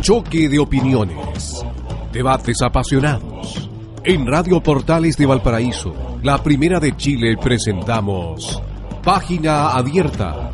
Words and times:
Choque 0.00 0.48
de 0.48 0.58
opiniones. 0.58 1.64
Debates 2.12 2.62
apasionados. 2.62 3.68
En 4.02 4.26
Radio 4.26 4.62
Portales 4.62 5.16
de 5.16 5.26
Valparaíso, 5.26 5.94
la 6.22 6.42
primera 6.42 6.80
de 6.80 6.96
Chile, 6.96 7.36
presentamos 7.36 8.60
Página 9.04 9.68
Abierta. 9.68 10.52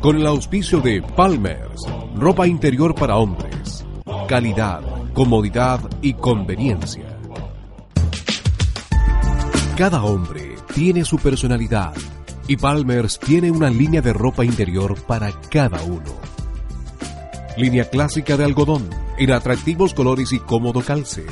Con 0.00 0.16
el 0.16 0.26
auspicio 0.26 0.80
de 0.80 1.00
Palmers, 1.00 1.86
ropa 2.16 2.46
interior 2.46 2.94
para 2.94 3.16
hombres. 3.16 3.86
Calidad, 4.28 4.82
comodidad 5.14 5.80
y 6.02 6.14
conveniencia. 6.14 7.16
Cada 9.76 10.02
hombre 10.02 10.56
tiene 10.74 11.04
su 11.04 11.16
personalidad 11.18 11.94
y 12.48 12.56
Palmers 12.56 13.20
tiene 13.20 13.50
una 13.50 13.70
línea 13.70 14.00
de 14.00 14.14
ropa 14.14 14.44
interior 14.44 14.96
para 15.06 15.30
cada 15.50 15.82
uno. 15.82 16.18
Línea 17.56 17.84
clásica 17.84 18.36
de 18.36 18.44
algodón 18.44 18.88
en 19.18 19.32
atractivos 19.32 19.92
colores 19.92 20.32
y 20.32 20.38
cómodo 20.38 20.80
calce. 20.80 21.26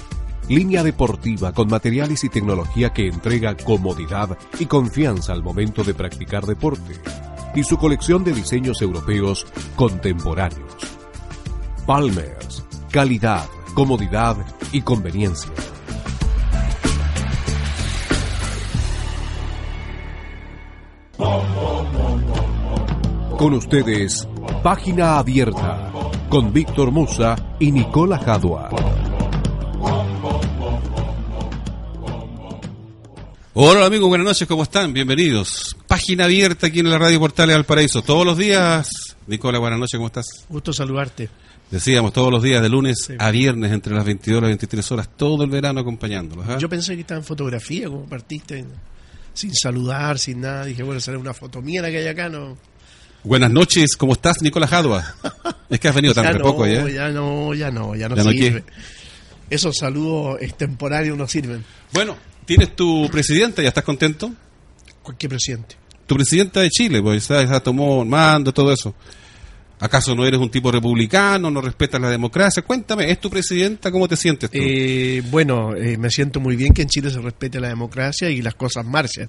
Línea 0.48 0.84
deportiva 0.84 1.52
con 1.52 1.68
materiales 1.68 2.22
y 2.22 2.28
tecnología 2.28 2.92
que 2.92 3.08
entrega 3.08 3.56
comodidad 3.56 4.36
y 4.60 4.66
confianza 4.66 5.32
al 5.32 5.42
momento 5.42 5.82
de 5.82 5.94
practicar 5.94 6.44
deporte. 6.44 7.00
Y 7.54 7.64
su 7.64 7.78
colección 7.78 8.22
de 8.22 8.32
diseños 8.32 8.82
europeos 8.82 9.46
contemporáneos. 9.74 10.76
Palmers, 11.86 12.62
calidad, 12.90 13.46
comodidad 13.74 14.36
y 14.72 14.82
conveniencia. 14.82 15.52
Con 23.38 23.54
ustedes, 23.54 24.28
Página 24.62 25.18
Abierta, 25.18 25.90
con 26.28 26.52
Víctor 26.52 26.90
Musa 26.90 27.36
y 27.58 27.72
Nicola 27.72 28.18
Jadua. 28.18 28.68
Hola 33.54 33.86
amigos, 33.86 34.08
buenas 34.08 34.26
noches, 34.26 34.46
¿cómo 34.46 34.62
están? 34.64 34.92
Bienvenidos. 34.92 35.74
Página 35.86 36.24
abierta 36.26 36.66
aquí 36.66 36.80
en 36.80 36.90
la 36.90 36.98
Radio 36.98 37.18
Portales 37.18 37.56
Valparaíso. 37.56 38.02
Todos 38.02 38.26
los 38.26 38.36
días. 38.36 39.16
Nicola, 39.26 39.58
buenas 39.58 39.78
noches, 39.78 39.96
¿cómo 39.96 40.08
estás? 40.08 40.26
Gusto 40.50 40.72
saludarte. 40.74 41.30
Decíamos, 41.70 42.12
todos 42.12 42.30
los 42.30 42.42
días, 42.42 42.60
de 42.62 42.68
lunes 42.68 43.04
Sí. 43.06 43.14
a 43.18 43.30
viernes, 43.30 43.72
entre 43.72 43.94
las 43.94 44.04
22 44.04 44.38
y 44.38 44.40
las 44.42 44.48
23 44.50 44.92
horas, 44.92 45.08
todo 45.16 45.42
el 45.44 45.50
verano 45.50 45.80
acompañándolos. 45.80 46.46
¿ah? 46.48 46.58
Yo 46.58 46.68
pensé 46.68 46.94
que 46.94 47.00
estaba 47.00 47.18
en 47.18 47.24
fotografía, 47.24 47.88
como 47.88 48.04
partiste 48.04 48.64
sin 49.36 49.54
saludar, 49.54 50.18
sin 50.18 50.40
nada. 50.40 50.64
Dije, 50.64 50.82
bueno, 50.82 51.00
será 51.00 51.18
una 51.18 51.34
foto 51.34 51.60
mía 51.60 51.82
la 51.82 51.90
que 51.90 51.98
hay 51.98 52.08
acá, 52.08 52.28
no. 52.28 52.56
Buenas 53.22 53.50
noches, 53.50 53.96
¿cómo 53.96 54.14
estás, 54.14 54.40
Nicola 54.40 54.66
Jadua? 54.66 55.14
Es 55.68 55.78
que 55.78 55.88
has 55.88 55.94
venido 55.94 56.14
tan 56.14 56.38
no, 56.38 56.42
poco 56.42 56.66
ya. 56.66 56.88
ya 56.88 57.08
no, 57.10 57.52
ya 57.54 57.70
no, 57.70 57.94
ya 57.94 58.08
no 58.08 58.16
¿Ya 58.16 58.24
no 58.24 58.30
sirve. 58.30 58.64
Esos 59.50 59.76
saludos 59.76 60.38
extemporáneos 60.40 61.18
no 61.18 61.28
sirven. 61.28 61.64
Bueno, 61.92 62.16
tienes 62.44 62.74
tu 62.74 63.08
presidenta, 63.10 63.62
¿ya 63.62 63.68
estás 63.68 63.84
contento? 63.84 64.32
Cualquier 65.02 65.30
presidente. 65.30 65.76
Tu 66.06 66.14
presidenta 66.14 66.60
de 66.60 66.70
Chile, 66.70 67.02
pues 67.02 67.28
ya, 67.28 67.44
ya 67.44 67.60
tomó 67.60 68.04
mando, 68.04 68.52
todo 68.52 68.72
eso. 68.72 68.94
¿Acaso 69.78 70.14
no 70.14 70.24
eres 70.24 70.40
un 70.40 70.50
tipo 70.50 70.72
republicano, 70.72 71.50
no 71.50 71.60
respetas 71.60 72.00
la 72.00 72.08
democracia? 72.08 72.62
Cuéntame, 72.62 73.10
¿es 73.10 73.20
tu 73.20 73.28
presidenta? 73.28 73.92
¿Cómo 73.92 74.08
te 74.08 74.16
sientes 74.16 74.50
tú? 74.50 74.58
Eh, 74.58 75.22
bueno, 75.30 75.76
eh, 75.76 75.98
me 75.98 76.10
siento 76.10 76.40
muy 76.40 76.56
bien 76.56 76.72
que 76.72 76.82
en 76.82 76.88
Chile 76.88 77.10
se 77.10 77.20
respete 77.20 77.60
la 77.60 77.68
democracia 77.68 78.30
y 78.30 78.40
las 78.40 78.54
cosas 78.54 78.86
marchen. 78.86 79.28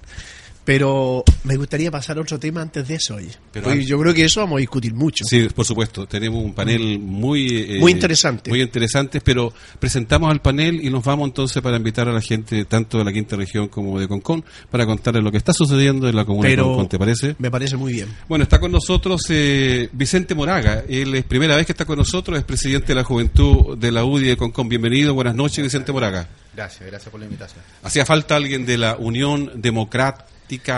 Pero 0.68 1.24
me 1.44 1.56
gustaría 1.56 1.90
pasar 1.90 2.18
a 2.18 2.20
otro 2.20 2.38
tema 2.38 2.60
antes 2.60 2.86
de 2.86 2.96
eso. 2.96 3.14
Oye. 3.14 3.30
Pero 3.52 3.70
antes- 3.70 3.86
yo 3.86 3.98
creo 3.98 4.12
que 4.12 4.26
eso 4.26 4.40
vamos 4.40 4.58
a 4.58 4.60
discutir 4.60 4.92
mucho. 4.92 5.24
Sí, 5.24 5.48
por 5.54 5.64
supuesto. 5.64 6.06
Tenemos 6.06 6.44
un 6.44 6.52
panel 6.52 6.98
muy... 6.98 7.48
eh, 7.56 7.78
Muy 7.80 7.90
interesante. 7.92 8.50
Muy 8.50 8.60
interesante, 8.60 9.22
pero 9.22 9.50
presentamos 9.80 10.30
al 10.30 10.42
panel 10.42 10.84
y 10.84 10.90
nos 10.90 11.02
vamos 11.02 11.26
entonces 11.28 11.62
para 11.62 11.78
invitar 11.78 12.06
a 12.10 12.12
la 12.12 12.20
gente 12.20 12.66
tanto 12.66 12.98
de 12.98 13.04
la 13.06 13.14
quinta 13.14 13.34
región 13.34 13.68
como 13.68 13.98
de 13.98 14.06
Concón 14.08 14.44
para 14.70 14.84
contarles 14.84 15.24
lo 15.24 15.32
que 15.32 15.38
está 15.38 15.54
sucediendo 15.54 16.06
en 16.06 16.14
la 16.14 16.26
comuna 16.26 16.46
Pero 16.50 16.64
de 16.64 16.68
Concón, 16.68 16.88
¿te 16.90 16.98
parece? 16.98 17.34
me 17.38 17.50
parece 17.50 17.78
muy 17.78 17.94
bien. 17.94 18.14
Bueno, 18.28 18.42
está 18.42 18.60
con 18.60 18.70
nosotros 18.70 19.22
eh, 19.30 19.88
Vicente 19.94 20.34
Moraga. 20.34 20.84
Él 20.86 21.14
es 21.14 21.24
primera 21.24 21.56
vez 21.56 21.64
que 21.64 21.72
está 21.72 21.86
con 21.86 21.96
nosotros, 21.96 22.36
es 22.36 22.44
presidente 22.44 22.88
de 22.88 22.94
la 22.96 23.04
Juventud 23.04 23.78
de 23.78 23.90
la 23.90 24.04
UDI 24.04 24.26
de 24.26 24.36
Concón. 24.36 24.68
Bienvenido, 24.68 25.14
buenas 25.14 25.34
noches, 25.34 25.64
Vicente 25.64 25.92
Moraga. 25.92 26.28
Gracias, 26.54 26.86
gracias 26.90 27.10
por 27.10 27.20
la 27.20 27.24
invitación. 27.24 27.64
¿Hacía 27.82 28.04
falta 28.04 28.36
alguien 28.36 28.66
de 28.66 28.76
la 28.76 28.96
Unión 28.98 29.50
Democrática 29.54 30.26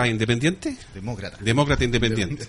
Independiente? 0.08 0.76
Demócrata. 0.94 1.38
Demócrata 1.40 1.84
Independiente. 1.84 2.46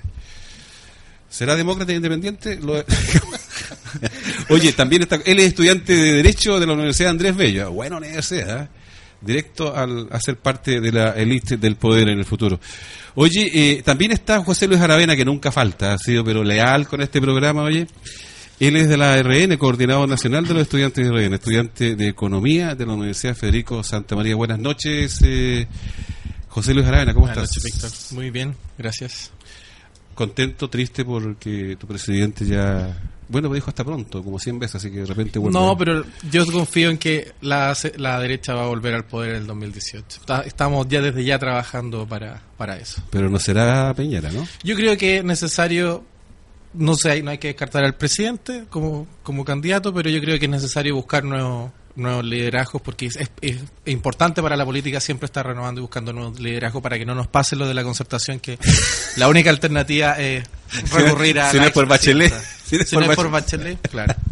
¿Será 1.30 1.56
demócrata 1.56 1.94
independiente? 1.94 2.60
Lo- 2.62 2.84
Oye, 4.50 4.74
también 4.74 5.04
está, 5.04 5.16
él 5.26 5.40
es 5.40 5.46
estudiante 5.48 5.94
de 5.94 6.12
Derecho 6.16 6.60
de 6.60 6.66
la 6.68 6.74
Universidad 6.74 7.12
Andrés 7.12 7.36
Bello. 7.38 7.72
Buena 7.72 7.98
universidad, 7.98 8.64
¿eh? 8.64 8.68
Directo 9.22 9.74
al, 9.74 10.08
a 10.12 10.20
ser 10.20 10.36
parte 10.38 10.82
de 10.82 10.92
la 10.92 11.12
élite 11.12 11.56
del 11.56 11.76
poder 11.78 12.10
en 12.10 12.20
el 12.20 12.26
futuro. 12.26 12.60
Oye, 13.16 13.50
eh, 13.54 13.82
también 13.82 14.12
está 14.12 14.44
José 14.44 14.68
Luis 14.68 14.82
Aravena, 14.82 15.16
que 15.16 15.24
nunca 15.24 15.52
falta, 15.54 15.94
ha 15.94 15.98
sido 15.98 16.24
pero 16.26 16.44
leal 16.44 16.86
con 16.88 17.02
este 17.02 17.22
programa, 17.22 17.62
oye. 17.64 17.88
Él 18.60 18.76
es 18.76 18.90
de 18.90 18.98
la 18.98 19.16
RN, 19.24 19.58
Coordinador 19.58 20.10
Nacional 20.10 20.46
de 20.48 20.54
los 20.54 20.64
Estudiantes 20.64 21.06
de 21.08 21.12
RN, 21.12 21.34
estudiante 21.36 21.96
de 21.96 22.08
Economía 22.10 22.76
de 22.76 22.86
la 22.86 22.94
Universidad 22.94 23.36
Federico 23.36 23.84
Santa 23.84 24.16
María. 24.16 24.36
Buenas 24.36 24.60
noches, 24.60 25.20
eh, 25.24 25.66
José 26.52 26.74
Luis 26.74 26.86
Aravena, 26.86 27.14
¿cómo 27.14 27.26
Buenas 27.28 27.44
estás? 27.50 27.64
noches, 27.64 27.92
Víctor. 27.92 28.16
Muy 28.18 28.30
bien, 28.30 28.56
gracias. 28.78 29.32
contento, 30.14 30.70
triste 30.70 31.04
porque 31.06 31.76
tu 31.80 31.88
presidente 31.88 32.46
ya... 32.46 32.96
Bueno, 33.30 33.48
me 33.50 33.56
dijo 33.56 33.70
hasta 33.70 33.86
pronto, 33.86 34.22
como 34.22 34.38
100 34.38 34.60
veces, 34.60 34.76
así 34.76 34.92
que 34.92 35.00
de 35.00 35.06
repente 35.06 35.40
vuelve. 35.40 35.58
No, 35.58 35.78
pero 35.78 36.04
yo 36.30 36.46
confío 36.46 36.90
en 36.90 36.98
que 36.98 37.32
la, 37.40 37.74
la 37.96 38.20
derecha 38.20 38.54
va 38.54 38.64
a 38.66 38.68
volver 38.68 38.94
al 38.94 39.06
poder 39.06 39.30
en 39.32 39.36
el 39.44 39.48
2018. 39.48 40.06
Está- 40.20 40.42
estamos 40.42 40.86
ya 40.90 41.00
desde 41.00 41.24
ya 41.24 41.40
trabajando 41.40 42.06
para, 42.06 42.42
para 42.58 42.78
eso. 42.78 43.02
Pero 43.10 43.30
no 43.30 43.40
será 43.40 43.94
Peñera, 43.94 44.30
¿no? 44.34 44.46
Yo 44.64 44.76
creo 44.76 44.98
que 44.98 45.20
es 45.20 45.24
necesario, 45.24 46.04
no 46.74 46.96
sé, 46.98 47.24
no 47.24 47.32
hay 47.32 47.38
que 47.38 47.48
descartar 47.48 47.86
al 47.86 47.96
presidente 47.96 48.66
como, 48.70 49.08
como 49.24 49.46
candidato, 49.46 49.94
pero 49.94 50.10
yo 50.10 50.20
creo 50.20 50.38
que 50.38 50.46
es 50.46 50.52
necesario 50.52 50.94
buscar 50.96 51.24
nuevos 51.24 51.72
nuevos 51.96 52.26
liderazgos 52.26 52.82
porque 52.82 53.08
es, 53.08 53.16
es- 53.18 53.30
es 53.42 53.58
importante 53.86 54.42
para 54.42 54.56
la 54.56 54.66
política 54.66 55.00
siempre 55.00 55.26
estar 55.26 55.46
renovando 55.46 55.80
y 55.80 55.84
buscando 55.84 56.14
nuevos 56.14 56.40
liderazgos 56.40 56.82
para 56.82 56.98
que 56.98 57.06
no 57.06 57.16
nos 57.16 57.28
pase 57.28 57.56
lo 57.56 57.68
de 57.68 57.74
la 57.74 57.84
concertación 57.84 58.40
que 58.40 58.58
la 59.18 59.28
única 59.28 59.50
alternativa 59.50 60.14
es 60.20 60.46
recurrir 60.92 61.40
a 61.40 61.52
Si 61.52 61.58
no 61.58 61.64
es 61.66 61.72
por 61.72 61.88
Bachelet. 61.88 62.34
Si 62.66 62.78
no 62.96 63.02
es 63.12 63.16
por. 63.16 63.30
Bachelet, 63.30 63.90
claro. 63.90 64.14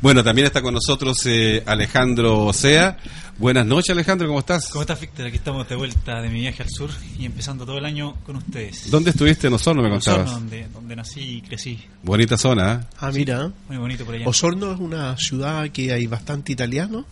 Bueno, 0.00 0.22
también 0.22 0.46
está 0.46 0.62
con 0.62 0.74
nosotros 0.74 1.18
eh, 1.26 1.62
Alejandro 1.66 2.46
Osea. 2.46 2.96
Buenas 3.38 3.66
noches, 3.66 3.90
Alejandro, 3.90 4.28
¿cómo 4.28 4.38
estás? 4.40 4.68
¿Cómo 4.70 4.82
estás, 4.82 5.00
Víctor? 5.00 5.26
Aquí 5.26 5.36
estamos 5.36 5.68
de 5.68 5.74
vuelta 5.74 6.20
de 6.22 6.28
mi 6.28 6.40
viaje 6.40 6.62
al 6.62 6.70
sur 6.70 6.90
y 7.18 7.24
empezando 7.26 7.66
todo 7.66 7.78
el 7.78 7.84
año 7.84 8.14
con 8.24 8.36
ustedes. 8.36 8.90
¿Dónde 8.90 9.10
estuviste 9.10 9.48
en 9.48 9.54
Osorno, 9.54 9.82
me 9.82 9.88
Osorno, 9.90 10.24
contabas? 10.24 10.40
donde, 10.40 10.68
donde 10.68 10.96
nací 10.96 11.20
y 11.20 11.42
crecí. 11.42 11.80
Bonita 12.04 12.36
zona, 12.38 12.72
¿eh? 12.82 12.86
Ah, 13.00 13.10
mira. 13.12 13.50
Muy 13.68 13.76
bonito 13.78 14.04
por 14.04 14.14
allá. 14.14 14.28
Osorno 14.28 14.72
es 14.72 14.78
una 14.78 15.16
ciudad 15.16 15.68
que 15.70 15.92
hay 15.92 16.06
bastante 16.06 16.52
italiano 16.52 17.04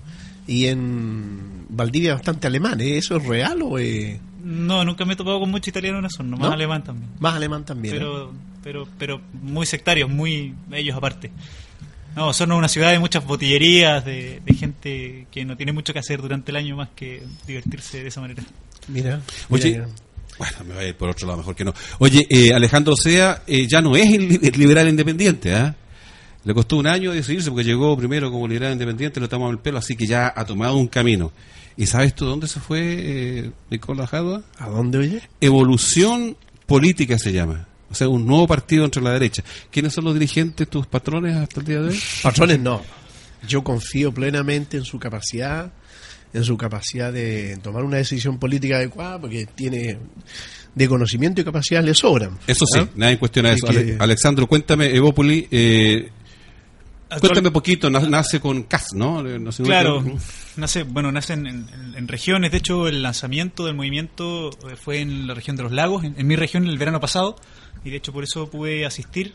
y 0.47 0.67
en 0.67 1.67
Valdivia 1.69 2.15
bastante 2.15 2.47
alemán. 2.47 2.81
¿eh? 2.81 2.99
¿Eso 2.99 3.17
es 3.17 3.27
real 3.27 3.61
o 3.63 3.79
es 3.79 4.21
No, 4.45 4.85
nunca 4.85 5.05
me 5.05 5.15
he 5.15 5.17
topado 5.17 5.41
con 5.41 5.51
mucho 5.51 5.71
italiano 5.71 5.99
en 5.99 6.05
Osorno, 6.05 6.37
más 6.37 6.49
¿No? 6.49 6.55
alemán 6.55 6.85
también. 6.85 7.11
más 7.19 7.35
alemán 7.35 7.65
también? 7.65 7.97
¿eh? 7.97 7.99
Pero, 7.99 8.33
pero, 8.63 8.89
pero 8.97 9.21
muy 9.43 9.67
sectarios, 9.67 10.09
muy 10.09 10.55
ellos 10.71 10.97
aparte. 10.97 11.33
No, 12.15 12.31
es 12.31 12.41
una 12.41 12.69
ciudad 12.69 12.91
de 12.91 12.99
muchas 12.99 13.25
botillerías, 13.25 14.05
de, 14.05 14.41
de 14.45 14.55
gente 14.55 15.27
que 15.31 15.45
no 15.45 15.57
tiene 15.57 15.73
mucho 15.73 15.93
que 15.93 15.99
hacer 15.99 16.21
durante 16.21 16.51
el 16.51 16.57
año 16.57 16.77
más 16.77 16.91
que 16.95 17.23
divertirse 17.47 18.03
de 18.03 18.09
esa 18.09 18.21
manera. 18.21 18.43
Mira, 18.89 19.21
Oye, 19.49 19.71
mira, 19.71 19.89
Bueno, 20.39 20.57
me 20.67 20.75
voy 20.75 20.85
a 20.85 20.89
ir 20.89 20.97
por 20.97 21.09
otro 21.09 21.27
lado, 21.27 21.39
mejor 21.39 21.55
que 21.55 21.65
no. 21.65 21.73
Oye, 21.99 22.27
eh, 22.29 22.53
Alejandro 22.53 22.95
Osea 22.95 23.43
eh, 23.47 23.67
ya 23.67 23.81
no 23.81 23.97
es 23.97 24.13
el 24.13 24.29
liberal 24.59 24.89
independiente, 24.89 25.55
¿ah? 25.55 25.75
Le 26.45 26.55
costó 26.55 26.77
un 26.77 26.89
año 26.89 27.13
decidirse 27.13 27.51
porque 27.51 27.65
llegó 27.65 27.97
primero 27.97 28.31
como 28.31 28.49
liberal 28.49 28.73
independiente, 28.73 29.21
lo 29.21 29.29
tomamos 29.29 29.53
el 29.53 29.61
pelo, 29.61 29.79
así 29.79 29.95
que 29.95 30.07
ya 30.07 30.33
ha 30.35 30.45
tomado 30.45 30.77
un 30.77 30.89
camino. 30.89 31.31
¿Y 31.77 31.87
sabes 31.87 32.15
tú 32.15 32.27
dónde 32.27 32.49
se 32.49 32.59
fue 32.61 32.81
eh, 32.83 33.51
Nicolás 33.71 34.11
Jadua? 34.11 34.43
¿A 34.59 34.69
dónde 34.69 34.99
oye? 34.99 35.23
Evolución 35.41 36.37
política 36.67 37.17
se 37.19 37.33
llama. 37.33 37.69
O 37.93 37.95
sea, 37.95 38.09
un 38.09 38.27
nuevo 38.27 38.47
partido 38.49 38.85
entre 38.85 39.01
la 39.03 39.13
derecha. 39.13 39.45
¿Quiénes 39.71 39.93
son 39.93 40.05
los 40.05 40.15
dirigentes, 40.15 40.69
tus 40.69 40.87
patrones 40.87 41.37
hasta 41.37 41.61
el 41.61 41.67
día 41.67 41.81
de 41.81 41.89
hoy? 41.91 42.01
Patrones 42.23 42.59
no. 42.59 42.83
Yo 43.47 43.63
confío 43.63 44.13
plenamente 44.13 44.77
en 44.77 44.85
su 44.85 44.99
capacidad, 44.99 45.73
en 46.33 46.43
su 46.45 46.57
capacidad 46.57 47.13
de 47.13 47.59
tomar 47.63 47.85
una 47.85 47.99
decisión 47.99 48.39
política 48.39 48.77
adecuada, 48.77 49.21
porque 49.21 49.47
tiene 49.47 49.99
de 50.75 50.89
conocimiento 50.89 51.41
y 51.41 51.45
capacidad 51.45 51.85
le 51.85 51.93
sobran. 51.95 52.39
Eso 52.47 52.65
sí, 52.73 52.81
¿Ah? 52.81 52.89
nadie 52.97 53.19
cuestiona 53.19 53.53
eso. 53.53 53.67
que- 53.67 53.77
Ale- 53.79 53.97
Alexandro, 53.99 54.47
cuéntame, 54.47 54.95
Evópoli, 54.97 55.47
eh, 55.51 56.11
cuéntame 57.21 57.51
poquito, 57.51 57.91
na- 57.91 58.01
nace 58.01 58.41
con 58.41 58.63
CAS, 58.63 58.95
¿no? 58.95 59.27
Eh, 59.27 59.39
no 59.39 59.53
sé, 59.53 59.63
Claro, 59.65 60.03
nace, 60.57 60.85
bueno, 60.85 61.13
nace 61.13 61.35
en, 61.35 61.47
en- 61.47 61.67
en 61.97 62.09
regiones. 62.09 62.51
De 62.53 62.59
hecho, 62.59 62.89
el 62.89 63.03
lanzamiento 63.03 63.67
del 63.67 63.75
movimiento 63.75 64.49
eh, 64.51 64.77
fue 64.83 65.01
en 65.01 65.27
la 65.27 65.35
región 65.35 65.57
de 65.57 65.65
los 65.65 65.73
lagos, 65.73 66.05
en, 66.05 66.15
en 66.19 66.27
mi 66.27 66.37
región 66.37 66.67
el 66.67 66.79
verano 66.79 67.01
pasado. 67.01 67.37
Y 67.85 67.91
de 67.91 67.97
hecho 67.97 68.13
por 68.13 68.25
eso 68.25 68.51
pude 68.51 68.87
asistir 68.87 69.35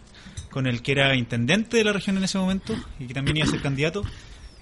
con 0.50 0.68
el 0.68 0.82
que 0.82 0.94
era 0.94 1.16
intendente 1.16 1.78
de 1.78 1.84
la 1.84 1.94
región 1.94 2.18
en 2.18 2.24
ese 2.24 2.38
momento 2.38 2.76
y 3.00 3.08
que 3.08 3.14
también 3.14 3.38
iba 3.38 3.46
a 3.46 3.50
ser 3.50 3.62
candidato. 3.62 4.04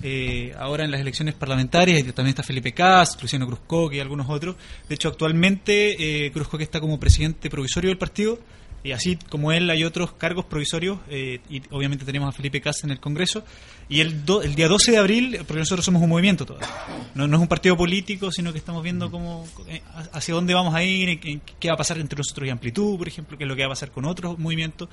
Eh, 0.02 0.54
ahora 0.60 0.84
en 0.84 0.92
las 0.92 1.00
elecciones 1.00 1.36
parlamentarias 1.36 2.04
también 2.14 2.30
está 2.30 2.44
Felipe 2.44 2.74
Cas, 2.74 3.18
Luciano 3.22 3.48
Cruzco 3.48 3.92
y 3.92 4.00
algunos 4.00 4.30
otros. 4.30 4.56
De 4.90 4.96
hecho, 4.96 5.08
actualmente 5.10 6.26
eh, 6.26 6.32
Cruzco 6.32 6.58
que 6.58 6.66
está 6.66 6.82
como 6.82 7.00
presidente 7.00 7.50
provisorio 7.50 7.90
del 7.90 7.98
partido 7.98 8.40
y 8.86 8.92
así 8.92 9.18
como 9.30 9.52
él 9.52 9.70
hay 9.70 9.84
otros 9.84 10.14
cargos 10.14 10.46
provisorios 10.46 11.00
eh, 11.10 11.40
y 11.50 11.62
obviamente 11.72 12.06
tenemos 12.06 12.30
a 12.30 12.32
Felipe 12.32 12.62
Casa 12.62 12.86
en 12.86 12.92
el 12.92 13.00
Congreso 13.00 13.44
y 13.90 14.00
el, 14.00 14.24
do- 14.26 14.42
el 14.42 14.56
día 14.56 14.68
12 14.68 14.92
de 14.92 14.98
abril 14.98 15.38
porque 15.48 15.60
nosotros 15.60 15.84
somos 15.84 16.02
un 16.02 16.10
movimiento 16.10 16.46
todavía. 16.46 16.70
No, 17.16 17.28
no 17.28 17.36
es 17.38 17.42
un 17.42 17.48
partido 17.48 17.76
político 17.76 18.32
sino 18.32 18.52
que 18.54 18.60
estamos 18.60 18.82
viendo 18.84 19.10
cómo 19.12 19.48
eh, 19.68 19.82
hacia 20.14 20.34
dónde 20.36 20.54
vamos 20.54 20.74
a 20.76 20.84
ir 20.84 21.20
qué 21.60 21.68
va 21.68 21.74
a 21.74 21.78
pasar 21.78 21.98
entre 21.98 22.18
nosotros 22.18 22.48
y 22.48 22.52
Amplitud 22.52 22.98
por 22.98 23.08
ejemplo 23.08 23.38
qué 23.38 23.44
es 23.44 23.48
lo 23.48 23.56
que 23.56 23.62
va 23.64 23.68
a 23.68 23.70
pasar 23.70 23.92
con 23.92 24.06
otros 24.06 24.38
movimientos. 24.40 24.88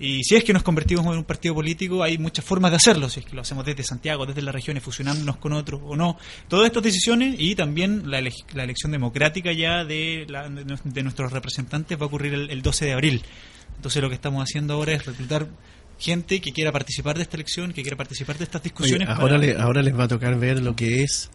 Y 0.00 0.22
si 0.24 0.36
es 0.36 0.44
que 0.44 0.52
nos 0.52 0.62
convertimos 0.62 1.04
en 1.06 1.12
un 1.18 1.24
partido 1.24 1.54
político 1.54 2.02
hay 2.02 2.18
muchas 2.18 2.44
formas 2.44 2.70
de 2.72 2.76
hacerlo 2.76 3.08
si 3.08 3.20
es 3.20 3.26
que 3.26 3.34
lo 3.36 3.42
hacemos 3.42 3.64
desde 3.64 3.82
Santiago 3.84 4.26
desde 4.26 4.42
las 4.42 4.54
regiones 4.54 4.82
fusionándonos 4.82 5.36
con 5.36 5.52
otros 5.52 5.80
o 5.84 5.96
no. 5.96 6.16
Todas 6.48 6.66
estas 6.66 6.82
decisiones 6.82 7.36
y 7.38 7.54
también 7.54 8.10
la, 8.10 8.18
ele- 8.18 8.32
la 8.54 8.64
elección 8.64 8.90
democrática 8.92 9.52
ya 9.52 9.84
de, 9.84 10.26
la- 10.28 10.48
de 10.48 11.02
nuestros 11.02 11.32
representantes 11.32 11.96
va 11.98 12.02
a 12.02 12.06
ocurrir 12.06 12.34
el, 12.34 12.50
el 12.50 12.62
12 12.62 12.84
de 12.86 12.92
abril 12.92 13.22
entonces 13.76 14.02
lo 14.02 14.08
que 14.08 14.14
estamos 14.14 14.42
haciendo 14.42 14.74
ahora 14.74 14.92
es 14.94 15.06
reclutar 15.06 15.46
gente 15.98 16.40
que 16.40 16.52
quiera 16.52 16.70
participar 16.72 17.16
de 17.16 17.22
esta 17.22 17.36
elección, 17.36 17.72
que 17.72 17.82
quiera 17.82 17.96
participar 17.96 18.38
de 18.38 18.44
estas 18.44 18.60
Oye, 18.60 18.70
discusiones. 18.70 19.08
ahora, 19.08 19.20
para- 19.20 19.38
le- 19.38 19.56
ahora 19.58 19.82
les 19.82 19.98
va 19.98 20.04
a 20.04 20.08
tocar 20.08 20.38
ver 20.38 20.60
lo 20.62 20.74
que 20.76 21.02
es 21.02 21.30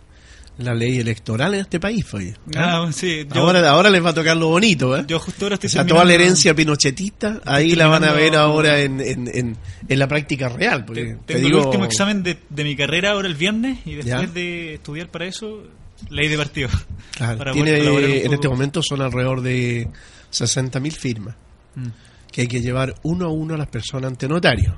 la 0.60 0.76
ley 0.76 1.00
electoral 1.00 1.56
en 1.56 1.62
este 1.62 1.80
país, 1.80 2.06
oye. 2.14 2.36
Ah, 2.56 2.88
sí, 2.94 3.26
yo, 3.34 3.42
ahora, 3.42 3.68
ahora 3.72 3.90
les 3.90 4.06
va 4.06 4.12
a 4.12 4.14
tocar 4.14 4.38
lo 4.38 4.50
bonito, 4.50 4.96
¿eh? 4.96 5.04
yo 5.08 5.20
justo 5.20 5.46
ahora 5.46 5.56
estoy 5.56 5.68
o 5.68 5.72
sea, 5.72 5.86
toda 5.86 6.06
la 6.06 6.14
herencia 6.14 6.54
pinochetista, 6.54 7.42
ahí 7.44 7.72
la 7.74 7.88
van 7.88 8.04
a 8.04 8.14
ver 8.14 8.36
ahora 8.36 8.80
en, 8.80 9.02
en, 9.02 9.28
en, 9.34 9.58
en 9.90 10.00
la 10.00 10.08
práctica 10.08 10.50
real. 10.50 10.86
Porque 10.86 11.04
Te- 11.06 11.16
te 11.16 11.34
Tengo 11.34 11.48
digo- 11.48 11.60
el 11.62 11.66
último 11.66 11.86
examen 11.86 12.22
de, 12.22 12.38
de 12.50 12.64
mi 12.64 12.76
carrera 12.76 13.12
ahora 13.14 13.28
el 13.28 13.34
viernes 13.36 13.80
y 13.86 13.96
después 13.96 14.28
Ya. 14.28 14.32
de 14.32 14.76
estudiar 14.76 15.08
para 15.10 15.26
eso, 15.26 15.64
ley 16.12 16.28
de 16.28 16.38
partido. 16.38 16.70
Claro, 17.18 17.52
tiene, 17.54 18.24
en 18.24 18.32
este 18.34 18.48
momento 18.48 18.82
son 18.84 19.02
alrededor 19.02 19.42
de 19.42 19.88
60.000 20.32 20.92
firmas 20.92 21.36
Mm. 21.76 21.88
que 22.32 22.42
hay 22.42 22.48
que 22.48 22.62
llevar 22.62 22.96
uno 23.04 23.26
a 23.26 23.30
uno 23.30 23.56
a 23.56 23.58
las 23.58 23.68
personas 23.68 24.10
ante 24.12 24.28
notario. 24.28 24.78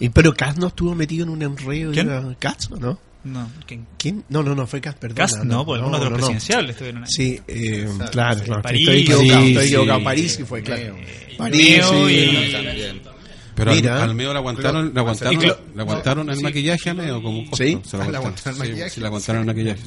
Y, 0.00 0.08
pero 0.10 0.32
Cas 0.34 0.56
no 0.56 0.68
estuvo 0.68 0.94
metido 0.94 1.24
en 1.24 1.30
un 1.30 1.42
enredo. 1.42 1.90
¿Quién? 1.92 2.06
de 2.08 2.36
Cas, 2.38 2.70
¿no? 2.70 2.98
No, 3.24 3.50
¿quién? 3.66 3.84
¿Quién? 3.98 4.24
No, 4.28 4.42
no, 4.44 4.54
no, 4.54 4.66
fue 4.66 4.80
Cas, 4.80 4.94
perdón. 4.94 5.16
Cast, 5.16 5.42
no, 5.42 5.66
pues 5.66 5.78
algunos 5.80 5.98
de 6.00 6.04
los 6.04 6.12
no, 6.12 6.16
no. 6.18 6.26
presidenciales 6.26 6.70
estuvieron 6.70 7.02
ahí. 7.02 7.10
Sí, 7.10 7.40
eh, 7.48 7.88
claro, 8.12 8.40
claro. 8.44 8.62
París, 8.62 8.88
estoy 8.88 9.00
equivocado, 9.02 9.40
sí, 9.42 9.48
estoy 9.48 9.66
equivocado. 9.66 9.98
sí. 9.98 10.04
París 10.04 10.32
sí 10.36 10.44
fue, 10.44 10.62
claro. 10.62 10.96
Eh, 10.96 11.34
París, 11.36 11.84
y- 11.86 12.52
También. 12.52 13.00
Pero 13.58 13.72
Mira. 13.72 13.96
al, 13.96 14.10
al 14.10 14.14
Meo 14.14 14.32
le 14.32 14.38
aguantaron, 14.38 14.92
le 14.94 15.00
aguantaron, 15.00 15.40
le 15.74 15.82
aguantaron 15.82 16.30
el 16.30 16.40
maquillaje 16.40 16.90
a 16.90 16.94
Meo 16.94 17.20
como 17.20 17.40
un 17.40 17.46
costo. 17.46 17.64
¿Sí? 17.64 17.76
Se 17.84 17.96
le 18.10 18.16
aguantaron. 18.16 18.56
maquillaje. 18.56 18.90
sí, 18.90 19.00
le 19.00 19.06
aguantaron 19.08 19.40
el 19.42 19.46
maquillaje. 19.48 19.80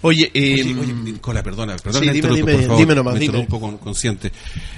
Oye, 0.00 0.30
eh, 0.32 0.62
Oye, 0.64 0.74
oye, 0.80 0.92
Nicola, 0.94 1.42
perdona, 1.42 1.76
perdona, 1.76 2.00
Sí, 2.00 2.06
la 2.06 2.12
dime, 2.14 2.28
interrumpo, 2.28 2.46
dime, 2.46 2.52
por 2.56 2.62
favor, 2.66 2.78
dime 2.80 2.94
nomás, 2.94 3.12
me 3.14 3.20
dime. 3.20 3.26
interrumpo 3.36 3.60
con, 3.60 3.76
consciente. 3.76 4.32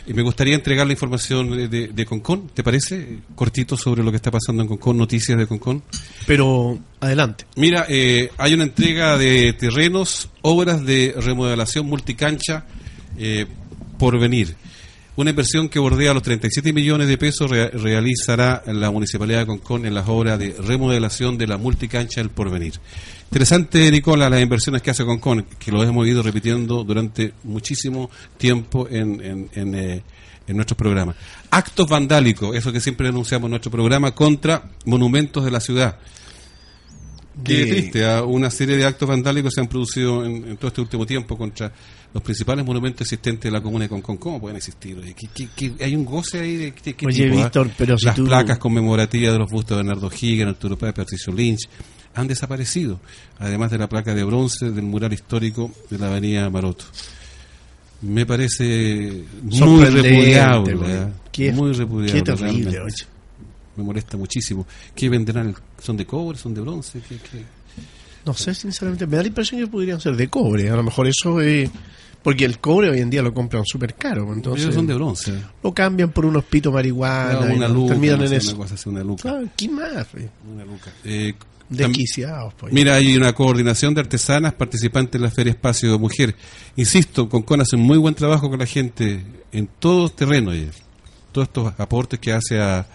Y 0.09 0.13
me 0.13 0.23
gustaría 0.23 0.57
entregar 0.57 0.89
la 0.89 0.93
información 0.93 1.71
de, 1.71 1.87
de, 1.87 2.05
Concón, 2.05 2.49
¿te 2.53 2.65
parece? 2.65 3.19
Cortito 3.37 3.77
sobre 3.77 4.03
lo 4.03 4.11
que 4.11 4.17
está 4.17 4.33
pasando 4.33 4.63
en 4.63 4.69
Concón, 4.69 4.99
noticias 4.99 5.39
de 5.39 5.47
Concón. 5.47 5.85
pero 6.27 6.81
adelante. 6.99 7.45
Mira, 7.55 7.87
eh, 7.89 8.29
hay 8.39 8.55
una 8.55 8.65
entrega 8.65 9.17
de 9.19 9.53
terrenos, 9.53 10.31
obras 10.43 10.85
de 10.85 11.15
remodelación 11.17 11.87
multicancha 11.87 12.65
eh, 13.17 13.47
por 14.01 14.19
venir. 14.19 14.57
Una 15.15 15.31
inversión 15.31 15.69
que 15.69 15.79
bordea 15.79 16.15
los 16.15 16.23
37 16.23 16.73
millones 16.73 17.07
de 17.07 17.19
pesos 17.19 17.51
rea- 17.51 17.69
realizará 17.69 18.63
la 18.67 18.91
Municipalidad 18.91 19.41
de 19.41 19.47
Concón 19.47 19.85
en 19.85 19.95
las 19.95 20.09
obras 20.09 20.39
de 20.39 20.55
remodelación 20.67 21.37
de 21.37 21.47
la 21.47 21.59
multicancha 21.59 22.21
del 22.23 22.31
porvenir. 22.31 22.73
Interesante, 23.31 23.91
Nicola, 23.91 24.31
las 24.31 24.41
inversiones 24.41 24.81
que 24.81 24.91
hace 24.91 25.05
Concón, 25.05 25.45
que 25.59 25.71
lo 25.71 25.83
hemos 25.83 26.07
ido 26.07 26.23
repitiendo 26.23 26.83
durante 26.83 27.35
muchísimo 27.45 28.11
tiempo 28.39 28.89
en, 28.91 29.21
en, 29.23 29.51
en, 29.55 29.75
eh, 29.75 30.03
nuestros 30.49 30.77
programas. 30.79 31.17
Actos 31.51 31.89
vandálicos, 31.89 32.55
eso 32.57 32.73
que 32.73 32.81
siempre 32.81 33.07
denunciamos 33.07 33.47
en 33.47 33.51
nuestro 33.51 33.71
programa, 33.71 34.15
contra 34.15 34.65
monumentos 34.87 35.45
de 35.45 35.51
la 35.51 35.61
ciudad. 35.61 35.99
Qué 37.45 37.67
triste, 37.67 38.05
¿ah? 38.05 38.23
una 38.25 38.51
serie 38.51 38.77
de 38.77 38.85
actos 38.85 39.09
vandálicos 39.09 39.55
se 39.55 39.61
han 39.61 39.67
producido 39.69 40.25
en, 40.25 40.47
en 40.49 40.57
todo 40.59 40.69
este 40.69 40.81
último 40.83 41.07
tiempo 41.07 41.37
contra 41.37 41.73
los 42.13 42.23
principales 42.23 42.65
monumentos 42.65 43.01
existentes 43.07 43.45
de 43.45 43.51
la 43.51 43.63
comuna 43.63 43.85
de 43.85 43.89
Concón. 43.89 44.19
¿Cómo 44.19 44.39
pueden 44.41 44.57
existir? 44.59 45.01
¿qué- 45.19 45.29
qué- 45.35 45.49
qué- 45.57 45.85
hay 45.85 45.97
un 45.97 46.05
goce 46.05 46.41
ahí 46.41 46.57
de 46.57 46.73
qué, 46.73 46.93
qué 46.95 47.07
Oye, 47.07 47.25
tipo, 47.25 47.39
ah? 47.39 47.43
Víctor, 47.45 47.71
pero 47.79 47.97
si 47.99 48.05
Las 48.05 48.17
tú- 48.17 48.27
placas 48.27 48.59
conmemorativas 48.59 49.33
de 49.33 49.39
los 49.39 49.51
bustos 49.51 49.77
de 49.79 49.83
Bernardo 49.83 50.11
Higgins, 50.15 50.49
Arturo 50.49 50.77
Páez, 50.77 50.93
Patricio 50.95 51.33
Lynch 51.33 51.69
han 52.15 52.29
desaparecido, 52.29 53.01
además 53.39 53.71
de 53.71 53.79
la 53.79 53.89
placa 53.89 54.15
de 54.15 54.25
bronce 54.25 54.71
del 54.71 54.85
mural 54.85 55.15
histórico 55.15 55.71
de 55.89 55.99
la 55.99 56.09
avenida 56.09 56.51
Maroto. 56.51 56.85
Me 58.03 58.27
parece 58.27 59.23
muy 59.43 59.85
repudiable. 59.87 60.99
¿ah? 60.99 61.11
Qué- 61.31 61.53
muy 61.53 61.73
repudiable. 61.73 62.13
Qué 62.13 62.23
terrible, 62.23 62.71
realmente. 62.71 63.07
Me 63.77 63.83
molesta 63.85 64.17
muchísimo. 64.17 64.67
¿Qué 64.95 65.09
venderán? 65.09 65.55
¿Son 65.79 65.97
de 65.97 66.07
cobre? 66.07 66.39
¿Son 66.39 66.53
de 66.55 66.61
bronce? 66.61 67.01
¿Qué, 67.09 67.17
qué? 67.17 67.45
No 68.25 68.35
sé, 68.35 68.55
sinceramente, 68.55 69.07
me 69.07 69.17
da 69.17 69.23
la 69.23 69.29
impresión 69.29 69.61
que 69.61 69.67
podrían 69.67 70.01
ser 70.01 70.15
de 70.17 70.29
cobre. 70.29 70.71
A 70.71 70.77
lo 70.77 70.83
mejor 70.83 71.07
eso 71.09 71.41
es... 71.41 71.71
Porque 72.23 72.45
el 72.45 72.61
cobre 72.61 72.89
hoy 72.89 73.01
en 73.01 73.11
día 73.11 73.21
lo 73.21 73.35
compran 73.35 73.65
súper 73.67 73.95
caro. 73.95 74.33
Entonces 74.33 74.63
Ellos 74.63 74.77
son 74.77 74.87
de 74.87 74.95
bronce. 74.95 75.35
lo 75.61 75.75
cambian 75.75 76.11
por 76.13 76.25
unos 76.25 76.45
pitos 76.45 76.73
marihuana. 76.73 77.47
No, 77.47 77.55
una 77.55 77.67
luca, 77.67 77.95
terminan 77.95 78.21
no 78.21 78.27
en 78.27 78.33
eso. 78.35 78.51
una 78.51 78.59
cosa 78.59 78.75
así, 78.75 78.89
una 78.89 79.03
luca. 79.03 79.41
¿Quién 79.57 79.75
más? 79.75 80.07
Una 80.49 80.65
luca. 80.65 80.93
Eh, 81.03 81.35
Desquiciados, 81.69 82.55
pues. 82.55 82.73
Mira, 82.73 82.95
hay 82.95 83.17
una 83.17 83.33
coordinación 83.33 83.95
de 83.95 84.03
artesanas 84.03 84.53
participantes 84.55 85.17
en 85.17 85.23
la 85.23 85.31
Feria 85.31 85.51
Espacio 85.53 85.99
Mujer. 85.99 86.37
Insisto, 86.77 87.29
Concon 87.29 87.63
hace 87.63 87.77
un 87.77 87.83
muy 87.83 87.99
buen 87.99 88.15
trabajo 88.15 88.49
con 88.49 88.59
la 88.59 88.67
gente 88.67 89.25
en 89.51 89.69
todos 89.81 90.15
terrenos. 90.15 90.55
Todos 91.33 91.49
estos 91.49 91.73
aportes 91.79 92.21
que 92.21 92.33
hace 92.33 92.61
a, 92.61 92.87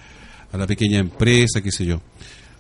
a 0.52 0.58
la 0.58 0.68
pequeña 0.68 1.00
empresa, 1.00 1.62
qué 1.62 1.72
sé 1.72 1.86
yo. 1.86 2.02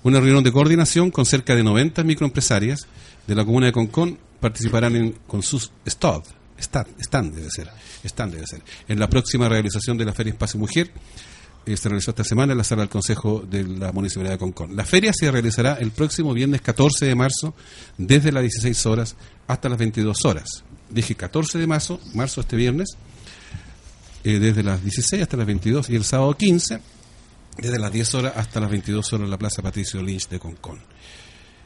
Una 0.03 0.19
reunión 0.19 0.43
de 0.43 0.51
coordinación 0.51 1.11
con 1.11 1.25
cerca 1.25 1.55
de 1.55 1.63
90 1.63 2.03
microempresarias 2.03 2.87
de 3.25 3.35
la 3.35 3.43
comuna 3.43 3.67
de 3.67 3.71
Concón 3.71 4.17
participarán 4.39 4.95
en, 4.95 5.11
con 5.25 5.41
sus 5.43 5.71
stand, 5.85 6.23
stand, 6.59 6.87
stand 6.99 7.35
debe 7.35 7.49
ser, 7.49 7.69
stand 8.03 8.33
debe 8.33 8.47
ser, 8.47 8.61
en 8.87 8.99
la 8.99 9.09
próxima 9.09 9.49
realización 9.49 9.97
de 9.97 10.05
la 10.05 10.13
Feria 10.13 10.31
Espacio 10.31 10.59
Mujer 10.59 10.91
eh, 11.67 11.75
se 11.75 11.89
realizó 11.89 12.11
esta 12.11 12.23
semana 12.23 12.53
en 12.53 12.57
la 12.57 12.63
sala 12.63 12.83
del 12.83 12.89
Consejo 12.89 13.41
de 13.41 13.63
la 13.63 13.91
Municipalidad 13.91 14.35
de 14.35 14.37
Concón. 14.37 14.73
La 14.77 14.85
feria 14.85 15.11
se 15.11 15.29
realizará 15.29 15.73
el 15.73 15.91
próximo 15.91 16.33
viernes 16.33 16.61
14 16.61 17.05
de 17.05 17.13
marzo, 17.13 17.53
desde 17.97 18.31
las 18.31 18.43
16 18.43 18.85
horas 18.85 19.15
hasta 19.47 19.67
las 19.67 19.77
22 19.77 20.23
horas. 20.23 20.63
Dije 20.89 21.15
14 21.15 21.57
de 21.57 21.67
marzo, 21.67 21.99
marzo 22.13 22.39
este 22.39 22.55
viernes, 22.55 22.95
eh, 24.23 24.39
desde 24.39 24.63
las 24.63 24.81
16 24.81 25.21
hasta 25.21 25.35
las 25.35 25.45
22, 25.45 25.89
y 25.89 25.95
el 25.95 26.05
sábado 26.05 26.33
15, 26.35 26.79
desde 27.57 27.79
las 27.79 27.91
10 27.91 28.15
horas 28.15 28.33
hasta 28.35 28.59
las 28.59 28.69
22 28.69 29.13
horas 29.13 29.25
en 29.25 29.31
la 29.31 29.37
Plaza 29.37 29.61
Patricio 29.61 30.01
Lynch 30.01 30.27
de 30.29 30.39
Concón. 30.39 30.79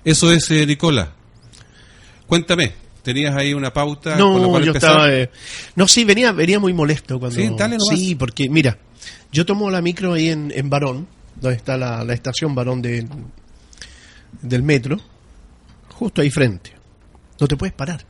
Eso 0.04 0.32
es, 0.32 0.50
eh, 0.52 0.66
Nicola. 0.66 1.12
Cuéntame, 2.28 2.74
¿tenías 3.04 3.36
ahí 3.36 3.54
una 3.54 3.74
pauta? 3.74 4.18
con 4.18 4.34
la 4.36 4.40
No, 4.42 4.50
cual 4.50 4.64
yo 4.64 4.70
empezar? 4.70 4.90
estaba... 4.92 5.14
eh, 5.14 5.30
no, 5.76 5.88
sí, 5.88 6.04
venía, 6.06 6.32
venía 6.32 6.60
muy 6.60 6.74
molesto 6.74 7.20
cuando... 7.20 7.36
Sí, 7.40 7.50
dale 7.58 7.78
nomás. 7.78 8.00
Sí, 8.00 8.16
porque, 8.16 8.50
mira, 8.50 8.78
yo 9.32 9.46
tomo 9.46 9.70
la 9.70 9.82
micro 9.82 10.14
ahí 10.14 10.30
en, 10.30 10.52
en 10.56 10.70
Barón, 10.70 11.08
donde 11.40 11.58
está 11.58 11.78
la, 11.78 12.04
la 12.04 12.14
estación 12.14 12.56
Barón 12.56 12.82
de, 12.82 13.06
del 14.42 14.64
metro, 14.64 14.98
justo 15.90 16.22
ahí 16.22 16.30
frente. 16.30 16.72
No 17.40 17.48
te 17.48 17.58
puedes 17.58 17.74
parar. 17.74 18.06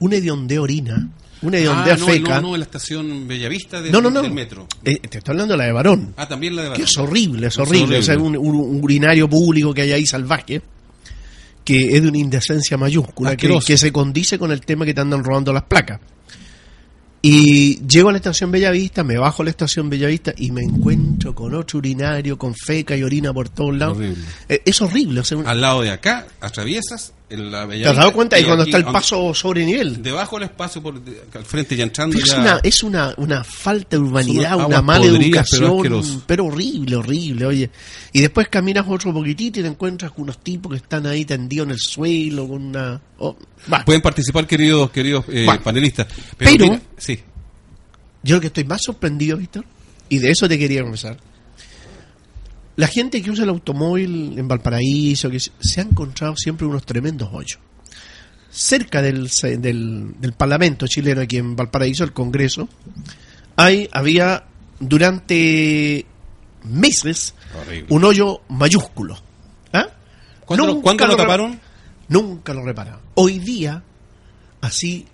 Un 0.00 0.12
hediondeo 0.12 0.62
orina, 0.62 1.08
un 1.42 1.54
hediondeo 1.54 1.94
Ah, 1.94 1.96
no, 1.98 2.06
feca. 2.06 2.40
no, 2.40 2.50
no, 2.50 2.56
la 2.56 2.64
estación 2.64 3.26
Bellavista 3.26 3.80
de- 3.80 3.90
no, 3.90 4.00
no, 4.00 4.10
no. 4.10 4.22
del 4.22 4.32
metro. 4.32 4.66
Eh, 4.84 4.98
te 4.98 5.18
estoy 5.18 5.32
hablando 5.32 5.54
de 5.54 5.58
la 5.58 5.64
de 5.64 5.72
Barón. 5.72 6.14
Ah, 6.16 6.28
también 6.28 6.54
la 6.56 6.62
de 6.62 6.68
Que 6.68 6.72
Barón. 6.72 6.86
es 6.86 6.98
horrible, 6.98 7.46
es 7.46 7.52
Es 7.54 7.58
horrible. 7.58 7.78
horrible. 7.82 7.98
O 7.98 8.02
sea, 8.02 8.18
un, 8.18 8.36
un- 8.36 8.56
un 8.76 8.84
urinario 8.84 9.28
público 9.28 9.72
que 9.72 9.82
hay 9.82 9.92
ahí 9.92 10.06
salvaje, 10.06 10.60
que 11.64 11.96
es 11.96 12.02
de 12.02 12.08
una 12.08 12.18
indecencia 12.18 12.76
mayúscula, 12.76 13.36
que, 13.36 13.58
que 13.66 13.76
se 13.76 13.92
condice 13.92 14.38
con 14.38 14.50
el 14.52 14.60
tema 14.62 14.84
que 14.84 14.92
te 14.94 15.00
andan 15.00 15.22
robando 15.24 15.52
las 15.52 15.62
placas. 15.64 16.00
Y 17.22 17.86
llego 17.86 18.08
a 18.08 18.12
la 18.12 18.18
estación 18.18 18.50
Bellavista, 18.50 19.04
me 19.04 19.18
bajo 19.18 19.42
a 19.42 19.44
la 19.44 19.50
estación 19.50 19.90
Bellavista 19.90 20.32
y 20.38 20.50
me 20.52 20.62
encuentro 20.62 21.34
con 21.34 21.54
otro 21.54 21.78
urinario, 21.78 22.38
con 22.38 22.54
feca 22.54 22.96
y 22.96 23.02
orina 23.02 23.32
por 23.34 23.50
todos 23.50 23.76
lados. 23.76 23.98
Horrible. 23.98 24.24
Eh, 24.48 24.62
es 24.64 24.80
horrible. 24.80 25.20
O 25.20 25.24
sea, 25.24 25.36
un- 25.36 25.46
Al 25.46 25.60
lado 25.60 25.82
de 25.82 25.90
acá, 25.90 26.26
atraviesas 26.40 27.12
la 27.30 27.66
¿Te 27.68 27.86
has 27.86 27.96
dado 27.96 28.12
cuenta? 28.12 28.38
Y 28.38 28.44
cuando 28.44 28.62
aquí, 28.62 28.70
está 28.72 28.78
el 28.78 28.92
paso 28.92 29.32
sobre 29.34 29.64
nivel. 29.64 30.02
Debajo 30.02 30.36
del 30.38 30.48
espacio, 30.48 30.82
por, 30.82 31.00
de- 31.00 31.22
al 31.34 31.44
frente 31.44 31.76
ya 31.76 31.84
entrando 31.84 32.18
Es 32.18 32.24
ya... 32.24 32.40
una, 32.40 32.60
es 32.62 32.82
una, 32.82 33.14
una 33.18 33.44
falta 33.44 33.96
de 33.96 34.02
urbanidad, 34.02 34.56
una 34.66 34.82
mala 34.82 35.04
educación, 35.06 36.22
pero, 36.26 36.46
horrible, 36.46 36.96
horrible, 36.96 37.46
oye. 37.46 37.70
Y 38.12 38.20
después 38.20 38.48
caminas 38.48 38.84
otro 38.88 39.12
poquitito 39.12 39.60
y 39.60 39.62
te 39.62 39.68
encuentras 39.68 40.10
con 40.12 40.22
unos 40.24 40.38
tipos 40.38 40.72
que 40.72 40.78
están 40.78 41.06
ahí 41.06 41.24
tendidos 41.24 41.66
en 41.66 41.70
el 41.72 41.78
suelo, 41.78 42.48
con 42.48 42.62
una... 42.62 43.00
oh. 43.18 43.36
Pueden 43.84 44.00
participar, 44.02 44.46
queridos 44.46 44.90
queridos 44.90 45.24
eh, 45.28 45.46
panelistas. 45.62 46.08
Pero- 46.36 46.50
mira, 46.64 46.80
sí. 46.96 47.20
Yo 48.22 48.34
lo 48.36 48.40
que 48.40 48.48
estoy 48.48 48.64
más 48.64 48.80
sorprendido, 48.84 49.36
Víctor, 49.36 49.64
y 50.08 50.18
de 50.18 50.30
eso 50.30 50.48
te 50.48 50.58
quería 50.58 50.82
conversar. 50.82 51.16
La 52.80 52.88
gente 52.88 53.20
que 53.20 53.30
usa 53.30 53.44
el 53.44 53.50
automóvil 53.50 54.38
en 54.38 54.48
Valparaíso, 54.48 55.28
que 55.28 55.38
se 55.38 55.80
ha 55.80 55.84
encontrado 55.84 56.34
siempre 56.34 56.66
unos 56.66 56.86
tremendos 56.86 57.28
hoyos. 57.30 57.58
Cerca 58.50 59.02
del, 59.02 59.28
del, 59.58 60.14
del 60.18 60.32
Parlamento 60.32 60.86
chileno, 60.86 61.20
aquí 61.20 61.36
en 61.36 61.54
Valparaíso, 61.56 62.04
el 62.04 62.14
Congreso, 62.14 62.70
hay, 63.56 63.86
había 63.92 64.44
durante 64.78 66.06
meses 66.64 67.34
Horrible. 67.54 67.86
un 67.90 68.02
hoyo 68.02 68.40
mayúsculo. 68.48 69.18
¿Ah? 69.74 69.88
¿Cuándo, 70.46 70.68
Nunca 70.68 70.82
cuándo 70.82 71.06
lo 71.06 71.16
taparon? 71.16 71.60
Nunca 72.08 72.54
lo 72.54 72.64
repararon. 72.64 73.02
Hoy 73.12 73.40
día, 73.40 73.82
así, 74.62 75.06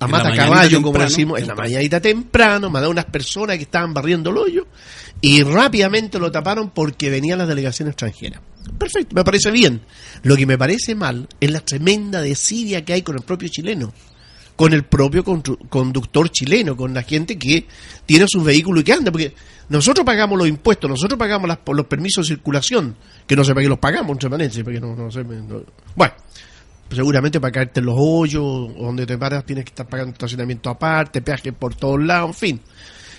a 0.00 0.06
mata 0.06 0.34
caballo, 0.34 0.78
como 0.78 0.92
temprano, 0.92 1.10
decimos, 1.10 1.38
en 1.40 1.42
la 1.44 1.48
temprano. 1.48 1.70
mañanita 1.70 2.00
temprano, 2.00 2.70
mandaron 2.70 2.92
unas 2.92 3.04
personas 3.04 3.58
que 3.58 3.64
estaban 3.64 3.92
barriendo 3.92 4.30
el 4.30 4.38
hoyo 4.38 4.66
y 5.20 5.42
rápidamente 5.42 6.18
lo 6.18 6.30
taparon 6.30 6.70
porque 6.70 7.10
venían 7.10 7.38
las 7.38 7.48
delegaciones 7.48 7.92
extranjeras. 7.92 8.40
Perfecto, 8.78 9.14
me 9.14 9.24
parece 9.24 9.50
bien. 9.50 9.80
Lo 10.22 10.36
que 10.36 10.46
me 10.46 10.58
parece 10.58 10.94
mal 10.94 11.28
es 11.40 11.50
la 11.50 11.60
tremenda 11.60 12.20
desidia 12.20 12.84
que 12.84 12.92
hay 12.92 13.02
con 13.02 13.16
el 13.16 13.22
propio 13.22 13.48
chileno, 13.48 13.92
con 14.56 14.72
el 14.72 14.84
propio 14.84 15.22
conductor 15.24 16.28
chileno, 16.30 16.76
con 16.76 16.92
la 16.92 17.02
gente 17.02 17.38
que 17.38 17.66
tiene 18.04 18.26
sus 18.28 18.42
vehículos 18.44 18.80
y 18.82 18.84
que 18.84 18.92
anda, 18.92 19.12
porque 19.12 19.34
nosotros 19.68 20.04
pagamos 20.04 20.38
los 20.38 20.48
impuestos, 20.48 20.88
nosotros 20.90 21.18
pagamos 21.18 21.48
las- 21.48 21.58
los 21.66 21.86
permisos 21.86 22.26
de 22.28 22.34
circulación, 22.34 22.96
que 23.26 23.36
no 23.36 23.44
sé 23.44 23.52
para 23.52 23.62
qué 23.62 23.68
los 23.68 23.78
pagamos, 23.78 24.12
entre 24.12 24.30
paréntesis, 24.30 24.64
porque 24.64 24.80
no, 24.80 24.94
no 24.96 25.10
sé, 25.10 25.22
bueno, 25.22 26.14
seguramente 26.90 27.40
para 27.40 27.52
caerte 27.52 27.80
en 27.80 27.86
los 27.86 27.96
hoyos, 27.98 28.74
donde 28.76 29.06
te 29.06 29.18
paras 29.18 29.44
tienes 29.44 29.64
que 29.64 29.70
estar 29.70 29.88
pagando 29.88 30.12
estacionamiento 30.12 30.70
aparte, 30.70 31.20
peaje 31.22 31.52
por 31.52 31.74
todos 31.74 32.00
lados, 32.02 32.30
en 32.30 32.34
fin. 32.34 32.60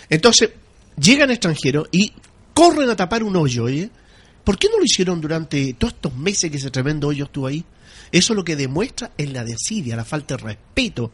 Entonces, 0.09 0.49
llegan 0.99 1.31
extranjeros 1.31 1.87
y 1.91 2.13
corren 2.53 2.89
a 2.89 2.95
tapar 2.95 3.23
un 3.23 3.35
hoyo, 3.35 3.65
oye. 3.65 3.89
¿Por 4.43 4.57
qué 4.57 4.69
no 4.69 4.77
lo 4.77 4.85
hicieron 4.85 5.19
durante 5.19 5.73
todos 5.73 5.93
estos 5.93 6.15
meses 6.15 6.49
que 6.49 6.57
ese 6.57 6.71
tremendo 6.71 7.09
hoyo 7.09 7.25
estuvo 7.25 7.47
ahí? 7.47 7.65
Eso 8.11 8.33
lo 8.33 8.45
que 8.45 8.55
demuestra 8.55 9.11
es 9.17 9.31
la 9.31 9.43
desidia, 9.43 9.95
la 9.95 10.05
falta 10.05 10.37
de 10.37 10.43
respeto, 10.43 11.11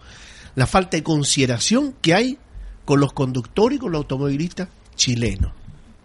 la 0.55 0.67
falta 0.67 0.97
de 0.97 1.03
consideración 1.03 1.95
que 2.01 2.13
hay 2.13 2.37
con 2.85 2.99
los 2.99 3.13
conductores 3.13 3.77
y 3.77 3.79
con 3.79 3.91
los 3.91 3.99
automovilistas 3.99 4.67
chilenos. 4.95 5.51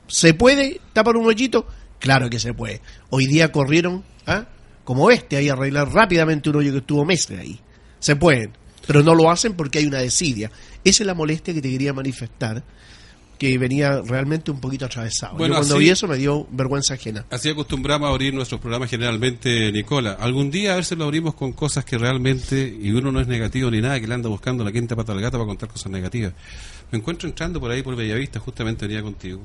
¿Se 0.07 0.33
puede 0.33 0.81
tapar 0.93 1.17
un 1.17 1.27
hoyito? 1.27 1.67
Claro 1.99 2.31
que 2.31 2.39
se 2.39 2.55
puede. 2.55 2.81
Hoy 3.11 3.27
día 3.27 3.53
corrieron, 3.53 4.05
¿ah? 4.27 4.47
como 4.85 5.11
este, 5.11 5.37
ahí 5.37 5.51
arreglar 5.51 5.93
rápidamente 5.93 6.49
un 6.49 6.57
hoyo 6.57 6.73
que 6.73 6.79
estuvo 6.79 7.05
meses 7.05 7.39
ahí. 7.39 7.61
Se 7.99 8.17
pueden, 8.17 8.53
pero 8.87 9.03
no 9.03 9.15
lo 9.15 9.31
hacen 9.31 9.55
porque 9.55 9.81
hay 9.81 9.87
una 9.87 9.99
desidia. 9.99 10.51
Esa 10.83 11.03
es 11.03 11.07
la 11.07 11.15
molestia 11.15 11.53
que 11.53 11.61
te 11.61 11.71
quería 11.71 11.93
manifestar, 11.93 12.63
que 13.39 13.57
venía 13.57 14.03
realmente 14.03 14.51
un 14.51 14.61
poquito 14.61 14.85
atravesado. 14.87 15.37
Bueno, 15.37 15.55
Yo 15.55 15.61
cuando 15.61 15.75
así- 15.77 15.85
vi 15.85 15.91
eso 15.91 16.09
me 16.09 16.17
dio 16.17 16.47
vergüenza 16.51 16.95
ajena. 16.95 17.25
Así 17.31 17.49
acostumbramos 17.49 18.09
a 18.09 18.11
abrir 18.11 18.35
nuestros 18.35 18.61
programas 18.61 18.91
generalmente, 18.91 19.71
Nicola. 19.73 20.17
Algún 20.19 20.51
día 20.51 20.73
a 20.73 20.77
ver 20.77 20.85
si 20.85 20.97
lo 20.97 21.05
abrimos 21.05 21.35
con 21.35 21.53
cosas 21.53 21.85
que 21.85 21.97
realmente, 21.99 22.77
y 22.81 22.91
uno 22.91 23.13
no 23.13 23.21
es 23.21 23.29
negativo 23.29 23.71
ni 23.71 23.81
nada, 23.81 24.01
que 24.01 24.07
le 24.09 24.15
anda 24.15 24.29
buscando 24.29 24.65
la 24.65 24.73
quinta 24.73 24.97
pata 24.97 25.13
al 25.13 25.21
gato 25.21 25.39
para 25.39 25.47
contar 25.47 25.69
cosas 25.69 25.91
negativas. 25.93 26.33
Me 26.91 26.99
encuentro 26.99 27.29
entrando 27.29 27.61
por 27.61 27.71
ahí 27.71 27.83
por 27.83 27.95
Bellavista, 27.95 28.41
justamente 28.41 28.87
venía 28.87 29.03
contigo. 29.03 29.41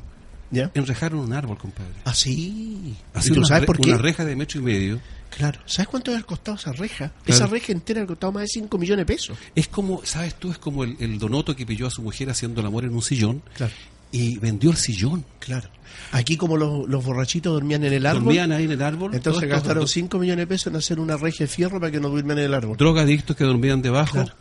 ¿Ya? 0.54 0.72
Enrejaron 0.76 1.20
un 1.20 1.34
árbol, 1.34 1.58
compadre. 1.58 1.92
Ah, 2.06 2.14
sí. 2.14 2.96
Así 3.14 3.30
¿Y 3.32 3.34
tú 3.34 3.40
una 3.40 3.48
sabes 3.48 3.66
por 3.66 3.80
qué? 3.80 3.90
Una 3.90 3.98
reja 3.98 4.24
de 4.24 4.36
metro 4.36 4.60
y 4.60 4.64
medio. 4.64 5.00
Claro. 5.36 5.60
¿Sabes 5.66 5.88
cuánto 5.90 6.12
había 6.12 6.24
costado 6.24 6.58
esa 6.58 6.72
reja? 6.74 7.10
Claro. 7.10 7.24
Esa 7.26 7.48
reja 7.48 7.72
entera 7.72 8.04
ha 8.04 8.06
costado 8.06 8.32
más 8.34 8.44
de 8.44 8.48
5 8.50 8.78
millones 8.78 9.08
de 9.08 9.14
pesos. 9.14 9.38
Es 9.56 9.68
como, 9.68 10.02
¿sabes 10.06 10.36
tú? 10.36 10.52
Es 10.52 10.60
como 10.60 10.84
el, 10.84 10.96
el 11.00 11.18
donoto 11.18 11.56
que 11.56 11.66
pilló 11.66 11.88
a 11.88 11.90
su 11.90 12.04
mujer 12.04 12.30
haciendo 12.30 12.62
el 12.62 12.68
amor 12.68 12.86
en 12.86 12.94
un 12.94 13.02
sillón 13.02 13.42
Claro. 13.56 13.74
y 14.12 14.38
vendió 14.38 14.70
el 14.70 14.78
sillón. 14.78 15.26
Claro. 15.40 15.70
Aquí 16.12 16.38
como 16.38 16.56
los, 16.56 16.88
los 16.88 17.04
borrachitos 17.04 17.52
dormían 17.52 17.84
en 17.84 17.94
el 17.94 18.06
árbol, 18.06 18.26
Dormían 18.26 18.52
ahí 18.52 18.66
en 18.66 18.72
el 18.74 18.82
árbol. 18.84 19.16
entonces 19.16 19.50
gastaron 19.50 19.82
dos 19.82 19.92
5 19.92 20.20
millones 20.20 20.44
de 20.44 20.48
pesos 20.48 20.68
en 20.68 20.76
hacer 20.76 21.00
una 21.00 21.18
reja 21.18 21.40
de 21.46 21.48
fierro 21.48 21.80
para 21.80 21.92
que 21.92 22.00
no 22.00 22.10
duerman 22.10 22.38
en 22.38 22.46
el 22.46 22.54
árbol. 22.54 22.78
drogadictos 22.78 23.36
que 23.36 23.44
dormían 23.44 23.82
debajo. 23.82 24.12
Claro. 24.14 24.34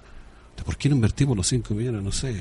¿Por 0.63 0.77
qué 0.77 0.91
no 0.91 0.95
invertimos 0.97 1.35
los 1.37 1.47
5 1.49 1.75
millones? 1.75 2.03
No 2.03 2.13
sé. 2.13 2.39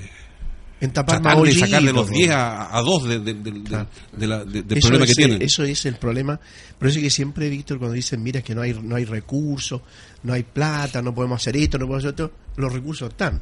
En 0.82 0.92
tapar 0.92 1.22
más 1.22 1.22
Tratar 1.22 1.36
de 1.38 1.42
hoyitos, 1.52 1.70
sacarle 1.70 1.94
los 1.94 2.08
po. 2.08 2.14
10 2.14 2.30
a, 2.32 2.78
a 2.78 2.82
2 2.82 3.04
de, 3.08 3.20
de- 3.20 3.34
de- 3.36 3.52
de- 3.52 3.64
Claro. 3.64 3.88
de 4.12 4.28
la- 4.28 4.44
de- 4.44 4.64
del 4.64 4.80
problema 4.80 5.06
es, 5.06 5.12
que 5.12 5.16
tienen. 5.16 5.42
Eso 5.42 5.64
es 5.64 5.86
el 5.86 5.96
problema. 5.96 6.40
Por 6.80 6.88
eso 6.88 6.98
es 6.98 7.04
que 7.04 7.10
siempre, 7.12 7.48
Víctor, 7.50 7.78
cuando 7.78 7.94
dicen, 7.94 8.22
mira, 8.24 8.40
es 8.40 8.44
que 8.46 8.56
no 8.56 8.62
hay, 8.62 8.74
no 8.82 8.96
hay 8.96 9.06
recursos, 9.06 9.80
no 10.24 10.34
hay 10.34 10.44
plata, 10.44 11.02
no 11.02 11.14
podemos 11.16 11.40
hacer 11.42 11.56
esto, 11.56 11.78
no 11.78 11.86
podemos 11.86 12.04
hacer 12.06 12.10
esto, 12.26 12.32
los 12.58 12.74
recursos 12.74 13.10
están. 13.10 13.42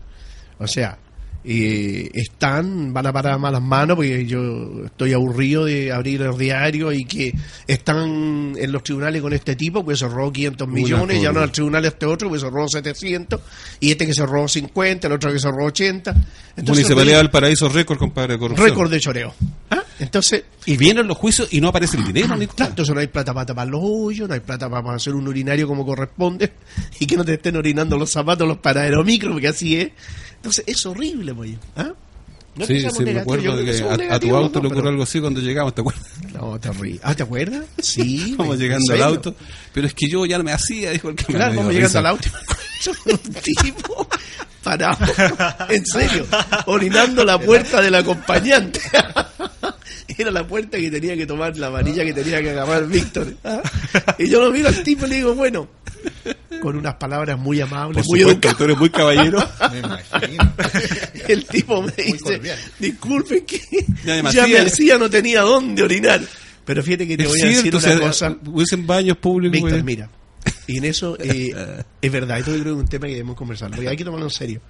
O 0.59 0.67
sea, 0.67 0.99
eh, 1.43 2.09
están, 2.13 2.93
van 2.93 3.07
a 3.07 3.13
parar 3.13 3.33
a 3.33 3.37
malas 3.37 3.61
manos 3.61 3.95
porque 3.95 4.25
yo 4.25 4.85
estoy 4.85 5.13
aburrido 5.13 5.65
de 5.65 5.91
abrir 5.91 6.21
el 6.21 6.37
diario 6.37 6.91
y 6.91 7.05
que 7.05 7.33
están 7.65 8.55
en 8.57 8.71
los 8.71 8.83
tribunales 8.83 9.21
con 9.21 9.33
este 9.33 9.55
tipo, 9.55 9.83
pues 9.83 9.99
se 9.99 10.07
robó 10.07 10.31
500 10.31 10.67
Una 10.67 10.75
millones, 10.75 11.21
ya 11.21 11.31
no 11.31 11.39
al 11.39 11.51
tribunal 11.51 11.85
este 11.85 12.05
otro, 12.05 12.29
pues 12.29 12.41
se 12.41 12.49
robó 12.49 12.67
700, 12.67 13.39
y 13.79 13.91
este 13.91 14.05
que 14.05 14.13
se 14.13 14.25
robó 14.25 14.47
50, 14.47 15.07
el 15.07 15.13
otro 15.13 15.31
que 15.31 15.39
se 15.39 15.49
robó 15.49 15.67
80. 15.67 16.11
Entonces, 16.11 16.67
Municipalidad 16.67 17.19
del 17.19 17.29
Paraíso 17.29 17.69
récord, 17.69 17.97
compadre, 17.97 18.33
de 18.33 18.39
corrupción. 18.39 18.67
récord 18.67 18.91
de 18.91 18.99
choreo. 18.99 19.33
¿Ah? 19.71 19.83
Entonces, 19.99 20.43
Y 20.65 20.77
vienen 20.77 21.07
los 21.07 21.17
juicios 21.17 21.49
y 21.51 21.59
no 21.59 21.69
aparece 21.69 21.97
el 21.97 22.05
dinero, 22.05 22.35
Nicolás. 22.35 22.55
Claro, 22.55 22.69
entonces 22.71 22.95
no 22.95 23.01
hay 23.01 23.07
plata 23.07 23.33
para 23.33 23.45
tapar 23.45 23.67
los 23.67 23.81
hoyos, 23.83 24.27
no 24.27 24.33
hay 24.33 24.39
plata 24.39 24.69
para 24.69 24.95
hacer 24.95 25.13
un 25.13 25.27
urinario 25.27 25.67
como 25.67 25.85
corresponde 25.85 26.53
y 26.99 27.05
que 27.05 27.17
no 27.17 27.25
te 27.25 27.33
estén 27.33 27.55
orinando 27.57 27.97
los 27.97 28.11
zapatos 28.11 28.47
los 28.47 28.57
paraderos 28.57 29.05
micro, 29.05 29.31
porque 29.31 29.49
así 29.49 29.75
es. 29.75 29.91
Entonces 30.39 30.63
es 30.67 30.85
horrible, 30.85 31.33
pues. 31.33 31.51
¿Ah? 31.75 31.91
No 32.55 32.65
Sí, 32.65 32.81
sí, 32.89 33.03
me 33.05 33.19
acuerdo 33.19 33.55
de 33.55 33.63
que 33.63 33.83
a, 33.83 34.15
a 34.15 34.19
tu 34.19 34.35
auto 34.35 34.59
¿no? 34.59 34.63
le 34.63 34.67
ocurrió 34.67 34.75
Pero- 34.75 34.89
algo 34.89 35.03
así 35.03 35.19
cuando 35.21 35.39
llegamos, 35.39 35.73
¿te 35.75 35.81
acuerdas? 35.81 36.05
No, 36.33 36.59
te 36.59 36.71
ríes. 36.71 36.99
Ah, 37.03 37.13
¿te 37.15 37.23
acuerdas? 37.23 37.65
Sí. 37.77 38.35
Vamos 38.37 38.55
¿en 38.55 38.61
llegando 38.61 38.93
al 38.93 39.03
auto. 39.03 39.35
Pero 39.73 39.87
es 39.87 39.93
que 39.93 40.09
yo 40.09 40.25
ya 40.25 40.37
no 40.37 40.43
me 40.43 40.51
hacía, 40.51 40.91
dijo 40.91 41.09
el 41.09 41.15
que 41.15 41.25
Claro, 41.25 41.55
vamos 41.55 41.73
llegando 41.73 41.99
al 41.99 42.05
auto 42.07 42.27
y 42.27 42.31
me 42.31 42.39
encuentro 42.39 43.11
un 43.13 43.33
tipo 43.33 44.07
parado, 44.63 45.05
en 45.69 45.85
serio, 45.85 46.25
orinando 46.65 47.23
la 47.23 47.39
puerta 47.39 47.81
del 47.81 47.95
acompañante. 47.95 48.81
Era 50.17 50.31
la 50.31 50.45
puerta 50.45 50.77
que 50.77 50.91
tenía 50.91 51.15
que 51.15 51.25
tomar, 51.25 51.55
la 51.57 51.69
varilla 51.69 52.03
que 52.03 52.13
tenía 52.13 52.41
que 52.41 52.49
agarrar 52.49 52.87
Víctor. 52.87 53.35
¿ah? 53.43 53.61
Y 54.17 54.27
yo 54.27 54.41
lo 54.43 54.51
miro 54.51 54.67
al 54.67 54.83
tipo 54.83 55.05
y 55.05 55.09
le 55.09 55.15
digo, 55.15 55.33
bueno, 55.35 55.67
con 56.61 56.75
unas 56.75 56.95
palabras 56.95 57.37
muy 57.39 57.61
amables, 57.61 58.05
Por 58.05 58.11
muy 58.17 58.19
supuesto, 58.19 58.31
educadas. 58.49 58.57
tú 58.57 58.63
eres 58.65 58.77
muy 58.77 58.89
caballero. 58.89 59.49
Me 59.71 59.79
imagino. 59.79 60.53
El 61.27 61.45
tipo 61.45 61.81
me 61.83 61.91
dice, 61.91 62.17
cordial. 62.37 62.59
disculpe 62.79 63.45
que 63.45 63.61
Ya 64.05 64.21
ya, 64.23 64.43
hacía- 64.43 64.63
hacía, 64.63 64.97
no 64.97 65.09
tenía 65.09 65.41
dónde 65.41 65.83
orinar. 65.83 66.21
Pero 66.65 66.83
fíjate 66.83 67.07
que 67.07 67.17
te 67.17 67.23
Es 67.23 67.29
voy 67.29 67.41
a 67.41 67.45
decir 67.47 67.75
una 67.75 67.77
o 67.77 67.81
sea, 67.81 67.99
cosa. 67.99 68.37
hubiesen 68.45 68.85
baños 68.87 69.17
públicos. 69.17 69.61
Víctor, 69.61 69.83
mira. 69.83 70.09
Y 70.67 70.77
en 70.77 70.85
eso 70.85 71.17
eh, 71.19 71.51
es 72.01 72.11
verdad, 72.11 72.39
esto 72.39 72.51
yo 72.55 72.61
creo 72.61 72.73
que 72.75 72.79
es 72.79 72.83
un 72.83 72.89
tema 72.89 73.05
que 73.07 73.13
debemos 73.13 73.35
conversar, 73.35 73.69
porque 73.71 73.87
hay 73.89 73.97
que 73.97 74.05
tomarlo 74.05 74.25
en 74.27 74.31
serio. 74.31 74.61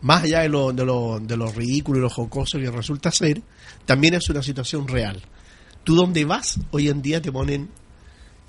Más 0.00 0.24
allá 0.24 0.40
de 0.40 0.48
lo, 0.48 0.72
de 0.72 0.84
lo, 0.84 1.20
de 1.20 1.36
lo 1.36 1.50
ridículo 1.52 1.98
y 1.98 2.02
lo 2.02 2.10
jocoso 2.10 2.58
que 2.58 2.70
resulta 2.70 3.10
ser, 3.12 3.40
también 3.84 4.14
es 4.14 4.28
una 4.30 4.42
situación 4.42 4.88
real. 4.88 5.20
Tú 5.84 5.94
donde 5.94 6.24
vas, 6.24 6.58
hoy 6.70 6.88
en 6.88 7.02
día 7.02 7.20
te 7.22 7.30
ponen 7.30 7.68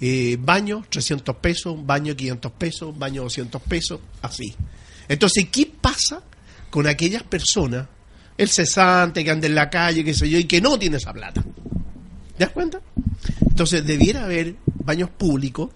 eh, 0.02 0.38
baño 0.40 0.86
300 0.90 1.36
pesos, 1.38 1.76
baño 1.86 2.16
500 2.16 2.52
pesos, 2.54 2.98
baño 2.98 3.24
200 3.24 3.62
pesos, 3.62 4.00
así. 4.22 4.54
Entonces, 5.08 5.48
¿qué 5.52 5.70
pasa 5.80 6.22
con 6.70 6.88
aquellas 6.88 7.24
personas, 7.24 7.88
el 8.38 8.50
cesante 8.50 9.24
que 9.24 9.32
anda 9.32 9.48
en 9.48 9.56
la 9.56 9.70
calle, 9.70 10.04
qué 10.04 10.14
sé 10.14 10.30
yo, 10.30 10.38
y 10.40 10.46
que 10.46 10.60
no 10.62 10.78
tiene 10.78 10.98
esa 10.98 11.14
plata? 11.14 11.42
¿Te 11.42 12.44
das 12.46 12.50
cuenta? 12.50 12.82
Entonces 13.48 13.86
debiera 13.86 14.24
haber 14.26 14.56
baños 14.84 15.10
públicos 15.12 15.70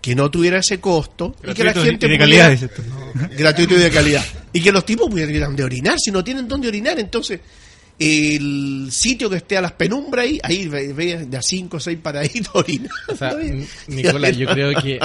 que 0.00 0.14
no 0.14 0.30
tuviera 0.30 0.58
ese 0.58 0.78
costo 0.78 1.34
y 1.42 1.54
que 1.54 1.64
la 1.64 1.72
gente 1.86 2.06
y 2.06 2.10
de 2.10 2.18
pudiera- 2.18 2.48
gratuito 3.36 3.74
y 3.74 3.78
de 3.78 3.90
calidad 3.90 4.24
y 4.52 4.60
que 4.60 4.70
los 4.70 4.84
tipos 4.84 5.08
pudieran 5.10 5.56
de 5.56 5.64
orinar 5.64 5.98
si 5.98 6.12
no 6.12 6.22
tienen 6.22 6.46
dónde 6.46 6.68
orinar 6.68 7.00
entonces 7.00 7.40
el 7.98 8.88
sitio 8.90 9.30
que 9.30 9.36
esté 9.36 9.56
a 9.56 9.62
las 9.62 9.72
penumbras 9.72 10.26
ahí 10.26 10.38
ahí 10.42 10.66
ve, 10.68 11.26
de 11.26 11.36
a 11.36 11.42
cinco 11.42 11.78
o 11.78 11.80
seis 11.80 11.98
paraditos 12.02 12.50
orinar 12.54 12.90
O 13.08 13.16
sea, 13.16 13.28
¿Está 13.28 13.40
bien? 13.40 13.54
N- 13.88 13.96
Nicolás, 14.02 14.36
yo 14.36 14.46
creo 14.48 14.80
que 14.82 14.98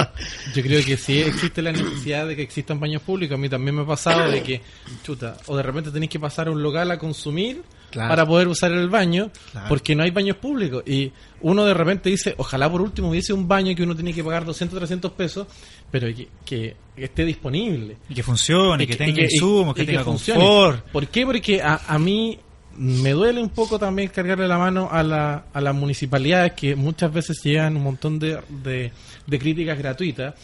yo 0.54 0.62
creo 0.62 0.84
que 0.84 0.96
sí 0.96 1.20
existe 1.20 1.62
la 1.62 1.72
necesidad 1.72 2.26
de 2.26 2.36
que 2.36 2.42
existan 2.42 2.78
baños 2.78 3.02
públicos. 3.02 3.34
A 3.34 3.38
mí 3.38 3.48
también 3.48 3.74
me 3.76 3.82
ha 3.82 3.86
pasado 3.86 4.30
de 4.30 4.42
que, 4.42 4.60
chuta, 5.02 5.36
o 5.46 5.56
de 5.56 5.62
repente 5.62 5.90
tenéis 5.90 6.10
que 6.10 6.20
pasar 6.20 6.48
a 6.48 6.50
un 6.50 6.62
local 6.62 6.90
a 6.90 6.98
consumir 6.98 7.62
Claro. 7.92 8.08
para 8.08 8.26
poder 8.26 8.48
usar 8.48 8.72
el 8.72 8.88
baño, 8.88 9.30
Claro. 9.50 9.68
porque 9.68 9.94
no 9.94 10.02
hay 10.02 10.10
baños 10.10 10.38
públicos. 10.38 10.82
Y 10.86 11.12
uno 11.42 11.66
de 11.66 11.74
repente 11.74 12.08
dice, 12.08 12.34
ojalá 12.38 12.70
por 12.72 12.80
último 12.80 13.10
hubiese 13.10 13.34
un 13.34 13.46
baño 13.46 13.76
que 13.76 13.82
uno 13.82 13.94
tiene 13.94 14.14
que 14.14 14.24
pagar 14.24 14.46
200, 14.46 14.78
300 14.78 15.12
pesos, 15.12 15.46
pero 15.90 16.06
que, 16.14 16.26
que 16.42 16.74
esté 16.96 17.26
disponible. 17.26 17.98
Y 18.08 18.14
que 18.14 18.22
funcione, 18.22 18.86
que, 18.86 18.96
tenga 18.96 19.20
y 19.20 19.24
insumos, 19.24 19.74
que 19.74 19.82
y 19.82 19.86
tenga 19.86 20.04
confort. 20.04 20.86
¿Por 20.90 21.06
qué? 21.08 21.26
Porque 21.26 21.60
a, 21.60 21.82
a 21.86 21.98
mí 21.98 22.38
me 22.76 23.10
duele 23.10 23.42
un 23.42 23.50
poco 23.50 23.78
también 23.78 24.08
cargarle 24.08 24.48
la 24.48 24.58
mano 24.58 24.88
a, 24.90 25.02
la, 25.02 25.44
a 25.52 25.60
las 25.60 25.74
municipalidades 25.74 26.52
que 26.52 26.74
muchas 26.76 27.12
veces 27.12 27.42
llegan 27.42 27.76
un 27.76 27.82
montón 27.82 28.18
de, 28.18 28.40
de, 28.48 29.38
críticas 29.38 29.78
gratuitas. 29.78 30.34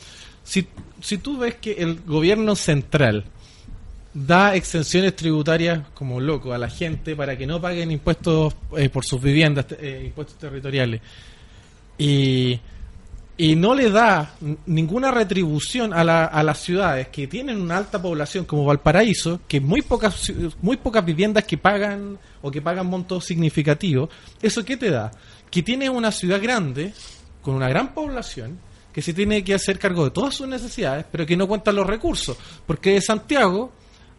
Si, 0.43 0.67
si 1.01 1.19
tú 1.19 1.39
ves 1.39 1.57
que 1.57 1.73
el 1.73 2.01
gobierno 2.01 2.57
central 2.57 3.25
da 4.15 4.55
exenciones 4.55 5.15
tributarias 5.15 5.81
como 5.95 6.21
loco 6.21 6.53
a 6.53 6.59
la 6.59 6.71
gente 6.71 7.15
para 7.15 7.37
que 7.37 7.47
no 7.47 7.61
paguen 7.61 7.91
impuestos 7.91 8.55
eh, 8.77 8.89
por 8.89 9.05
sus 9.05 9.21
viviendas, 9.21 9.67
eh, 9.79 10.03
impuestos 10.07 10.39
territoriales. 10.39 11.01
Y, 11.99 12.59
y 13.41 13.55
no 13.55 13.73
le 13.75 13.89
da 13.91 14.35
ninguna 14.67 15.11
retribución 15.13 15.95
a, 15.95 16.03
la- 16.03 16.25
a 16.27 16.43
las 16.43 16.59
ciudades 16.59 17.09
que 17.09 17.27
tienen 17.29 17.61
una 17.61 17.77
alta 17.79 18.03
población 18.03 18.45
como 18.45 18.65
Valparaíso, 18.65 19.41
que 19.47 19.61
muy 19.61 19.81
pocas 19.81 20.33
muy 20.61 20.77
pocas 20.77 21.05
viviendas 21.05 21.45
que 21.45 21.57
pagan 21.57 22.19
o 22.43 22.51
que 22.51 22.61
pagan 22.61 22.87
montos 22.89 23.25
significativos. 23.25 24.11
¿Eso 24.43 24.65
qué 24.65 24.77
te 24.77 24.91
da? 24.91 25.11
Que 25.51 25.63
tienes 25.63 25.89
una 25.89 26.11
ciudad 26.11 26.43
grande 26.43 26.93
con 27.41 27.55
una 27.55 27.69
gran 27.69 27.95
población 27.95 28.59
que 28.93 29.01
se 29.03 29.15
tiene 29.15 29.45
que 29.45 29.55
hacer 29.55 29.79
cargo 29.79 30.05
de 30.05 30.11
todas 30.11 30.35
sus 30.35 30.49
necesidades, 30.49 31.05
pero 31.11 31.25
que 31.25 31.37
no 31.37 31.47
cuentan 31.47 31.77
los 31.77 31.87
recursos, 31.87 32.37
porque 32.67 32.95
de 32.95 33.01
Santiago 33.01 33.71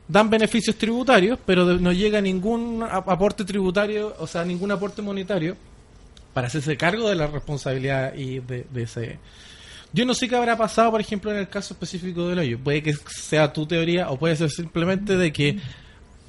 dan 0.08 0.30
beneficios 0.30 0.78
tributarios, 0.78 1.38
pero 1.46 1.66
no 1.66 1.92
llega 1.92 2.22
ningún 2.22 2.82
ap- 2.90 3.10
aporte 3.10 3.44
tributario, 3.44 4.16
o 4.18 4.26
sea, 4.26 4.46
ningún 4.46 4.72
aporte 4.72 5.02
monetario 5.02 5.58
para 6.34 6.48
hacerse 6.48 6.78
cargo 6.78 7.10
de 7.10 7.16
la 7.16 7.28
responsabilidad 7.28 8.14
y 8.16 8.40
de, 8.40 8.66
ese... 8.76 9.20
Yo 9.92 10.06
no 10.06 10.14
sé 10.14 10.30
qué 10.30 10.36
habrá 10.36 10.56
pasado, 10.56 10.92
por 10.92 11.02
ejemplo, 11.02 11.32
en 11.32 11.38
el 11.38 11.50
caso 11.50 11.74
específico 11.74 12.28
del 12.28 12.38
hoyo. 12.40 12.60
Puede 12.60 12.84
que 12.84 12.94
sea 12.94 13.52
tu 13.52 13.66
teoría 13.66 14.10
o 14.12 14.20
puede 14.20 14.36
ser 14.36 14.52
simplemente 14.52 15.18
de 15.18 15.34
que 15.34 15.58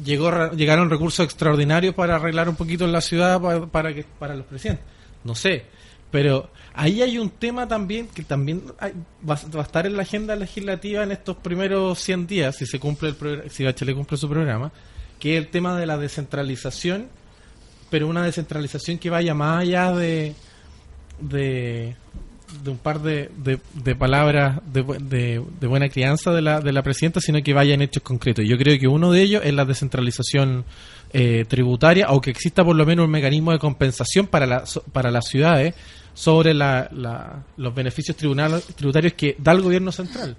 llegó 0.02 0.50
llegaron 0.52 0.88
recursos 0.88 1.24
extraordinarios 1.24 1.94
para 1.94 2.16
arreglar 2.16 2.48
un 2.48 2.56
poquito 2.56 2.86
la 2.86 3.02
ciudad 3.02 3.38
pa- 3.40 3.66
para, 3.66 3.92
que 3.94 4.04
para 4.18 4.34
los 4.34 4.46
presidentes. 4.46 4.84
No 5.24 5.34
sé. 5.34 5.64
Pero 6.10 6.50
ahí 6.72 7.02
hay 7.02 7.18
un 7.18 7.28
tema 7.30 7.68
también 7.68 8.08
que 8.08 8.22
también 8.22 8.62
hay- 8.78 8.94
va, 9.28 9.38
va 9.54 9.60
a 9.60 9.64
estar 9.64 9.86
en 9.86 9.94
la 9.96 10.02
agenda 10.02 10.34
legislativa 10.36 11.02
en 11.02 11.12
estos 11.12 11.36
primeros 11.36 11.98
100 12.00 12.26
días, 12.26 12.56
si 12.56 12.64
se 12.66 12.80
cumple 12.80 13.10
el 13.10 13.50
si 13.50 13.62
Bachelet 13.62 13.94
cumple 13.94 14.16
su 14.16 14.28
programa, 14.28 14.72
que 15.18 15.36
es 15.36 15.44
el 15.44 15.50
tema 15.50 15.78
de 15.78 15.84
la 15.86 15.98
descentralización, 15.98 17.08
pero 17.90 18.08
una 18.08 18.24
descentralización 18.24 18.98
que 18.98 19.10
vaya 19.10 19.34
más 19.34 19.62
allá 19.62 19.92
de, 19.92 20.34
de, 21.20 21.96
un 22.66 22.78
par 22.78 23.00
de, 23.00 23.30
de, 23.36 23.58
de 23.74 23.96
palabras 23.96 24.60
de, 24.72 24.82
de, 25.60 25.66
buena 25.66 25.88
crianza 25.88 26.32
de 26.32 26.40
la, 26.40 26.60
de 26.60 26.72
la 26.72 26.82
presidenta, 26.82 27.20
sino 27.20 27.42
que 27.42 27.52
vaya 27.52 27.74
en 27.74 27.82
hechos 27.82 28.02
concretos. 28.02 28.44
Yo 28.48 28.56
creo 28.56 28.78
que 28.78 28.88
uno 28.88 29.12
de 29.12 29.22
ellos 29.22 29.42
es 29.44 29.52
la 29.52 29.64
descentralización 29.64 30.64
eh, 31.12 31.44
tributaria 31.48 32.10
o 32.10 32.20
que 32.20 32.30
exista 32.30 32.64
por 32.64 32.76
lo 32.76 32.86
menos 32.86 33.04
un 33.04 33.10
mecanismo 33.10 33.52
de 33.52 33.58
compensación 33.58 34.26
para, 34.26 34.46
la, 34.46 34.64
para 34.92 35.10
las 35.10 35.26
ciudades 35.26 35.74
sobre 36.14 36.54
la, 36.54 36.88
los 37.56 37.74
beneficios 37.74 38.16
tributarios 38.16 39.12
que 39.14 39.36
da 39.38 39.52
el 39.52 39.62
gobierno 39.62 39.90
central. 39.92 40.36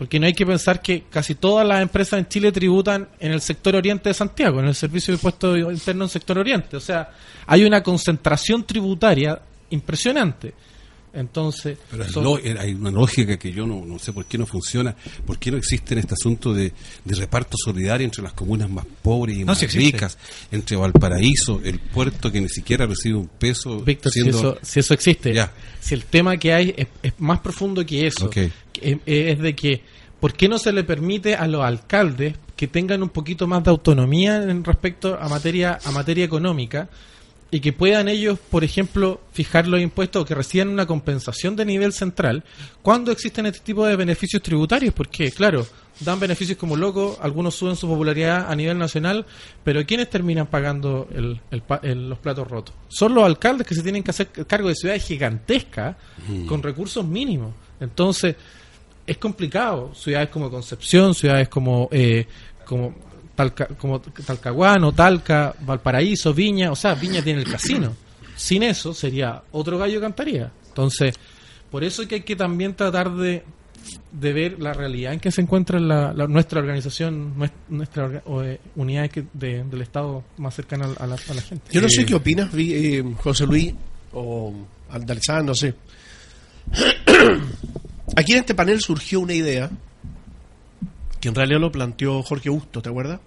Porque 0.00 0.18
no 0.18 0.24
hay 0.24 0.32
que 0.32 0.46
pensar 0.46 0.80
que 0.80 1.02
casi 1.10 1.34
todas 1.34 1.68
las 1.68 1.82
empresas 1.82 2.20
en 2.20 2.26
Chile 2.26 2.50
tributan 2.50 3.06
en 3.18 3.32
el 3.32 3.42
sector 3.42 3.76
oriente 3.76 4.08
de 4.08 4.14
Santiago, 4.14 4.58
en 4.58 4.68
el 4.68 4.74
servicio 4.74 5.12
de 5.12 5.16
impuestos 5.16 5.58
interno 5.58 6.04
en 6.04 6.08
sector 6.08 6.38
oriente. 6.38 6.74
O 6.74 6.80
sea, 6.80 7.10
hay 7.46 7.64
una 7.64 7.82
concentración 7.82 8.64
tributaria 8.64 9.38
impresionante. 9.68 10.54
Entonces, 11.12 11.76
Pero 11.90 12.04
es 12.04 12.12
son- 12.12 12.22
lo- 12.24 12.36
hay 12.36 12.72
una 12.72 12.90
lógica 12.90 13.36
que 13.36 13.52
yo 13.52 13.66
no, 13.66 13.84
no 13.84 13.98
sé 13.98 14.12
por 14.12 14.26
qué 14.26 14.38
no 14.38 14.46
funciona, 14.46 14.94
por 15.26 15.38
qué 15.38 15.50
no 15.50 15.56
existe 15.56 15.94
en 15.94 15.98
este 16.00 16.14
asunto 16.14 16.54
de, 16.54 16.72
de 17.04 17.14
reparto 17.16 17.56
solidario 17.62 18.04
entre 18.04 18.22
las 18.22 18.32
comunas 18.32 18.70
más 18.70 18.86
pobres 19.02 19.36
y 19.36 19.40
No, 19.40 19.46
más 19.46 19.72
ricas, 19.74 20.16
entre 20.52 20.76
Valparaíso, 20.76 21.60
el 21.64 21.80
puerto 21.80 22.30
que 22.30 22.40
ni 22.40 22.48
siquiera 22.48 22.86
recibe 22.86 23.16
un 23.16 23.26
peso. 23.28 23.80
Víctor, 23.80 24.12
si 24.12 24.28
eso, 24.28 24.58
si 24.62 24.80
eso 24.80 24.94
existe, 24.94 25.34
Ya. 25.34 25.52
si 25.80 25.94
el 25.94 26.04
tema 26.04 26.36
que 26.36 26.52
hay 26.52 26.74
es, 26.76 26.86
es 27.02 27.12
más 27.18 27.40
profundo 27.40 27.84
que 27.84 28.06
eso, 28.06 28.30
eh, 28.34 28.50
es 29.06 29.38
de 29.40 29.54
que, 29.56 29.82
¿por 30.20 30.32
qué 30.34 30.48
no 30.48 30.58
se 30.58 30.72
le 30.72 30.84
permite 30.84 31.34
a 31.34 31.48
los 31.48 31.62
alcaldes 31.64 32.34
que 32.54 32.68
tengan 32.68 33.02
un 33.02 33.08
poquito 33.08 33.46
más 33.48 33.64
de 33.64 33.70
autonomía 33.70 34.42
en 34.44 34.62
respecto 34.62 35.18
a 35.20 35.28
materia, 35.28 35.78
a 35.84 35.90
materia 35.90 36.24
económica 36.24 36.88
y 37.52 37.60
que 37.60 37.72
puedan 37.72 38.08
ellos, 38.08 38.38
por 38.38 38.62
ejemplo, 38.62 39.20
fijar 39.32 39.66
los 39.66 39.80
impuestos 39.80 40.22
o 40.22 40.24
que 40.24 40.34
reciban 40.36 40.68
una 40.68 40.86
compensación 40.86 41.56
de 41.56 41.64
nivel 41.64 41.92
central 41.92 42.44
cuando 42.82 43.10
existen 43.10 43.46
este 43.46 43.58
tipo 43.60 43.84
de 43.86 43.96
beneficios 43.96 44.40
tributarios? 44.42 44.94
Porque, 44.94 45.32
claro, 45.32 45.66
dan 45.98 46.20
beneficios 46.20 46.56
como 46.56 46.76
locos, 46.76 47.18
algunos 47.20 47.54
suben 47.56 47.74
su 47.76 47.88
popularidad 47.88 48.46
a 48.50 48.54
nivel 48.54 48.78
nacional, 48.78 49.26
pero 49.64 49.84
¿quiénes 49.84 50.08
terminan 50.08 50.46
pagando 50.46 51.08
el- 51.12 51.40
el 51.50 51.62
el- 51.82 52.08
los 52.08 52.18
platos 52.20 52.46
rotos? 52.48 52.74
Son 52.88 53.12
los 53.14 53.24
alcaldes 53.24 53.66
que 53.66 53.74
se 53.74 53.82
tienen 53.82 54.02
que 54.04 54.10
hacer 54.12 54.28
cargo 54.46 54.68
de 54.68 54.76
ciudades 54.76 55.04
gigantescas 55.04 55.96
con 56.46 56.62
recursos 56.62 57.04
mínimos. 57.04 57.52
Entonces, 57.80 58.36
es 59.06 59.18
complicado. 59.18 59.92
Ciudades 59.94 60.28
como 60.28 60.48
Concepción, 60.50 61.14
ciudades 61.16 61.48
como 61.48 61.88
eh, 61.90 62.26
como 62.64 62.94
Talca, 63.40 63.66
como 63.78 64.00
Talcahuano, 64.00 64.92
Talca, 64.92 65.54
Valparaíso, 65.60 66.34
Viña, 66.34 66.70
o 66.70 66.76
sea, 66.76 66.94
Viña 66.94 67.22
tiene 67.22 67.40
el 67.40 67.50
casino. 67.50 67.94
Sin 68.36 68.62
eso 68.62 68.92
sería 68.92 69.42
otro 69.52 69.78
gallo 69.78 69.98
cantaría. 70.00 70.50
Entonces, 70.68 71.14
por 71.70 71.82
eso 71.82 72.02
es 72.02 72.08
que 72.08 72.16
hay 72.16 72.20
que 72.22 72.36
también 72.36 72.74
tratar 72.74 73.10
de, 73.14 73.42
de 74.12 74.32
ver 74.34 74.60
la 74.60 74.72
realidad 74.74 75.14
en 75.14 75.20
que 75.20 75.30
se 75.30 75.40
encuentra 75.40 75.80
la, 75.80 76.12
la- 76.12 76.26
nuestra 76.26 76.60
organización, 76.60 77.34
nues- 77.38 77.50
nuestra 77.70 78.06
orga- 78.08 78.22
o, 78.26 78.42
eh, 78.42 78.60
unidades 78.76 79.10
que- 79.10 79.24
de- 79.32 79.64
del 79.64 79.80
Estado 79.82 80.22
más 80.36 80.54
cercana 80.54 80.86
a 80.98 81.06
la, 81.06 81.14
a 81.14 81.34
la 81.34 81.42
gente. 81.42 81.64
Yo 81.72 81.80
no 81.80 81.88
sé 81.88 82.02
Eh, 82.02 82.06
qué 82.06 82.14
opinas, 82.14 82.50
eh, 82.54 83.02
José 83.18 83.46
Luis 83.46 83.72
o 84.12 84.52
Andalzán, 84.90 85.46
no 85.46 85.54
sé. 85.54 85.74
Aquí 88.16 88.32
en 88.32 88.38
este 88.38 88.54
panel 88.54 88.80
surgió 88.80 89.20
una 89.20 89.34
idea 89.34 89.70
que 91.20 91.28
en 91.28 91.34
realidad 91.34 91.60
lo 91.60 91.70
planteó 91.70 92.22
Jorge 92.22 92.48
Busto, 92.48 92.80
¿te 92.80 92.88
acuerdas? 92.88 93.20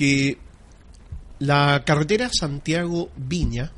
Que 0.00 0.38
la 1.40 1.82
carretera 1.84 2.30
Santiago-Viña, 2.32 3.70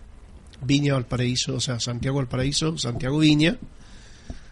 Viña-Valparaíso, 0.65 1.57
o 1.57 1.61
sea, 1.61 1.81
Santiago-Valparaíso, 1.81 2.79
Santiago-Viña, 2.79 3.57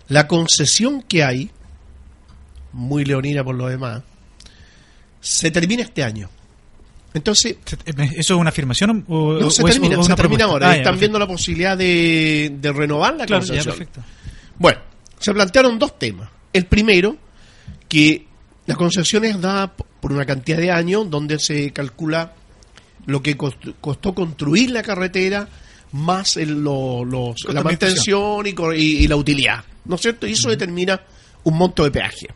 la 0.09 0.27
concesión 0.27 1.03
que 1.03 1.23
hay, 1.23 1.49
muy 2.73 3.05
leonina 3.05 3.45
por 3.45 3.55
lo 3.55 3.69
demás, 3.69 4.03
se 5.21 5.53
termina 5.53 5.85
este 5.85 6.03
año. 6.03 6.29
Entonces, 7.15 7.57
¿Eso 7.87 8.15
es 8.17 8.31
una 8.41 8.51
afirmación 8.51 9.05
o, 9.09 9.35
no, 9.35 9.47
o 9.47 9.51
se 9.51 9.63
es- 9.63 9.71
termina, 9.73 9.97
o 9.99 10.03
se 10.03 10.15
termina 10.15 10.45
ahora. 10.47 10.71
Ah, 10.71 10.73
ya, 10.73 10.79
Están 10.79 10.99
viendo 10.99 11.19
la 11.21 11.27
posibilidad 11.29 11.77
de, 11.77 12.57
de 12.61 12.73
renovar 12.73 13.15
la 13.15 13.27
Claro, 13.27 13.45
ya, 13.45 13.49
concesión. 13.53 13.77
perfecto. 13.77 14.01
Bueno, 14.59 14.79
se 15.21 15.33
plantearon 15.33 15.79
dos 15.79 15.99
temas. 15.99 16.29
El 16.53 16.67
primero, 16.67 17.17
que 17.89 18.27
la 18.67 18.75
concesión 18.77 19.25
es 19.25 19.41
dada 19.41 19.73
por 20.01 20.13
una 20.13 20.25
cantidad 20.27 20.59
de 20.59 20.71
años 20.71 21.09
donde 21.11 21.39
se 21.39 21.73
calcula 21.73 22.35
lo 23.07 23.23
que 23.23 23.37
cost- 23.37 23.75
costó 23.81 24.15
construir 24.15 24.71
la 24.71 24.83
carretera 24.83 25.49
más 25.93 26.37
el- 26.37 26.63
lo- 26.63 27.05
los- 27.05 27.45
la 27.55 27.63
mantención 27.65 28.47
y, 28.47 28.51
y- 28.81 29.05
y 29.05 29.09
la 29.09 29.17
utilidad. 29.17 29.65
¿No 29.85 29.97
es 29.97 30.03
cierto? 30.03 30.27
Y 30.27 30.33
eso 30.33 30.49
determina 30.51 31.01
un 31.45 31.57
monto 31.57 31.85
de 31.85 31.91
peaje 31.91 32.29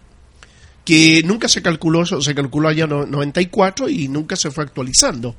que 0.84 1.22
nunca 1.24 1.48
se 1.48 1.62
calculó, 1.62 2.02
eso 2.02 2.20
se 2.20 2.34
calculó 2.34 2.68
allá 2.68 2.84
en 2.84 2.90
no- 2.90 3.06
94 3.06 3.88
y 3.88 4.08
nunca 4.08 4.36
se 4.36 4.50
fue 4.50 4.64
actualizando, 4.64 5.34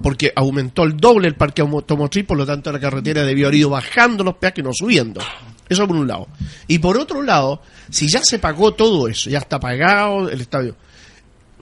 porque 0.00 0.32
aumentó 0.36 0.84
el 0.84 0.96
doble 0.96 1.28
el 1.28 1.34
parque 1.34 1.62
automotriz, 1.62 2.24
por 2.24 2.36
lo 2.36 2.46
tanto 2.46 2.70
la 2.70 2.78
carretera 2.80 3.24
debió 3.24 3.46
haber 3.48 3.58
ido 3.60 3.70
bajando 3.70 4.22
los 4.22 4.36
peajes, 4.36 4.62
no 4.64 4.70
subiendo. 4.72 5.20
Eso 5.68 5.86
por 5.88 5.96
un 5.96 6.06
lado. 6.06 6.28
Y 6.68 6.78
por 6.78 6.98
otro 6.98 7.22
lado, 7.22 7.62
si 7.90 8.06
ya 8.08 8.22
se 8.22 8.38
pagó 8.38 8.74
todo 8.74 9.08
eso, 9.08 9.30
ya 9.30 9.38
está 9.38 9.58
pagado 9.58 10.28
el 10.28 10.40
estadio, 10.40 10.76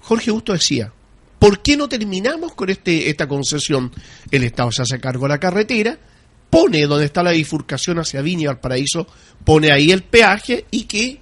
Jorge 0.02 0.30
Justo 0.30 0.52
decía, 0.52 0.92
¿por 1.38 1.60
qué 1.62 1.76
no 1.76 1.88
terminamos 1.88 2.54
con 2.54 2.70
este 2.70 3.08
esta 3.08 3.26
concesión? 3.26 3.90
El 4.30 4.44
Estado 4.44 4.70
se 4.72 4.82
hace 4.82 5.00
cargo 5.00 5.24
de 5.24 5.30
la 5.30 5.40
carretera, 5.40 5.98
pone 6.50 6.86
donde 6.86 7.06
está 7.06 7.22
la 7.22 7.32
bifurcación 7.32 7.98
hacia 7.98 8.20
Viña 8.20 8.42
y 8.42 8.46
Valparaíso, 8.46 9.06
pone 9.44 9.72
ahí 9.72 9.90
el 9.90 10.02
peaje 10.02 10.66
y 10.70 10.84
que 10.84 11.20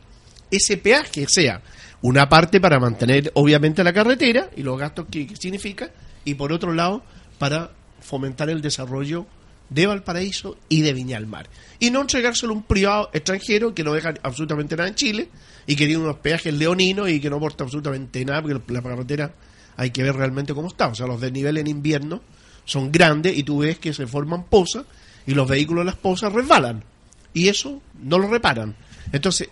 ese 0.51 0.77
peaje 0.77 1.27
sea 1.29 1.63
una 2.03 2.29
parte 2.29 2.61
para 2.61 2.81
mantener 2.81 3.31
obviamente 3.35 3.85
la 3.85 3.93
carretera 3.93 4.51
y 4.57 4.63
los 4.63 4.79
gastos 4.79 5.07
que, 5.11 5.27
que 5.27 5.37
significa 5.37 5.91
y 6.25 6.35
por 6.35 6.53
otro 6.53 6.73
lado 6.73 7.05
para 7.39 7.71
fomentar 8.01 8.51
el 8.51 8.63
desarrollo 8.63 9.27
de 9.71 9.87
Valparaíso 9.87 10.57
y 10.69 10.83
de 10.83 10.93
Viña 10.93 11.19
del 11.19 11.27
Mar 11.27 11.49
y 11.79 11.91
no 11.91 12.01
entregárselo 12.01 12.53
a 12.53 12.57
un 12.57 12.63
privado 12.65 13.11
extranjero 13.13 13.75
que 13.75 13.85
no 13.85 13.93
deja 13.93 14.15
absolutamente 14.23 14.77
nada 14.77 14.89
en 14.89 14.95
Chile 14.95 15.29
y 15.67 15.77
que 15.77 15.87
tiene 15.87 16.03
unos 16.03 16.17
peajes 16.17 16.53
leoninos 16.53 17.09
y 17.09 17.21
que 17.21 17.31
no 17.31 17.37
aporta 17.37 17.65
absolutamente 17.65 18.25
nada 18.25 18.43
porque 18.43 18.73
la 18.73 18.83
carretera 18.83 19.33
hay 19.77 19.91
que 19.91 20.03
ver 20.03 20.15
realmente 20.15 20.53
cómo 20.53 20.69
está 20.69 20.89
o 20.89 20.95
sea 20.95 21.07
los 21.07 21.21
desniveles 21.21 21.63
en 21.63 21.69
invierno 21.69 22.21
son 22.65 22.93
grandes 22.93 23.37
y 23.39 23.45
tú 23.45 23.59
ves 23.59 23.79
que 23.79 23.95
se 23.95 24.07
forman 24.07 24.45
pozas 24.45 24.85
y 25.27 25.35
los 25.35 25.49
vehículos 25.49 25.83
de 25.83 25.87
las 25.87 25.97
pozas 25.97 26.33
resbalan 26.33 26.85
y 27.33 27.49
eso 27.49 27.81
no 28.03 28.19
lo 28.19 28.29
reparan 28.29 28.75
entonces 29.13 29.49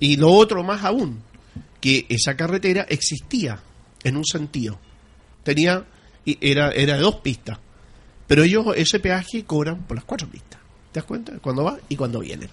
y 0.00 0.16
lo 0.16 0.32
otro 0.32 0.64
más 0.64 0.82
aún 0.84 1.22
que 1.80 2.06
esa 2.08 2.36
carretera 2.36 2.86
existía 2.88 3.60
en 4.04 4.16
un 4.16 4.24
sentido. 4.24 4.78
Tenía 5.42 5.84
era 6.24 6.70
era 6.70 6.96
de 6.96 7.00
dos 7.00 7.16
pistas. 7.16 7.58
Pero 8.30 8.44
ellos 8.44 8.64
ese 8.76 9.00
peaje 9.00 9.42
cobran 9.42 9.78
por 9.88 9.96
las 9.96 10.04
cuatro 10.04 10.28
pistas. 10.28 10.60
¿Te 10.92 11.00
das 11.00 11.04
cuenta? 11.04 11.32
Cuando 11.40 11.64
va 11.64 11.78
y 11.88 11.96
cuando 11.96 12.20
viene. 12.20 12.48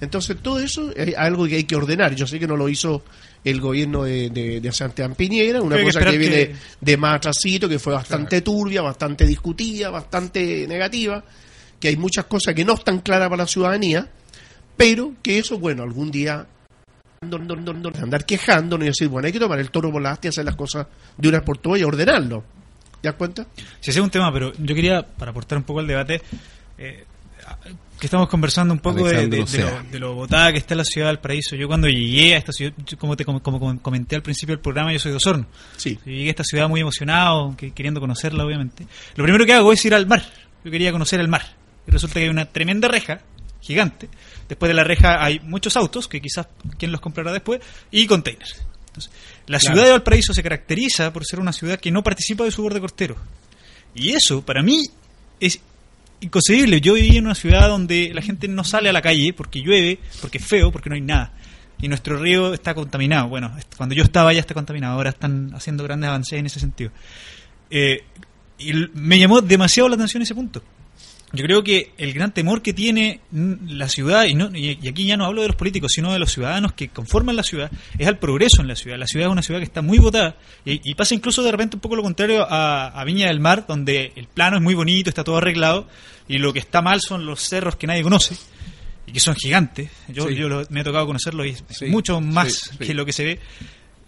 Entonces, 0.00 0.38
todo 0.42 0.58
eso 0.58 0.90
es 0.96 1.14
algo 1.18 1.46
que 1.46 1.56
hay 1.56 1.64
que 1.64 1.76
ordenar. 1.76 2.14
Yo 2.14 2.26
sé 2.26 2.38
que 2.38 2.46
no 2.46 2.56
lo 2.56 2.66
hizo 2.70 3.02
el 3.44 3.60
gobierno 3.60 4.04
de, 4.04 4.30
de, 4.30 4.60
de 4.62 4.72
Santiago 4.72 5.14
Piñera, 5.14 5.60
una 5.60 5.76
cosa 5.84 6.00
que, 6.12 6.18
viene 6.18 6.36
que- 6.48 6.56
de 6.80 6.96
más 6.96 7.16
atrasito, 7.16 7.68
que 7.68 7.78
fue 7.78 7.92
bastante 7.92 8.40
turbia, 8.40 8.80
bastante 8.80 9.26
discutida, 9.26 9.90
bastante 9.90 10.66
negativa, 10.66 11.22
que 11.78 11.88
hay 11.88 11.96
muchas 11.98 12.24
cosas 12.24 12.54
que 12.54 12.64
no 12.64 12.72
están 12.72 13.00
claras 13.00 13.28
para 13.28 13.42
la 13.42 13.46
ciudadanía, 13.46 14.08
pero 14.78 15.12
que 15.22 15.38
eso, 15.38 15.58
bueno, 15.58 15.82
algún 15.82 16.10
día 16.10 16.46
andar 18.02 18.24
quejándonos 18.24 18.84
y 18.86 18.88
decir, 18.88 19.08
bueno, 19.08 19.26
hay 19.26 19.32
que 19.32 19.40
tomar 19.40 19.58
el 19.58 19.70
toro 19.70 19.92
por 19.92 20.06
astas 20.06 20.24
y 20.24 20.28
hacer 20.28 20.44
las 20.46 20.56
cosas 20.56 20.86
de 21.18 21.28
una 21.28 21.42
por 21.44 21.58
todas 21.58 21.80
y 21.80 21.84
ordenarlo. 21.84 22.44
¿Te 23.00 23.08
das 23.08 23.14
cuenta? 23.16 23.46
Si 23.80 23.90
ese 23.90 24.00
es 24.00 24.04
un 24.04 24.10
tema, 24.10 24.32
pero 24.32 24.52
yo 24.58 24.74
quería, 24.74 25.02
para 25.02 25.30
aportar 25.30 25.58
un 25.58 25.64
poco 25.64 25.80
al 25.80 25.86
debate, 25.86 26.20
eh, 26.78 27.04
que 27.98 28.06
estamos 28.06 28.28
conversando 28.28 28.72
un 28.74 28.80
poco 28.80 29.04
de, 29.08 29.26
lo, 29.38 29.90
de 29.90 29.98
lo 29.98 30.14
botada 30.14 30.52
que 30.52 30.58
está 30.58 30.74
la 30.74 30.84
ciudad 30.84 31.08
del 31.08 31.18
paraíso. 31.18 31.56
Yo 31.56 31.66
cuando 31.66 31.88
llegué 31.88 32.34
a 32.34 32.38
esta 32.38 32.52
ciudad, 32.52 32.72
yo 32.86 32.96
como 32.98 33.16
te 33.16 33.24
como, 33.24 33.42
como 33.42 33.80
comenté 33.82 34.14
al 34.16 34.22
principio 34.22 34.54
del 34.54 34.60
programa, 34.62 34.92
yo 34.92 34.98
soy 34.98 35.10
de 35.12 35.16
Osorno. 35.16 35.46
Sí. 35.76 35.98
Yo 36.04 36.12
llegué 36.12 36.26
a 36.28 36.30
esta 36.30 36.44
ciudad 36.44 36.68
muy 36.68 36.80
emocionado, 36.80 37.56
que- 37.56 37.72
queriendo 37.72 38.00
conocerla, 38.00 38.44
obviamente. 38.44 38.86
Lo 39.16 39.24
primero 39.24 39.44
que 39.46 39.52
hago 39.54 39.72
es 39.72 39.84
ir 39.84 39.94
al 39.94 40.06
mar. 40.06 40.24
Yo 40.64 40.70
quería 40.70 40.92
conocer 40.92 41.20
el 41.20 41.28
mar. 41.28 41.42
Y 41.86 41.90
resulta 41.90 42.14
que 42.14 42.24
hay 42.24 42.28
una 42.28 42.44
tremenda 42.46 42.86
reja, 42.88 43.20
gigante. 43.60 44.08
Después 44.48 44.68
de 44.68 44.74
la 44.74 44.84
reja 44.84 45.24
hay 45.24 45.40
muchos 45.40 45.76
autos, 45.76 46.06
que 46.08 46.20
quizás 46.20 46.46
quien 46.78 46.92
los 46.92 47.00
comprará 47.00 47.32
después, 47.32 47.60
y 47.90 48.06
containers. 48.06 48.62
Entonces, 48.88 49.10
la 49.48 49.58
Claro. 49.58 49.74
ciudad 49.74 49.84
de 49.86 49.92
Valparaíso 49.92 50.32
se 50.32 50.42
caracteriza 50.42 51.12
por 51.12 51.24
ser 51.26 51.40
una 51.40 51.52
ciudad 51.52 51.78
que 51.80 51.90
no 51.90 52.02
participa 52.02 52.44
de 52.44 52.50
su 52.50 52.62
borde 52.62 52.80
costero. 52.80 53.16
Y 53.94 54.10
eso, 54.10 54.42
para 54.42 54.62
mí, 54.62 54.84
es 55.40 55.60
inconcebible. 56.20 56.80
Yo 56.80 56.94
viví 56.94 57.16
en 57.16 57.24
una 57.26 57.34
ciudad 57.34 57.68
donde 57.68 58.10
la 58.14 58.22
gente 58.22 58.46
no 58.48 58.62
sale 58.64 58.88
a 58.88 58.92
la 58.92 59.02
calle 59.02 59.32
porque 59.32 59.60
llueve, 59.60 59.98
porque 60.20 60.38
es 60.38 60.44
feo, 60.46 60.70
porque 60.70 60.88
no 60.90 60.94
hay 60.94 61.00
nada. 61.02 61.32
Y 61.80 61.88
nuestro 61.88 62.16
río 62.18 62.54
está 62.54 62.74
contaminado. 62.74 63.28
Bueno, 63.28 63.54
cuando 63.76 63.94
yo 63.94 64.02
estaba 64.02 64.32
ya 64.32 64.40
está 64.40 64.54
contaminado. 64.54 64.94
Ahora 64.94 65.10
están 65.10 65.52
haciendo 65.54 65.84
grandes 65.84 66.08
avances 66.08 66.38
en 66.38 66.46
ese 66.46 66.60
sentido. 66.60 66.90
Eh, 67.70 68.02
y 68.58 68.72
me 68.94 69.18
llamó 69.18 69.40
demasiado 69.40 69.88
la 69.88 69.94
atención 69.94 70.22
ese 70.22 70.34
punto. 70.34 70.62
Yo 71.32 71.44
creo 71.44 71.62
que 71.62 71.92
el 71.98 72.14
gran 72.14 72.32
temor 72.32 72.62
que 72.62 72.72
tiene 72.72 73.20
la 73.32 73.88
ciudad, 73.90 74.24
y, 74.24 74.34
no, 74.34 74.50
y 74.56 74.88
aquí 74.88 75.04
ya 75.04 75.18
no 75.18 75.26
hablo 75.26 75.42
de 75.42 75.48
los 75.48 75.56
políticos, 75.56 75.92
sino 75.94 76.10
de 76.12 76.18
los 76.18 76.32
ciudadanos 76.32 76.72
que 76.72 76.88
conforman 76.88 77.36
la 77.36 77.42
ciudad, 77.42 77.70
es 77.98 78.06
al 78.08 78.18
progreso 78.18 78.62
en 78.62 78.68
la 78.68 78.76
ciudad. 78.76 78.96
La 78.98 79.06
ciudad 79.06 79.26
es 79.28 79.32
una 79.32 79.42
ciudad 79.42 79.60
que 79.60 79.64
está 79.66 79.82
muy 79.82 79.98
votada 79.98 80.36
y, 80.64 80.80
y 80.90 80.94
pasa 80.94 81.14
incluso 81.14 81.42
de 81.42 81.50
repente 81.50 81.76
un 81.76 81.80
poco 81.80 81.96
lo 81.96 82.02
contrario 82.02 82.46
a, 82.48 82.86
a 82.88 83.04
Viña 83.04 83.26
del 83.26 83.40
Mar, 83.40 83.66
donde 83.68 84.12
el 84.16 84.26
plano 84.26 84.56
es 84.56 84.62
muy 84.62 84.74
bonito, 84.74 85.10
está 85.10 85.22
todo 85.22 85.36
arreglado 85.36 85.86
y 86.28 86.38
lo 86.38 86.52
que 86.54 86.60
está 86.60 86.80
mal 86.80 87.00
son 87.02 87.26
los 87.26 87.40
cerros 87.40 87.76
que 87.76 87.86
nadie 87.86 88.02
conoce 88.02 88.34
y 89.06 89.12
que 89.12 89.20
son 89.20 89.34
gigantes. 89.34 89.90
Yo, 90.08 90.28
Sí. 90.28 90.34
yo 90.34 90.48
lo- 90.48 90.64
me 90.70 90.80
ha 90.80 90.84
tocado 90.84 91.06
conocerlos 91.06 91.46
y 91.46 91.50
es 91.50 91.64
Sí, 91.70 91.86
mucho 91.86 92.22
más 92.22 92.52
sí. 92.78 92.78
que 92.86 92.94
lo 92.94 93.04
que 93.04 93.12
se 93.12 93.24
ve. 93.24 93.40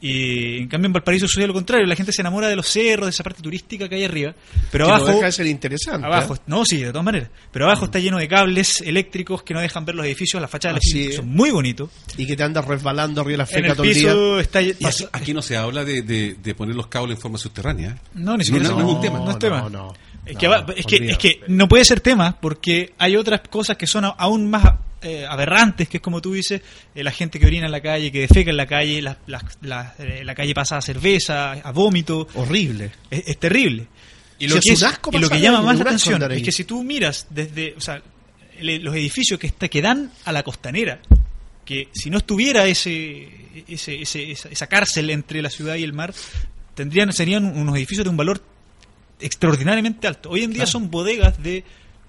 Y 0.02 0.58
en 0.62 0.68
cambio 0.68 0.86
en 0.86 0.92
Valparaíso 0.94 1.28
sucede 1.28 1.46
lo 1.46 1.52
contrario, 1.52 1.86
la 1.86 1.94
gente 1.94 2.10
se 2.12 2.22
enamora 2.22 2.48
de 2.48 2.56
los 2.56 2.66
cerros, 2.66 3.06
de 3.06 3.10
esa 3.10 3.22
parte 3.22 3.42
turística 3.42 3.86
que 3.88 3.96
hay 3.96 4.04
arriba, 4.04 4.34
pero 4.72 4.86
Que 4.86 4.90
no 4.90 4.96
abajo 4.96 5.12
deja 5.12 5.26
de 5.26 5.32
ser 5.32 5.46
interesante. 5.46 6.06
Abajo, 6.06 6.34
¿eh? 6.36 6.38
no, 6.46 6.64
sí, 6.64 6.78
de 6.78 6.88
todas 6.90 7.04
maneras. 7.04 7.28
Pero 7.52 7.66
abajo 7.66 7.84
está 7.84 7.98
lleno 7.98 8.16
de 8.18 8.26
cables 8.26 8.80
eléctricos 8.80 9.42
que 9.42 9.52
no 9.52 9.60
dejan 9.60 9.84
ver 9.84 9.94
los 9.96 10.06
edificios, 10.06 10.40
las 10.40 10.50
fachadas 10.50 10.78
Así 10.78 11.12
son 11.12 11.28
muy 11.28 11.50
bonitos. 11.50 11.90
Y 12.16 12.26
que 12.26 12.34
te 12.36 12.42
andas 12.42 12.64
resbalando 12.64 13.20
arriba 13.20 13.32
de 13.32 13.36
la 13.38 13.44
En 13.44 13.48
feca 13.48 13.68
el 13.68 13.76
todo 13.76 13.84
el 13.86 13.94
día. 13.94 14.02
piso 14.08 14.40
está 14.40 14.62
Y 14.62 14.70
aquí, 14.70 15.04
aquí 15.12 15.34
no 15.34 15.42
se 15.42 15.56
habla 15.58 15.84
de, 15.84 16.00
de- 16.02 16.34
de 16.42 16.54
poner 16.54 16.74
los 16.74 16.86
cables 16.86 17.16
en 17.16 17.20
forma 17.20 17.36
subterránea. 17.38 17.90
¿eh? 17.90 17.94
No, 18.14 18.36
ni 18.38 18.44
siquiera 18.44 18.68
no, 18.70 18.78
no 18.78 18.88
es 18.88 18.94
un 18.96 19.00
tema. 19.02 19.18
no 19.18 19.30
es 19.30 19.38
tema. 19.38 19.60
No, 19.62 19.68
no. 19.70 19.94
Es, 20.24 20.34
No, 20.34 20.38
que, 20.40 20.80
es, 20.80 20.86
que, 20.86 20.96
es 21.10 21.18
que 21.18 21.40
no 21.48 21.66
puede 21.68 21.84
ser 21.84 22.00
tema 22.00 22.38
porque 22.40 22.94
hay 22.98 23.16
otras 23.16 23.40
cosas 23.50 23.76
que 23.76 23.86
son 23.86 24.04
aún 24.16 24.48
más 24.48 24.64
eh, 25.02 25.24
aberrantes, 25.28 25.88
que 25.88 25.96
es 25.98 26.02
como 26.02 26.20
tú 26.20 26.32
dices, 26.34 26.60
eh, 26.94 27.02
la 27.02 27.10
gente 27.10 27.38
que 27.40 27.46
orina 27.46 27.66
en 27.66 27.72
la 27.72 27.80
calle, 27.80 28.12
que 28.12 28.20
defeca 28.20 28.50
en 28.50 28.56
la 28.56 28.66
calle, 28.66 29.00
la, 29.02 29.18
la- 29.26 29.44
la- 29.62 29.94
eh, 29.98 30.22
la 30.24 30.34
calle 30.34 30.54
pasa 30.54 30.76
a 30.76 30.82
cerveza, 30.82 31.52
a 31.52 31.72
vómito, 31.72 32.28
Horrible. 32.34 32.90
es, 33.10 33.22
es 33.28 33.38
terrible. 33.38 33.86
Y 34.38 34.48
lo, 34.48 34.58
que, 34.60 34.68
un 34.70 34.74
es- 34.74 34.82
asco 34.82 35.10
y 35.12 35.18
lo 35.18 35.28
que 35.28 35.40
llama 35.40 35.60
más 35.62 35.76
la 35.78 35.82
atención 35.84 36.30
es 36.32 36.42
que 36.42 36.52
si 36.52 36.64
tú 36.64 36.82
miras 36.82 37.26
desde, 37.30 37.74
o 37.76 37.80
sea, 37.80 38.02
los 38.60 38.94
edificios 38.94 39.38
que, 39.38 39.46
está, 39.48 39.68
que 39.68 39.80
dan 39.82 40.10
a 40.24 40.32
la 40.32 40.42
costanera, 40.42 41.00
que 41.64 41.88
si 41.92 42.10
no 42.10 42.18
estuviera 42.18 42.66
ese, 42.66 43.28
ese, 43.68 44.02
ese- 44.02 44.30
esa, 44.32 44.48
esa 44.48 44.66
cárcel 44.66 45.10
entre 45.10 45.40
la 45.42 45.50
ciudad 45.50 45.76
y 45.76 45.82
el 45.84 45.92
mar, 45.92 46.12
tendrían 46.74 47.12
serían 47.12 47.44
unos 47.44 47.76
edificios 47.76 48.04
de 48.04 48.10
un 48.10 48.16
valor 48.16 48.42
extraordinariamente 49.20 50.06
alto. 50.06 50.30
Hoy 50.30 50.42
en 50.44 50.52
día 50.52 50.66
son 50.66 50.90
bodegas 50.90 51.42
de 51.42 51.64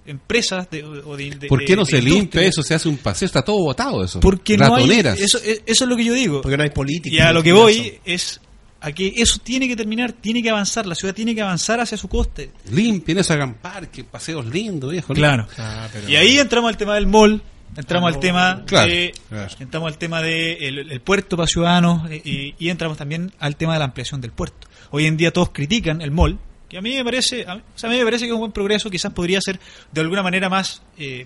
empresas 0.06 0.70
de, 0.70 0.84
o 0.84 1.16
de, 1.16 1.30
de- 1.32 1.48
¿Por 1.48 1.64
qué 1.64 1.76
no 1.76 1.84
de 1.84 1.92
se 1.92 2.02
limpia 2.02 2.42
eso? 2.42 2.64
Se 2.64 2.74
hace 2.74 2.90
un 2.90 2.98
paseo, 2.98 3.26
está 3.26 3.42
todo 3.44 3.58
botado 3.60 4.04
eso. 4.04 4.20
Porque 4.20 4.58
no 4.58 4.66
hay, 4.76 4.84
Ratoneras. 4.84 5.20
eso, 5.20 5.38
eso 5.44 5.62
es 5.66 5.82
lo 5.90 5.96
que 5.96 6.04
yo 6.06 6.14
digo. 6.14 6.42
Porque 6.42 6.58
no 6.58 6.64
hay 6.64 6.70
política. 6.72 7.16
Y 7.16 7.20
a 7.20 7.32
lo 7.32 7.44
que 7.44 7.54
voy 7.54 8.00
es 8.06 8.42
a 8.84 8.92
que 8.94 9.14
eso 9.18 9.38
tiene 9.44 9.68
que 9.68 9.76
terminar, 9.76 10.12
tiene 10.12 10.42
que 10.42 10.50
avanzar, 10.50 10.88
la 10.88 10.96
ciudad 10.96 11.14
tiene 11.14 11.36
que 11.36 11.42
avanzar 11.42 11.80
hacia 11.80 11.98
su 11.98 12.08
coste. 12.08 12.52
Limpien 12.72 13.20
eso, 13.20 13.34
hagan 13.34 13.54
parques, 13.56 14.04
paseos 14.06 14.46
lindos, 14.48 14.92
viejo. 14.92 15.14
Claro. 15.14 15.46
Ah, 15.58 15.88
pero- 15.94 16.10
Y 16.10 16.16
ahí 16.16 16.40
entramos 16.40 16.70
al 16.70 16.78
tema 16.78 16.96
del 16.96 17.06
mall, 17.06 17.44
entramos 17.78 18.12
Ah, 18.12 18.16
al 18.16 18.20
tema 18.20 18.64
Claro, 18.66 18.88
de 18.92 19.14
claro. 19.30 19.54
entramos 19.60 19.88
al 19.92 19.98
tema 20.00 20.22
de 20.24 20.54
el, 20.68 20.92
el 20.92 21.00
puerto 21.02 21.38
para 21.38 21.46
ciudadanos 21.48 22.10
eh, 22.10 22.22
y, 22.26 22.56
y 22.58 22.70
entramos 22.70 22.98
también 22.98 23.32
al 23.38 23.56
tema 23.56 23.74
de 23.74 23.80
la 23.80 23.86
ampliación 23.86 24.20
del 24.20 24.32
puerto. 24.32 24.68
Hoy 24.90 25.06
en 25.06 25.16
día 25.16 25.32
todos 25.32 25.50
critican 25.52 26.02
el 26.02 26.10
mall, 26.10 26.40
que 26.72 26.78
a 26.78 26.82
mí 26.82 26.96
me 26.96 27.04
parece, 27.04 27.46
a 27.46 27.56
mí, 27.56 27.62
o 27.76 27.78
sea, 27.78 27.90
a 27.90 27.92
mí 27.92 28.00
me 28.00 28.06
parece 28.06 28.24
que 28.24 28.30
es 28.30 28.34
un 28.34 28.40
buen 28.40 28.54
progreso, 28.54 28.90
quizás 28.90 29.12
podría 29.12 29.42
ser 29.42 29.60
de 29.92 30.00
alguna 30.00 30.24
manera 30.24 30.48
más 30.48 30.82
eh, 30.98 31.26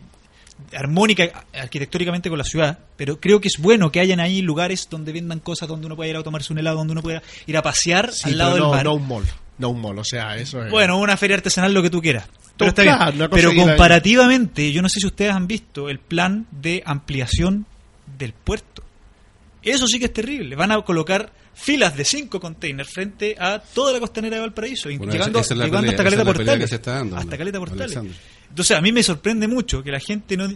armónica 0.76 1.46
arquitectónicamente 1.54 2.30
con 2.30 2.38
la 2.40 2.44
ciudad, 2.44 2.80
pero 2.98 3.20
creo 3.20 3.40
que 3.40 3.48
es 3.50 3.58
bueno 3.60 3.92
que 3.92 4.00
hayan 4.00 4.20
ahí 4.20 4.42
lugares 4.42 4.88
donde 4.90 5.12
vendan 5.12 5.40
cosas, 5.40 5.68
donde 5.68 5.86
uno 5.86 5.96
pueda 5.96 6.10
ir 6.10 6.18
a 6.18 6.24
tomarse 6.24 6.52
un 6.52 6.60
helado, 6.60 6.78
donde 6.78 6.94
uno 6.94 7.02
pueda 7.04 7.22
ir 7.46 7.58
a 7.58 7.62
pasear 7.62 8.12
Sí, 8.12 8.30
al 8.32 8.38
lado 8.40 8.54
pero 8.54 8.64
del 8.64 8.70
no, 8.70 8.76
mar. 8.76 8.86
no 8.86 8.94
un 8.96 9.08
mall. 9.08 9.26
No 9.58 9.70
un 9.70 9.82
mall, 9.82 10.00
o 10.00 10.04
sea, 10.04 10.36
eso 10.38 10.64
es. 10.64 10.72
Bueno, 10.72 10.98
una 10.98 11.16
feria 11.16 11.36
artesanal, 11.38 11.74
lo 11.74 11.82
que 11.84 11.90
tú 11.90 12.02
quieras. 12.02 12.28
Pero 12.58 12.70
está 12.70 12.84
Claro, 12.84 13.12
bien. 13.14 13.30
Pero 13.32 13.54
comparativamente, 13.56 14.72
yo 14.72 14.82
no 14.82 14.90
sé 14.90 15.00
si 15.00 15.06
ustedes 15.08 15.32
han 15.34 15.46
visto 15.48 15.90
el 15.90 16.00
plan 16.00 16.48
de 16.52 16.82
ampliación 16.86 17.66
del 18.18 18.34
puerto. 18.34 18.84
Eso 19.66 19.88
sí 19.88 20.00
que 20.00 20.06
es 20.06 20.14
terrible. 20.14 20.56
Van 20.56 20.72
a 20.72 20.82
colocar 20.84 21.32
filas 21.54 21.98
de 21.98 22.06
cinco 22.06 22.40
containers 22.40 22.90
frente 22.90 23.36
a 23.40 23.60
toda 23.60 23.92
la 23.94 24.00
costanera 24.00 24.36
de 24.36 24.42
Valparaíso, 24.42 24.90
Bueno, 24.90 25.12
llegando, 25.12 25.40
esa- 25.40 25.46
esa 25.48 25.54
es 25.56 25.58
la 25.58 25.66
llegando 25.66 25.88
pelea, 25.88 25.92
hasta 25.92 26.04
esa 26.04 26.04
Caleta 26.04 26.22
es 26.22 26.28
la 26.28 26.34
pelea 26.34 26.46
Portales. 26.46 26.64
que 26.64 26.68
se 26.70 26.76
está 26.76 26.92
dando, 26.94 27.18
hasta. 27.18 27.38
Caleta 27.38 27.60
Portales. 27.60 28.00
Entonces, 28.50 28.78
a 28.78 28.82
mí 28.82 28.92
me 28.92 29.04
sorprende 29.04 29.48
mucho 29.48 29.82
que 29.84 29.92
la 29.92 30.00
gente 30.00 30.38
no 30.38 30.48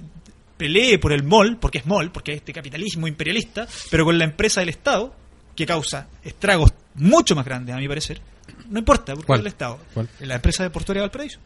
pelee 0.58 1.00
por 1.00 1.12
el 1.14 1.24
mall, 1.24 1.58
porque 1.58 1.80
es 1.80 1.86
mall, 1.86 2.12
porque 2.12 2.34
es 2.34 2.38
este 2.38 2.54
capitalismo 2.54 3.08
imperialista, 3.08 3.68
pero 3.90 4.06
con 4.06 4.18
la 4.18 4.26
empresa 4.26 4.60
del 4.60 4.70
Estado, 4.70 5.16
que 5.56 5.66
causa 5.66 6.08
estragos 6.24 6.72
mucho 6.96 7.36
más 7.36 7.46
grandes, 7.46 7.76
a 7.76 7.78
mi 7.80 7.88
parecer, 7.88 8.22
no 8.70 8.80
importa, 8.80 9.14
porque 9.14 9.26
¿Cuál? 9.28 9.40
es 9.40 9.44
el 9.44 9.48
Estado. 9.48 9.80
¿Cuál? 9.94 10.10
La 10.20 10.36
empresa 10.36 10.64
de 10.64 10.70
Portuaria 10.70 11.02
de 11.02 11.08
Valparaíso. 11.08 11.40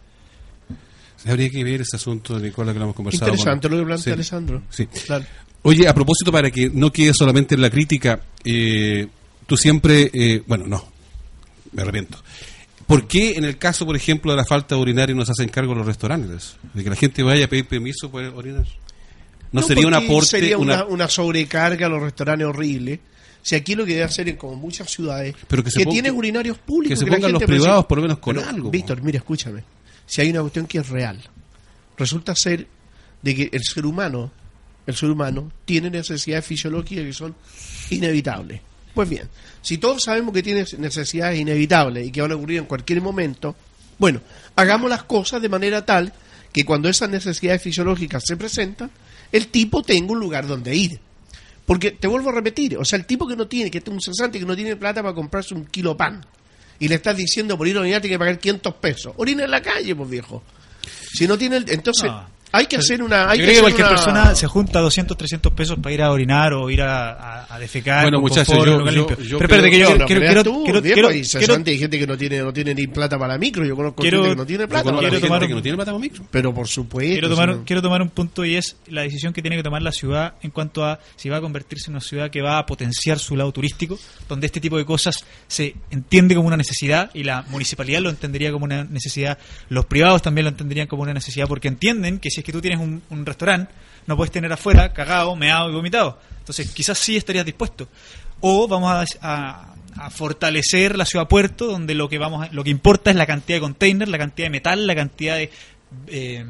Habría 1.25 1.49
que 1.49 1.63
ver 1.63 1.81
ese 1.81 1.95
asunto, 1.95 2.37
Nicola, 2.37 2.73
que 2.73 2.79
lo 2.79 2.85
hemos 2.85 2.95
conversado. 2.95 3.31
Interesante 3.31 3.69
con- 3.69 3.77
lo 3.77 3.83
que 3.83 3.87
plantea 3.87 4.03
Sí. 4.03 4.11
Alessandro. 4.11 4.63
Sí. 4.69 4.87
Claro. 4.87 5.25
Oye, 5.63 5.87
a 5.87 5.93
propósito, 5.93 6.31
para 6.31 6.51
que 6.51 6.69
no 6.69 6.91
quede 6.91 7.13
solamente 7.13 7.55
en 7.55 7.61
la 7.61 7.69
crítica, 7.69 8.21
eh, 8.43 9.07
tú 9.47 9.55
siempre, 9.57 10.09
eh, 10.13 10.43
bueno, 10.45 10.67
no, 10.67 10.85
me 11.71 11.81
arrepiento. 11.81 12.21
¿Por 12.85 13.07
qué 13.07 13.31
en 13.37 13.45
el 13.45 13.57
caso, 13.57 13.85
por 13.85 13.95
ejemplo, 13.95 14.31
de 14.31 14.37
la 14.37 14.45
falta 14.45 14.75
de 14.75 14.81
urinario 14.81 15.15
no 15.15 15.25
se 15.25 15.31
hacen 15.31 15.47
cargo 15.49 15.73
los 15.73 15.85
restaurantes? 15.85 16.57
De 16.73 16.83
que 16.83 16.89
la 16.89 16.95
gente 16.97 17.23
vaya 17.23 17.45
a 17.45 17.47
pedir 17.47 17.65
permiso 17.65 18.11
por 18.11 18.23
orinar. 18.23 18.65
¿No, 19.53 19.61
sería 19.61 19.87
un 19.87 19.93
aporte? 19.93 20.27
Sería 20.31 20.57
una, 20.57 20.83
una- 20.83 20.85
una 20.85 21.07
sobrecarga 21.09 21.85
a 21.85 21.89
los 21.89 22.01
restaurantes 22.01 22.45
horrible. 22.47 22.99
Si 23.41 23.55
aquí 23.55 23.75
lo 23.75 23.85
que 23.85 23.93
debe 23.93 24.03
hacer 24.05 24.27
en 24.29 24.35
como 24.37 24.55
muchas 24.55 24.89
ciudades 24.89 25.35
Pero 25.47 25.63
que 25.63 25.71
se 25.71 25.81
ponga- 25.85 25.91
tienen 25.91 26.15
urinarios 26.15 26.57
públicos. 26.57 26.97
que 26.99 27.05
se 27.05 27.09
pongan 27.11 27.31
los 27.31 27.43
privados 27.43 27.85
por 27.85 27.97
lo 27.99 28.01
menos 28.03 28.17
con 28.19 28.35
Pero, 28.35 28.47
algo. 28.49 28.69
Víctor, 28.71 29.01
mira, 29.01 29.17
escúchame. 29.19 29.63
Si 30.05 30.21
hay 30.21 30.29
una 30.31 30.41
cuestión 30.41 30.65
que 30.65 30.79
es 30.79 30.89
real, 30.89 31.19
resulta 31.97 32.35
ser 32.35 32.67
de 33.21 33.35
que 33.35 33.49
el 33.53 33.63
ser 33.63 33.85
humano, 33.85 34.31
el 34.85 34.95
ser 34.95 35.09
humano 35.09 35.51
tiene 35.65 35.89
necesidades 35.89 36.45
fisiológicas 36.45 37.05
que 37.05 37.13
son 37.13 37.35
inevitables. 37.89 38.61
Pues 38.93 39.09
bien, 39.09 39.27
si 39.61 39.77
todos 39.77 40.03
sabemos 40.03 40.33
que 40.33 40.43
tiene 40.43 40.65
necesidades 40.77 41.39
inevitables 41.39 42.07
y 42.07 42.11
que 42.11 42.21
van 42.21 42.31
a 42.31 42.35
ocurrir 42.35 42.59
en 42.59 42.65
cualquier 42.65 43.01
momento, 43.01 43.55
bueno, 43.97 44.21
hagamos 44.55 44.89
las 44.89 45.03
cosas 45.03 45.41
de 45.41 45.49
manera 45.49 45.85
tal 45.85 46.13
que 46.51 46.63
cuando 46.63 46.89
esas 46.89 47.09
necesidades 47.09 47.61
fisiológicas 47.61 48.23
se 48.25 48.37
presentan, 48.37 48.91
el 49.31 49.47
tipo 49.47 49.81
tenga 49.81 50.11
un 50.11 50.19
lugar 50.19 50.45
donde 50.45 50.75
ir. 50.75 50.99
Porque 51.65 51.91
te 51.91 52.07
vuelvo 52.07 52.29
a 52.29 52.33
repetir, 52.33 52.77
o 52.77 52.85
sea, 52.85 52.99
el 52.99 53.05
tipo 53.05 53.27
que 53.27 53.35
no 53.35 53.47
tiene, 53.47 53.71
que 53.71 53.79
es 53.79 53.87
un 53.87 54.01
cesante 54.01 54.37
que 54.37 54.45
no 54.45 54.55
tiene 54.55 54.75
plata 54.75 55.01
para 55.01 55.15
comprarse 55.15 55.55
un 55.55 55.65
kilo 55.65 55.95
pan 55.95 56.23
y 56.79 56.87
le 56.87 56.95
estás 56.95 57.15
diciendo 57.15 57.57
por 57.57 57.67
ir 57.67 57.77
a 57.77 57.79
orinar 57.79 58.01
tiene 58.01 58.15
que 58.15 58.19
pagar 58.19 58.37
500 58.37 58.73
pesos. 58.75 59.13
Orina 59.17 59.45
en 59.45 59.51
la 59.51 59.61
calle, 59.61 59.95
pues 59.95 60.09
viejo. 60.09 60.43
Si 61.13 61.27
no 61.27 61.37
tiene 61.37 61.57
el, 61.57 61.69
entonces. 61.69 62.11
Hay 62.55 62.67
que 62.67 62.75
hacer 62.77 63.01
una. 63.01 63.29
Hay 63.31 63.39
Yo 63.39 63.45
que 63.45 63.51
creo 63.51 63.55
que 63.55 63.61
cualquier 63.73 63.87
una- 63.87 63.95
persona 63.95 64.35
se 64.35 64.45
junta 64.47 64.79
200, 64.79 65.17
300 65.17 65.51
pesos 65.53 65.79
para 65.81 65.93
ir 65.95 66.01
a 66.03 66.11
orinar 66.11 66.53
o 66.53 66.69
ir 66.69 66.83
a, 66.83 67.11
a- 67.11 67.55
a 67.55 67.59
defecar. 67.59 68.03
Bueno, 68.03 68.21
muchachos, 68.21 68.55
yo- 68.65 68.83
Pero 68.83 69.07
espérate, 69.41 69.71
que 69.71 69.79
yo 69.79 69.89
Bueno, 69.89 70.05
quiero, 70.05 70.21
quiero, 70.21 70.43
tú, 70.43 70.63
quiero, 70.63 70.81
viejo, 70.81 70.95
quiero- 70.95 71.07
hay 71.09 71.77
gente 71.79 71.97
que 71.97 72.05
no 72.05 72.15
tiene, 72.15 72.39
no 72.43 72.53
tiene 72.53 72.75
ni 72.75 72.85
plata 72.85 73.17
para 73.17 73.33
la 73.33 73.39
micro. 73.39 73.65
Yo 73.65 73.75
conozco 73.75 74.03
Quiero- 74.03 74.19
gente 74.19 74.29
que 74.29 74.35
no 74.35 74.45
tiene 74.45 74.67
plata 74.67 74.83
para 74.83 74.95
la 74.97 75.09
quiero 75.09 75.19
tomar 75.19 75.47
que 75.47 75.53
no 75.55 75.61
tiene 75.63 75.75
plata 75.77 75.91
para 75.91 75.99
micro. 76.01 76.25
Pero 76.29 76.53
por 76.53 76.67
supuesto. 76.67 77.11
quiero 77.13 77.29
tomar, 77.29 77.49
si 77.49 77.53
un- 77.53 77.59
no- 77.61 77.65
quiero 77.65 77.81
tomar 77.81 78.01
un 78.03 78.09
punto 78.09 78.45
y 78.45 78.55
es 78.55 78.77
la 78.87 79.01
decisión 79.01 79.33
que 79.33 79.41
tiene 79.41 79.57
que 79.57 79.63
tomar 79.63 79.81
la 79.81 79.91
ciudad 79.91 80.35
en 80.43 80.51
cuanto 80.51 80.85
a 80.85 80.99
si 81.15 81.29
va 81.29 81.37
a 81.37 81.41
convertirse 81.41 81.89
en 81.89 81.93
una 81.95 82.01
ciudad 82.01 82.29
que 82.29 82.43
va 82.43 82.59
a 82.59 82.65
potenciar 82.67 83.17
su 83.17 83.35
lado 83.35 83.51
turístico, 83.51 83.97
donde 84.29 84.45
este 84.45 84.59
tipo 84.59 84.77
de 84.77 84.85
cosas 84.85 85.25
se 85.47 85.73
entiende 85.89 86.35
como 86.35 86.49
una 86.49 86.57
necesidad 86.57 87.09
y 87.15 87.23
la 87.23 87.41
municipalidad 87.49 88.01
lo 88.01 88.11
entendería 88.11 88.51
como 88.51 88.65
una 88.65 88.83
necesidad, 88.83 89.39
los 89.69 89.85
privados 89.85 90.21
también 90.21 90.45
lo 90.45 90.49
entenderían 90.51 90.85
como 90.85 91.01
una 91.01 91.13
necesidad 91.15 91.47
porque 91.47 91.67
entienden 91.67 92.19
que 92.19 92.29
si 92.29 92.42
que 92.43 92.51
tú 92.51 92.61
tienes 92.61 92.79
un, 92.79 93.01
un 93.09 93.25
restaurante, 93.25 93.73
no 94.05 94.15
puedes 94.17 94.31
tener 94.31 94.51
afuera 94.51 94.91
cagado, 94.93 95.35
meado 95.35 95.69
y 95.69 95.73
vomitado. 95.73 96.19
Entonces 96.39 96.69
quizás 96.71 96.97
sí 96.97 97.15
estarías 97.15 97.45
dispuesto. 97.45 97.87
O 98.41 98.67
vamos 98.67 98.91
a, 99.21 99.73
a- 99.95 100.09
fortalecer 100.09 100.97
la 100.97 101.05
ciudad 101.05 101.27
puerto, 101.27 101.67
donde 101.67 101.93
lo 101.95 102.09
que 102.09 102.17
vamos 102.17 102.45
a- 102.47 102.51
lo 102.51 102.63
que 102.63 102.69
importa 102.69 103.09
es 103.11 103.15
la 103.15 103.25
cantidad 103.25 103.57
de 103.57 103.61
containers, 103.61 104.11
la 104.11 104.17
cantidad 104.17 104.47
de 104.47 104.51
metal, 104.51 104.85
la 104.87 104.95
cantidad 104.95 105.35
de 105.37 105.49
eh, 106.07 106.45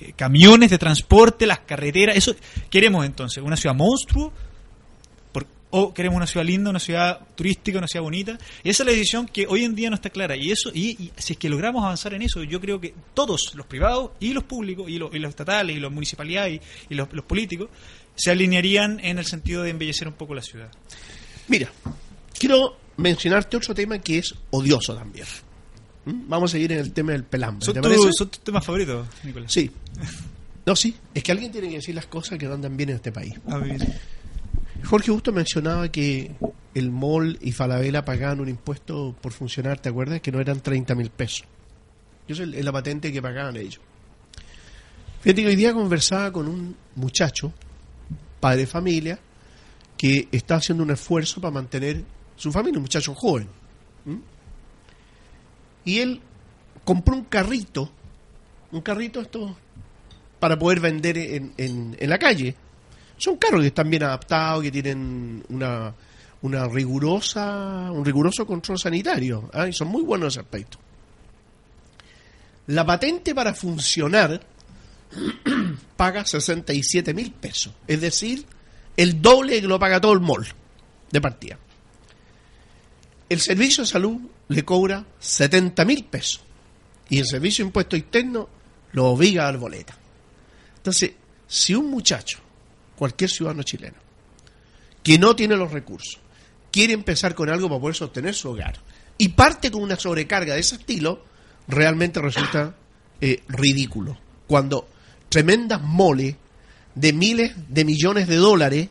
eh, 0.00 0.12
camiones 0.16 0.70
de 0.70 0.78
transporte, 0.78 1.46
las 1.46 1.60
carreteras. 1.60 2.16
Eso 2.16 2.34
queremos 2.70 3.04
entonces, 3.04 3.42
una 3.42 3.56
ciudad 3.56 3.74
monstruo 3.74 4.32
o 5.74 5.92
queremos 5.92 6.16
una 6.18 6.26
ciudad 6.26 6.46
linda, 6.46 6.70
una 6.70 6.78
ciudad 6.78 7.20
turística, 7.34 7.78
una 7.78 7.88
ciudad 7.88 8.04
bonita. 8.04 8.38
Y 8.62 8.70
esa 8.70 8.82
es 8.82 8.86
la 8.86 8.92
decisión 8.92 9.26
que 9.26 9.46
hoy 9.48 9.64
en 9.64 9.74
día 9.74 9.88
no 9.90 9.96
está 9.96 10.10
clara. 10.10 10.36
Y 10.36 10.50
eso 10.52 10.70
y, 10.72 10.90
y 11.02 11.12
si 11.16 11.32
es 11.32 11.38
que 11.38 11.48
logramos 11.48 11.82
avanzar 11.82 12.14
en 12.14 12.22
eso, 12.22 12.42
yo 12.44 12.60
creo 12.60 12.80
que 12.80 12.94
todos, 13.14 13.52
los 13.54 13.66
privados 13.66 14.10
y 14.20 14.32
los 14.32 14.44
públicos, 14.44 14.88
y, 14.88 14.98
los- 14.98 15.14
y 15.14 15.18
los 15.18 15.30
estatales, 15.30 15.76
y 15.76 15.80
las 15.80 15.90
municipalidades, 15.90 16.60
y, 16.88 16.92
y 16.92 16.96
los, 16.96 17.12
los 17.12 17.24
políticos, 17.24 17.68
se 18.14 18.30
alinearían 18.30 19.00
en 19.02 19.18
el 19.18 19.24
sentido 19.24 19.62
de 19.62 19.70
embellecer 19.70 20.06
un 20.06 20.14
poco 20.14 20.34
la 20.34 20.42
ciudad. 20.42 20.70
Mira, 21.48 21.70
quiero 22.38 22.76
mencionarte 22.98 23.56
otro 23.56 23.74
tema 23.74 23.98
que 23.98 24.18
es 24.18 24.34
odioso 24.50 24.94
también. 24.94 25.26
¿Mm? 26.04 26.28
Vamos 26.28 26.50
a 26.50 26.52
seguir 26.52 26.72
en 26.72 26.80
el 26.80 26.92
tema 26.92 27.12
del 27.12 27.24
pelambre. 27.24 27.64
¿Son, 27.64 27.74
¿te 27.74 27.80
tu- 27.80 28.12
son 28.12 28.28
tus 28.28 28.40
temas 28.40 28.64
favoritos, 28.64 29.06
Nicolás? 29.24 29.50
Sí. 29.52 29.70
No, 30.66 30.76
sí. 30.76 30.94
Es 31.14 31.22
que 31.22 31.32
alguien 31.32 31.50
tiene 31.50 31.68
que 31.70 31.76
decir 31.76 31.94
las 31.94 32.06
cosas 32.06 32.38
que 32.38 32.46
no 32.46 32.54
andan 32.54 32.76
bien 32.76 32.90
en 32.90 32.96
este 32.96 33.10
país. 33.10 33.34
A 33.48 33.56
ver. 33.58 33.80
Jorge 34.84 35.10
Justo 35.12 35.32
mencionaba 35.32 35.90
que 35.90 36.32
el 36.74 36.90
MOL 36.90 37.38
y 37.40 37.52
Falabella 37.52 38.04
pagaban 38.04 38.40
un 38.40 38.48
impuesto 38.48 39.14
por 39.20 39.32
funcionar, 39.32 39.78
¿te 39.80 39.88
acuerdas? 39.88 40.20
Que 40.20 40.32
no 40.32 40.40
eran 40.40 40.60
30 40.60 40.94
mil 40.94 41.10
pesos. 41.10 41.44
Eso 42.28 42.42
es 42.44 42.64
la 42.64 42.72
patente 42.72 43.12
que 43.12 43.22
pagaban 43.22 43.56
ellos. 43.56 43.80
Fíjate 45.20 45.42
que 45.42 45.48
hoy 45.48 45.56
día 45.56 45.72
conversaba 45.72 46.32
con 46.32 46.48
un 46.48 46.76
muchacho, 46.96 47.52
padre 48.40 48.58
de 48.62 48.66
familia, 48.66 49.18
que 49.96 50.28
está 50.32 50.56
haciendo 50.56 50.82
un 50.82 50.90
esfuerzo 50.90 51.40
para 51.40 51.52
mantener 51.52 52.02
su 52.36 52.50
familia, 52.50 52.78
un 52.78 52.82
muchacho 52.82 53.14
joven. 53.14 53.48
Y 55.84 55.98
él 55.98 56.20
compró 56.84 57.14
un 57.14 57.24
carrito, 57.24 57.90
un 58.72 58.80
carrito 58.80 59.20
esto 59.20 59.56
para 60.40 60.58
poder 60.58 60.80
vender 60.80 61.18
en, 61.18 61.52
en- 61.56 61.96
en 61.98 62.10
la 62.10 62.18
calle. 62.18 62.56
Son 63.22 63.36
carros 63.36 63.60
que 63.60 63.68
están 63.68 63.88
bien 63.88 64.02
adaptados, 64.02 64.64
que 64.64 64.72
tienen 64.72 65.44
una, 65.50 65.94
una 66.40 66.66
rigurosa, 66.66 67.88
un 67.92 68.04
riguroso 68.04 68.44
control 68.44 68.80
sanitario. 68.80 69.48
¿ah? 69.52 69.68
Y 69.68 69.72
son 69.72 69.86
muy 69.86 70.02
buenos 70.02 70.24
en 70.24 70.28
ese 70.30 70.40
aspecto. 70.40 70.78
La 72.66 72.84
patente 72.84 73.32
para 73.32 73.54
funcionar 73.54 74.44
paga 75.96 76.26
67 76.26 77.14
mil 77.14 77.30
pesos. 77.30 77.72
Es 77.86 78.00
decir, 78.00 78.44
el 78.96 79.22
doble 79.22 79.60
que 79.60 79.68
lo 79.68 79.78
paga 79.78 80.00
todo 80.00 80.14
el 80.14 80.20
mall 80.20 80.44
de 81.12 81.20
partida. 81.20 81.56
El 83.28 83.40
servicio 83.40 83.84
de 83.84 83.88
salud 83.88 84.20
le 84.48 84.64
cobra 84.64 85.04
70 85.20 85.84
mil 85.84 86.02
pesos. 86.06 86.42
Y 87.08 87.20
el 87.20 87.26
servicio 87.26 87.64
de 87.64 87.68
impuesto 87.68 87.94
interno 87.94 88.48
lo 88.90 89.10
obliga 89.10 89.42
a 89.42 89.44
dar 89.44 89.58
boleta. 89.58 89.96
Entonces, 90.78 91.12
si 91.46 91.72
un 91.72 91.88
muchacho, 91.88 92.41
cualquier 93.02 93.30
ciudadano 93.30 93.64
chileno, 93.64 93.96
que 95.02 95.18
no 95.18 95.34
tiene 95.34 95.56
los 95.56 95.72
recursos, 95.72 96.20
quiere 96.70 96.92
empezar 96.92 97.34
con 97.34 97.50
algo 97.50 97.68
para 97.68 97.80
poder 97.80 97.96
sostener 97.96 98.32
su 98.32 98.48
hogar, 98.48 98.78
y 99.18 99.30
parte 99.30 99.72
con 99.72 99.82
una 99.82 99.96
sobrecarga 99.96 100.54
de 100.54 100.60
ese 100.60 100.76
estilo, 100.76 101.24
realmente 101.66 102.20
resulta 102.20 102.76
eh, 103.20 103.42
ridículo. 103.48 104.16
Cuando 104.46 104.88
tremendas 105.28 105.82
moles 105.82 106.36
de 106.94 107.12
miles 107.12 107.54
de 107.68 107.84
millones 107.84 108.28
de 108.28 108.36
dólares 108.36 108.88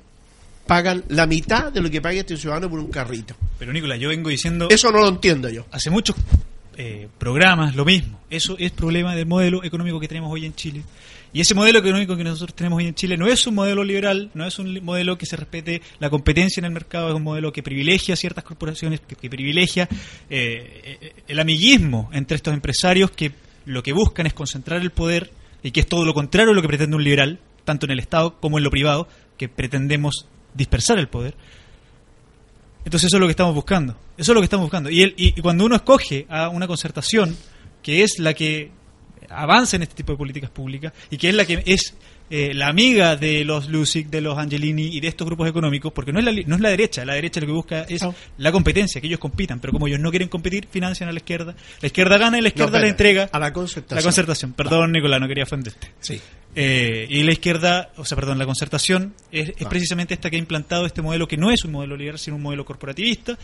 pagan 0.68 1.06
la 1.08 1.26
mitad 1.26 1.72
de 1.72 1.80
lo 1.80 1.90
que 1.90 2.02
paga 2.02 2.20
este 2.20 2.36
ciudadano 2.36 2.70
por 2.70 2.80
un 2.80 2.92
carrito. 2.92 3.34
Pero 3.60 3.72
Nicolás, 3.72 3.98
yo 3.98 4.10
vengo 4.10 4.30
diciendo 4.30 4.68
Eso 4.70 4.92
no 4.92 5.00
lo 5.00 5.08
entiendo 5.08 5.48
yo. 5.48 5.66
hace 5.72 5.90
muchos 5.90 6.18
eh, 6.76 7.08
programas 7.18 7.78
lo 7.78 7.86
mismo. 7.86 8.20
Eso 8.30 8.58
es 8.60 8.72
problema 8.72 9.16
del 9.16 9.26
modelo 9.26 9.64
económico 9.64 10.02
que 10.02 10.10
tenemos 10.10 10.30
hoy 10.34 10.46
en 10.46 10.54
Chile. 10.54 10.84
Y 11.34 11.40
ese 11.42 11.56
modelo 11.56 11.80
económico 11.80 12.18
que 12.18 12.24
nosotros 12.26 12.54
tenemos 12.56 12.78
hoy 12.80 12.88
en 12.88 12.96
Chile 12.96 13.16
no 13.16 13.26
es 13.26 13.48
un 13.48 13.56
modelo 13.56 13.84
liberal, 13.86 14.30
no 14.34 14.46
es 14.46 14.60
un 14.60 14.84
modelo 14.84 15.18
que 15.18 15.26
se 15.26 15.38
respete 15.38 15.82
la 16.00 16.10
competencia 16.10 16.60
en 16.60 16.66
el 16.66 16.72
mercado, 16.72 17.08
es 17.10 17.16
un 17.16 17.24
modelo 17.24 17.54
que 17.54 17.64
privilegia 17.64 18.16
ciertas 18.18 18.44
corporaciones, 18.44 19.00
que, 19.00 19.30
privilegia 19.30 19.88
eh, 20.30 20.98
eh, 21.02 21.14
el 21.30 21.40
amiguismo 21.40 22.10
entre 22.12 22.36
estos 22.36 22.54
empresarios 22.54 23.12
que 23.12 23.32
lo 23.66 23.82
que 23.82 23.94
buscan 23.94 24.26
es 24.28 24.34
concentrar 24.34 24.82
el 24.82 24.92
poder 24.92 25.32
y 25.64 25.72
que 25.72 25.80
es 25.82 25.88
todo 25.88 26.04
lo 26.04 26.14
contrario 26.14 26.52
a 26.52 26.54
lo 26.56 26.62
que 26.62 26.68
pretende 26.68 26.98
un 26.98 27.04
liberal, 27.04 27.40
tanto 27.64 27.86
en 27.86 27.92
el 27.94 28.00
Estado 28.00 28.38
como 28.42 28.58
en 28.58 28.66
lo 28.66 28.70
privado, 28.72 29.08
que 29.38 29.48
pretendemos 29.48 30.28
dispersar 30.54 31.00
el 31.00 31.08
poder. 31.08 31.36
Entonces 32.84 33.08
eso 33.08 33.18
es 33.18 33.22
lo 33.22 33.28
que 33.28 33.32
estamos 33.32 33.54
buscando. 33.56 33.94
Eso 34.18 34.32
es 34.32 34.36
lo 34.36 34.42
que 34.42 34.46
estamos 34.46 34.66
buscando. 34.66 34.90
Y, 34.90 35.04
el- 35.04 35.14
y 35.16 35.40
cuando 35.42 35.64
uno 35.66 35.76
escoge 35.76 36.26
a 36.30 36.50
una 36.50 36.68
concertación, 36.68 37.38
que 37.84 38.04
es 38.04 38.20
la 38.20 38.34
que 38.34 38.72
avanza 39.34 39.76
en 39.78 39.84
este 39.84 39.96
tipo 39.96 40.12
de 40.14 40.18
políticas 40.18 40.50
públicas, 40.50 40.94
y 41.10 41.18
que 41.18 41.30
es 41.30 41.36
la 41.36 41.46
que 41.46 41.62
es 41.66 41.96
eh, 42.30 42.54
la 42.54 42.68
amiga 42.68 43.16
de 43.18 43.44
los 43.44 43.68
Lusic, 43.68 44.08
de 44.10 44.22
los 44.22 44.38
Angelini 44.38 44.84
y 44.96 45.00
de 45.02 45.08
estos 45.10 45.26
grupos 45.28 45.50
económicos, 45.50 45.92
porque 45.92 46.14
no 46.14 46.20
es 46.20 46.26
la, 46.26 46.32
no 46.32 46.56
es 46.56 46.62
la 46.62 46.70
derecha, 46.70 47.04
la 47.04 47.14
derecha 47.16 47.42
lo 47.42 47.48
que 47.48 47.52
busca 47.52 47.82
es 47.90 48.02
No. 48.02 48.16
la 48.38 48.52
competencia, 48.54 49.02
que 49.02 49.08
ellos 49.08 49.20
compitan, 49.20 49.60
pero 49.60 49.74
como 49.74 49.88
ellos 49.88 50.00
no 50.00 50.10
quieren 50.12 50.30
competir, 50.30 50.68
financian 50.72 51.10
a 51.10 51.12
la 51.12 51.20
izquierda, 51.20 51.56
la 51.82 51.88
izquierda 51.88 52.18
gana 52.18 52.38
y 52.38 52.42
la 52.42 52.48
izquierda 52.48 52.78
No, 52.78 52.84
le 52.86 52.90
entrega 52.90 53.30
a 53.32 53.40
la 53.40 53.52
concertación. 53.52 53.98
la 53.98 54.02
concertación. 54.04 54.54
Perdón, 54.54 54.94
Nicolás, 54.94 55.20
no 55.20 55.28
quería 55.28 55.44
ofenderte. 55.44 55.92
Sí. 56.00 56.22
Eh, 56.56 57.06
y 57.10 57.24
la 57.24 57.32
izquierda, 57.34 57.92
o 57.98 58.06
sea, 58.06 58.16
perdón, 58.16 58.38
la 58.38 58.46
concertación 58.46 59.14
es, 59.32 59.50
es 59.58 59.68
precisamente 59.68 60.14
esta 60.14 60.30
que 60.30 60.38
ha 60.38 60.40
implantado 60.40 60.86
este 60.86 61.02
modelo 61.02 61.28
que 61.28 61.36
no 61.38 61.52
es 61.52 61.66
un 61.66 61.72
modelo 61.74 61.98
liberal, 61.98 62.20
sino 62.20 62.38
un 62.38 62.42
modelo 62.44 62.64
corporativista, 62.66 63.38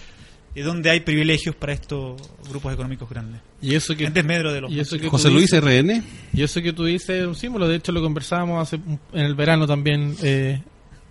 donde 0.63 0.89
hay 0.89 0.99
privilegios 1.01 1.55
para 1.55 1.73
estos 1.73 2.21
grupos 2.49 2.73
económicos 2.73 3.09
grandes. 3.09 3.41
Y 3.61 3.75
eso 3.75 3.95
que, 3.95 4.05
En 4.05 4.13
desmedro 4.13 4.51
de 4.53 4.61
los 4.61 4.71
y 4.71 4.79
eso 4.79 4.97
que 4.97 5.07
José 5.09 5.29
Luis 5.29 5.51
dices- 5.51 5.63
RN. 5.63 6.03
Y 6.33 6.41
eso 6.43 6.61
que 6.61 6.73
tú 6.73 6.85
dices 6.85 7.09
es 7.21 7.25
un 7.27 7.35
símbolo, 7.35 7.67
de 7.67 7.75
hecho 7.77 7.91
lo 7.91 8.01
conversábamos 8.01 8.61
hace, 8.61 8.77
en 9.13 9.25
el 9.25 9.35
verano 9.35 9.67
también, 9.67 10.15
eh, 10.23 10.61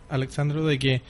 Alexandro, 0.09 0.65
de 0.67 0.79
que 0.79 1.03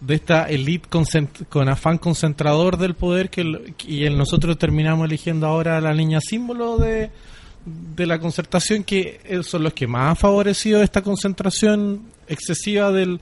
de 0.00 0.14
esta 0.14 0.44
elite 0.48 0.88
concent- 0.88 1.46
con 1.48 1.68
afán 1.68 1.98
concentrador 1.98 2.76
del 2.78 2.94
poder 2.94 3.30
que 3.30 3.40
el- 3.40 3.74
y 3.86 4.04
el- 4.04 4.16
nosotros 4.16 4.56
terminamos 4.58 5.06
eligiendo 5.06 5.46
ahora 5.46 5.78
a 5.78 5.80
la 5.80 5.92
niña 5.94 6.20
símbolo 6.20 6.76
de, 6.78 7.10
de 7.96 8.06
la 8.06 8.18
concertación 8.20 8.84
que 8.84 9.20
eh, 9.24 9.42
son 9.42 9.64
los 9.64 9.72
que 9.74 9.86
más 9.88 10.10
han 10.10 10.16
favorecido 10.16 10.82
esta 10.82 11.02
concentración 11.02 12.02
excesiva 12.28 12.92
del, 12.92 13.20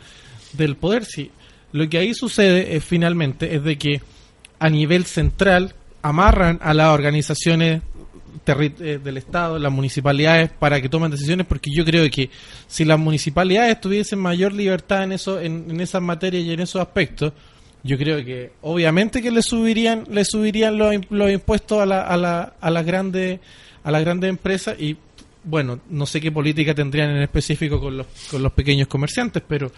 del 0.52 0.76
poder. 0.76 1.04
Sí, 1.06 1.30
lo 1.72 1.88
que 1.88 1.98
ahí 1.98 2.12
sucede 2.14 2.76
es 2.76 2.84
finalmente 2.84 3.54
es 3.54 3.64
de 3.64 3.76
que 3.78 4.02
a 4.58 4.68
nivel 4.68 5.04
central 5.04 5.74
amarran 6.02 6.58
a 6.62 6.72
las 6.72 6.92
organizaciones 6.92 7.82
eh, 8.48 9.00
del 9.02 9.16
Estado, 9.16 9.58
las 9.58 9.72
municipalidades, 9.72 10.50
para 10.50 10.80
que 10.80 10.88
tomen 10.88 11.10
decisiones, 11.10 11.46
porque 11.46 11.70
yo 11.74 11.84
creo 11.84 12.08
que 12.10 12.30
si 12.68 12.84
las 12.84 12.98
municipalidades 12.98 13.80
tuviesen 13.80 14.20
mayor 14.20 14.52
libertad 14.52 15.02
en 15.02 15.12
eso, 15.12 15.40
en, 15.40 15.80
esas 15.80 16.00
materias 16.00 16.44
y 16.44 16.52
en 16.52 16.60
esos 16.60 16.80
aspectos, 16.80 17.32
yo 17.82 17.98
creo 17.98 18.24
que 18.24 18.52
obviamente 18.62 19.20
que 19.20 19.32
le 19.32 19.42
subirían, 19.42 20.04
le 20.10 20.24
subirían 20.24 20.78
los, 20.78 20.94
los 21.10 21.30
impuestos 21.30 21.80
a 21.80 21.86
la, 21.86 22.02
a 22.02 22.16
la, 22.16 22.54
a 22.60 22.70
las 22.70 22.86
grandes, 22.86 23.40
a 23.82 23.90
las 23.90 24.02
grandes 24.02 24.30
empresas 24.30 24.80
y 24.80 24.96
bueno, 25.42 25.80
no 25.90 26.06
sé 26.06 26.20
qué 26.20 26.32
política 26.32 26.74
tendrían 26.74 27.10
en 27.10 27.22
específico 27.22 27.80
con 27.80 27.96
los, 27.96 28.06
con 28.30 28.42
los 28.42 28.52
pequeños 28.52 28.88
comerciantes, 28.88 29.42
pero 29.46 29.70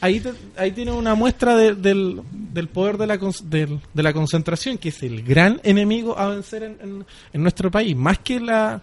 ahí, 0.00 0.20
te- 0.20 0.32
ahí 0.56 0.72
tiene 0.72 0.92
una 0.92 1.14
muestra 1.14 1.56
de- 1.56 1.74
del, 1.74 2.20
del 2.32 2.68
poder 2.68 2.96
de 2.98 3.06
la, 3.06 3.18
de 3.18 4.02
la 4.02 4.12
concentración, 4.12 4.78
que 4.78 4.90
es 4.90 5.02
el 5.02 5.22
gran 5.22 5.60
enemigo 5.64 6.18
a 6.18 6.28
vencer 6.28 6.62
en, 6.62 6.76
en- 6.82 7.06
en 7.32 7.42
nuestro 7.42 7.70
país, 7.70 7.94
más 7.96 8.18
que 8.18 8.40
la, 8.40 8.82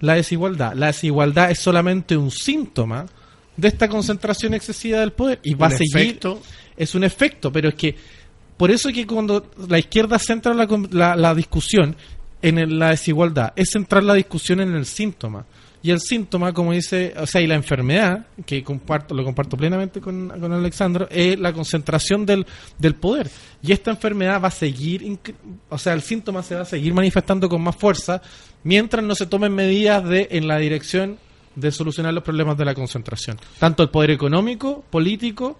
la 0.00 0.14
desigualdad. 0.14 0.74
La 0.74 0.86
desigualdad 0.88 1.50
es 1.50 1.58
solamente 1.58 2.16
un 2.16 2.30
síntoma 2.30 3.06
de 3.56 3.68
esta 3.68 3.88
concentración 3.88 4.54
excesiva 4.54 5.00
del 5.00 5.12
poder 5.12 5.40
y 5.42 5.54
va 5.54 5.66
a 5.66 5.70
seguir. 5.70 5.96
efecto. 6.06 6.40
Es 6.76 6.94
un 6.94 7.04
efecto, 7.04 7.52
pero 7.52 7.68
es 7.68 7.74
que 7.74 7.94
por 8.56 8.70
eso 8.70 8.88
es 8.88 8.94
que 8.94 9.06
cuando 9.06 9.50
la 9.68 9.78
izquierda 9.78 10.18
centra 10.18 10.54
la, 10.54 10.66
la- 10.90 11.16
la 11.16 11.34
discusión 11.34 11.94
en 12.40 12.58
el- 12.58 12.78
la 12.78 12.90
desigualdad, 12.90 13.52
es 13.56 13.70
centrar 13.70 14.02
la 14.02 14.14
discusión 14.14 14.60
en 14.60 14.74
el 14.74 14.86
síntoma. 14.86 15.44
Y 15.82 15.90
el 15.90 16.00
síntoma, 16.00 16.52
como 16.52 16.72
dice, 16.72 17.12
o 17.16 17.26
sea, 17.26 17.40
y 17.40 17.46
la 17.48 17.56
enfermedad, 17.56 18.26
que 18.46 18.62
comparto, 18.62 19.14
lo 19.14 19.24
comparto 19.24 19.56
plenamente 19.56 20.00
con, 20.00 20.28
con 20.28 20.52
Alexandro, 20.52 21.08
es 21.10 21.38
la 21.40 21.52
concentración 21.52 22.24
del, 22.24 22.46
del 22.78 22.94
poder. 22.94 23.28
Y 23.62 23.72
esta 23.72 23.90
enfermedad 23.90 24.40
va 24.40 24.48
a 24.48 24.52
seguir, 24.52 25.18
o 25.68 25.78
sea, 25.78 25.92
el 25.94 26.02
síntoma 26.02 26.42
se 26.42 26.54
va 26.54 26.62
a 26.62 26.64
seguir 26.64 26.94
manifestando 26.94 27.48
con 27.48 27.62
más 27.62 27.74
fuerza 27.76 28.22
mientras 28.64 29.04
no 29.04 29.14
se 29.16 29.26
tomen 29.26 29.52
medidas 29.54 30.04
de 30.08 30.28
en 30.30 30.46
la 30.46 30.58
dirección 30.58 31.18
de 31.56 31.70
solucionar 31.72 32.14
los 32.14 32.22
problemas 32.22 32.56
de 32.56 32.64
la 32.64 32.74
concentración. 32.74 33.36
Tanto 33.58 33.82
el 33.82 33.90
poder 33.90 34.10
económico, 34.12 34.84
político, 34.88 35.58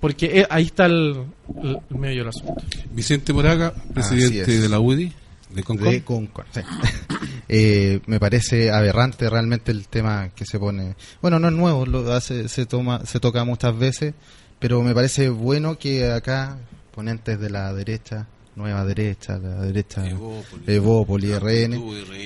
porque 0.00 0.40
eh, 0.40 0.46
ahí 0.50 0.64
está 0.64 0.86
el, 0.86 1.24
el- 1.62 1.78
el 1.88 1.96
medio 1.98 2.18
del 2.18 2.28
asunto. 2.30 2.54
Vicente 2.90 3.32
Moraga, 3.32 3.72
presidente 3.94 4.58
de 4.58 4.68
la 4.68 4.80
UDI, 4.80 5.12
de 5.54 5.62
Concon. 5.62 5.88
de 5.88 6.02
Concon, 6.02 6.44
sí. 6.52 6.60
Eh, 7.48 8.00
me 8.06 8.18
parece 8.20 8.70
aberrante 8.70 9.28
realmente 9.28 9.72
el 9.72 9.88
tema 9.88 10.30
que 10.34 10.44
se 10.46 10.58
pone. 10.58 10.94
Bueno, 11.20 11.38
no 11.38 11.48
es 11.48 11.54
nuevo, 11.54 11.84
lo 11.86 12.12
hace, 12.12 12.48
se 12.48 12.66
toma, 12.66 13.04
se 13.04 13.20
toca 13.20 13.44
muchas 13.44 13.76
veces, 13.76 14.14
pero 14.58 14.82
me 14.82 14.94
parece 14.94 15.28
bueno 15.28 15.78
que 15.78 16.10
acá 16.10 16.56
ponentes 16.94 17.38
de 17.40 17.50
la 17.50 17.72
derecha, 17.74 18.26
nueva 18.54 18.84
derecha, 18.84 19.38
la 19.38 19.62
derecha 19.62 20.06
Evópoli. 20.08 20.62
Evópoli, 20.66 21.32
RN, 21.34 21.74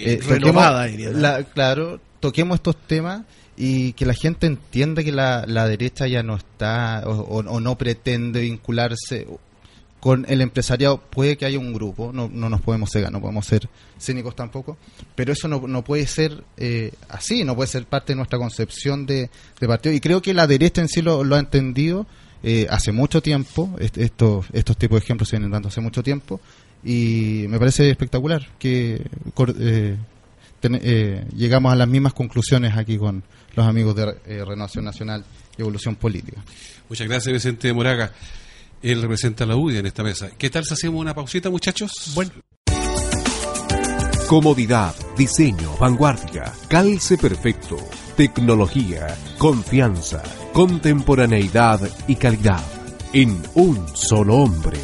eh, 0.06 0.20
Renovada, 0.28 0.86
la- 1.12 1.44
claro, 1.44 2.00
toquemos 2.20 2.56
estos 2.56 2.76
temas 2.86 3.22
y 3.56 3.94
que 3.94 4.04
la 4.04 4.12
gente 4.14 4.46
entienda 4.46 5.02
que 5.02 5.12
la, 5.12 5.44
la 5.46 5.66
derecha 5.66 6.06
ya 6.06 6.22
no 6.22 6.36
está 6.36 7.02
o, 7.06 7.12
o- 7.12 7.38
o 7.50 7.60
no 7.60 7.78
pretende 7.78 8.40
vincularse 8.40 9.26
con 10.00 10.24
el 10.28 10.40
empresariado. 10.40 10.98
Puede 10.98 11.36
que 11.36 11.46
haya 11.46 11.58
un 11.58 11.72
grupo, 11.72 12.12
no, 12.12 12.28
no 12.32 12.48
nos 12.48 12.60
podemos 12.60 12.90
cegar, 12.90 13.10
no 13.12 13.20
podemos 13.20 13.46
ser 13.46 13.68
cínicos 14.00 14.36
tampoco, 14.36 14.76
pero 15.14 15.32
eso 15.32 15.48
no, 15.48 15.66
no 15.66 15.82
puede 15.82 16.06
ser 16.06 16.44
eh, 16.56 16.92
así, 17.08 17.44
no 17.44 17.56
puede 17.56 17.68
ser 17.68 17.86
parte 17.86 18.12
de 18.12 18.16
nuestra 18.16 18.38
concepción 18.38 19.06
de, 19.06 19.30
de 19.60 19.66
partido. 19.66 19.94
Y 19.94 20.00
creo 20.00 20.20
que 20.22 20.34
la 20.34 20.46
derecha 20.46 20.80
en 20.82 20.88
sí 20.88 21.02
lo, 21.02 21.22
ha 21.34 21.38
entendido 21.38 22.06
eh, 22.42 22.66
hace 22.70 22.92
mucho 22.92 23.22
tiempo, 23.22 23.74
est- 23.80 23.96
estos, 23.98 24.46
estos 24.52 24.76
tipos 24.76 25.00
de 25.00 25.04
ejemplos 25.04 25.28
se 25.28 25.36
vienen 25.36 25.50
dando 25.50 25.68
hace 25.68 25.80
mucho 25.80 26.02
tiempo, 26.02 26.40
y 26.84 27.46
me 27.48 27.58
parece 27.58 27.90
espectacular 27.90 28.46
que 28.58 29.02
eh, 29.58 29.96
eh, 30.62 31.24
llegamos 31.34 31.72
a 31.72 31.76
las 31.76 31.88
mismas 31.88 32.12
conclusiones 32.12 32.76
aquí 32.76 32.98
con 32.98 33.24
los 33.56 33.66
amigos 33.66 33.96
de 33.96 34.14
eh, 34.26 34.44
Renovación 34.44 34.84
Nacional 34.84 35.24
y 35.56 35.62
Evolución 35.62 35.96
Política. 35.96 36.44
Muchas 36.88 37.08
gracias, 37.08 37.32
Vicente 37.32 37.72
Moraga. 37.72 38.12
Él 38.82 39.02
representa 39.02 39.44
a 39.44 39.46
la 39.46 39.56
UDI 39.56 39.78
en 39.78 39.86
esta 39.86 40.02
mesa. 40.02 40.30
¿Qué 40.36 40.50
tal 40.50 40.64
si 40.64 40.74
hacemos 40.74 41.00
una 41.00 41.14
pausita, 41.14 41.50
muchachos? 41.50 42.12
Bueno. 42.14 42.30
Comodidad, 44.28 44.94
diseño, 45.16 45.76
vanguardia, 45.78 46.52
calce 46.68 47.16
perfecto, 47.16 47.76
tecnología, 48.16 49.06
confianza, 49.38 50.22
contemporaneidad 50.52 51.80
y 52.08 52.16
calidad. 52.16 52.64
En 53.12 53.40
un 53.54 53.86
solo 53.94 54.36
hombre. 54.38 54.78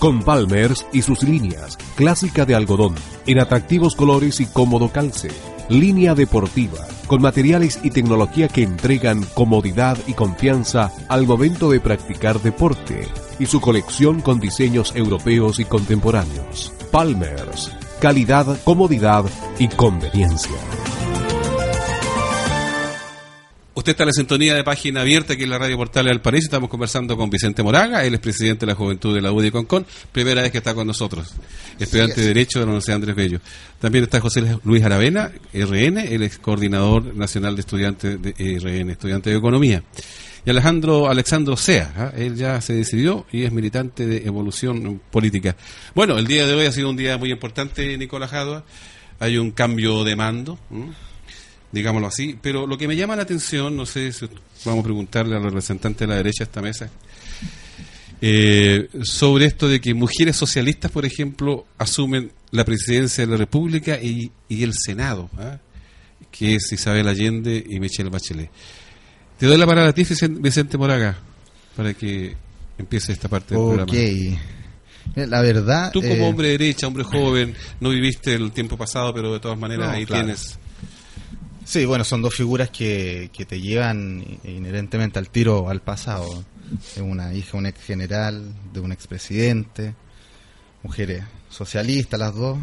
Con 0.00 0.22
Palmers 0.22 0.86
y 0.92 1.02
sus 1.02 1.22
líneas, 1.22 1.76
clásica 1.96 2.44
de 2.44 2.54
algodón, 2.54 2.94
en 3.26 3.40
atractivos 3.40 3.94
colores 3.94 4.40
y 4.40 4.46
cómodo 4.46 4.90
calce. 4.90 5.30
Línea 5.68 6.14
deportiva, 6.14 6.78
con 7.06 7.20
materiales 7.20 7.80
y 7.82 7.90
tecnología 7.90 8.48
que 8.48 8.62
entregan 8.62 9.22
comodidad 9.34 9.98
y 10.06 10.14
confianza 10.14 10.90
al 11.08 11.26
momento 11.26 11.70
de 11.70 11.78
practicar 11.78 12.40
deporte. 12.40 13.06
Y 13.38 13.46
su 13.46 13.60
colección 13.60 14.22
con 14.22 14.40
diseños 14.40 14.96
europeos 14.96 15.60
y 15.60 15.66
contemporáneos. 15.66 16.72
Palmers, 16.90 17.70
calidad, 18.00 18.58
comodidad 18.64 19.24
y 19.58 19.68
conveniencia. 19.68 20.56
Usted 23.78 23.92
está 23.92 24.02
en 24.02 24.08
la 24.08 24.12
sintonía 24.12 24.56
de 24.56 24.64
página 24.64 25.02
abierta 25.02 25.34
aquí 25.34 25.44
en 25.44 25.50
la 25.50 25.58
radio 25.58 25.76
Portal 25.76 26.06
del 26.06 26.20
París. 26.20 26.46
Estamos 26.46 26.68
conversando 26.68 27.16
con 27.16 27.30
Vicente 27.30 27.62
Moraga, 27.62 28.04
él 28.04 28.14
es 28.14 28.18
presidente 28.18 28.66
de 28.66 28.72
la 28.72 28.74
Juventud 28.74 29.14
de 29.14 29.20
la 29.20 29.30
UDI 29.30 29.52
Concon, 29.52 29.86
primera 30.10 30.42
vez 30.42 30.50
que 30.50 30.58
está 30.58 30.74
con 30.74 30.84
nosotros, 30.84 31.32
estudiante 31.78 32.20
de 32.20 32.26
Derecho 32.26 32.58
de 32.58 32.64
la 32.64 32.70
Universidad 32.72 32.96
Andrés 32.96 33.14
Bello. 33.14 33.40
También 33.78 34.02
está 34.02 34.18
José 34.18 34.58
Luis 34.64 34.82
Aravena, 34.82 35.30
RN, 35.54 35.98
él 35.98 36.24
es 36.24 36.38
coordinador 36.38 37.14
nacional 37.14 37.54
de 37.54 37.60
estudiantes 37.60 38.20
de 38.20 38.32
RN, 38.58 38.90
estudiante 38.90 39.30
de 39.30 39.36
Economía. 39.36 39.84
Y 40.44 40.50
Alejandro 40.50 41.08
Alexandro 41.08 41.56
Sea, 41.56 41.92
¿ah? 41.96 42.12
él 42.16 42.34
ya 42.34 42.60
se 42.60 42.72
decidió 42.72 43.26
y 43.30 43.44
es 43.44 43.52
militante 43.52 44.08
de 44.08 44.26
evolución 44.26 45.00
política. 45.08 45.54
Bueno, 45.94 46.18
el 46.18 46.26
día 46.26 46.48
de 46.48 46.54
hoy 46.54 46.66
ha 46.66 46.72
sido 46.72 46.90
un 46.90 46.96
día 46.96 47.16
muy 47.16 47.30
importante, 47.30 47.96
Nicolás 47.96 48.30
Jadua. 48.32 48.64
Hay 49.20 49.38
un 49.38 49.52
cambio 49.52 50.02
de 50.02 50.16
mando. 50.16 50.58
Digámoslo 51.72 52.08
así. 52.08 52.38
Pero 52.40 52.66
lo 52.66 52.76
que 52.78 52.88
me 52.88 52.96
llama 52.96 53.16
la 53.16 53.22
atención, 53.22 53.76
no 53.76 53.86
sé 53.86 54.12
si 54.12 54.26
vamos 54.64 54.80
a 54.80 54.84
preguntarle 54.84 55.36
al 55.36 55.42
representante 55.42 56.04
de 56.04 56.08
la 56.08 56.16
derecha 56.16 56.44
a 56.44 56.46
esta 56.46 56.60
mesa, 56.62 56.90
eh, 58.20 58.88
sobre 59.02 59.46
esto 59.46 59.68
de 59.68 59.80
que 59.80 59.94
mujeres 59.94 60.36
socialistas, 60.36 60.90
por 60.90 61.04
ejemplo, 61.06 61.66
asumen 61.78 62.32
la 62.50 62.64
presidencia 62.64 63.24
de 63.24 63.30
la 63.30 63.36
República 63.36 63.98
y, 64.00 64.32
y 64.48 64.62
el 64.64 64.72
Senado, 64.74 65.30
¿ah? 65.38 65.58
que 66.30 66.54
es 66.56 66.72
Isabel 66.72 67.06
Allende 67.06 67.64
y 67.68 67.78
Michelle 67.78 68.10
Bachelet. 68.10 68.50
Te 69.38 69.46
doy 69.46 69.56
la 69.56 69.66
palabra 69.66 69.90
a 69.90 69.94
ti, 69.94 70.02
Vicen- 70.04 70.40
Vicente 70.40 70.76
Moraga, 70.76 71.16
para 71.76 71.94
que 71.94 72.34
empiece 72.76 73.12
esta 73.12 73.28
parte 73.28 73.54
del 73.54 73.62
Ok. 73.62 73.68
programa. 73.68 73.92
Mira, 75.14 75.26
La 75.28 75.40
verdad. 75.40 75.90
Tú 75.92 76.00
como 76.00 76.14
eh, 76.14 76.28
hombre 76.28 76.48
de 76.48 76.58
derecha, 76.58 76.86
hombre 76.88 77.04
joven, 77.04 77.54
no 77.80 77.90
viviste 77.90 78.34
el 78.34 78.50
tiempo 78.52 78.76
pasado, 78.76 79.14
pero 79.14 79.32
de 79.32 79.40
todas 79.40 79.58
maneras 79.58 79.88
No, 79.88 79.94
ahí 79.94 80.04
claro. 80.06 80.24
tienes 80.24 80.58
Sí, 81.68 81.84
bueno, 81.84 82.02
son 82.02 82.22
dos 82.22 82.34
figuras 82.34 82.70
que, 82.70 83.28
que 83.30 83.44
te 83.44 83.60
llevan 83.60 84.24
inherentemente 84.42 85.18
al 85.18 85.28
tiro 85.28 85.68
al 85.68 85.82
pasado. 85.82 86.42
Es 86.96 87.02
una 87.02 87.34
hija 87.34 87.58
un 87.58 87.66
ex 87.66 87.78
general, 87.82 88.54
de 88.72 88.80
un 88.80 88.90
expresidente, 88.90 89.94
mujeres 90.82 91.24
socialistas 91.50 92.18
las 92.18 92.34
dos. 92.34 92.56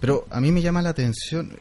Pero 0.00 0.26
a 0.28 0.40
mí 0.40 0.50
me 0.50 0.60
llama 0.60 0.82
la 0.82 0.88
atención, 0.88 1.56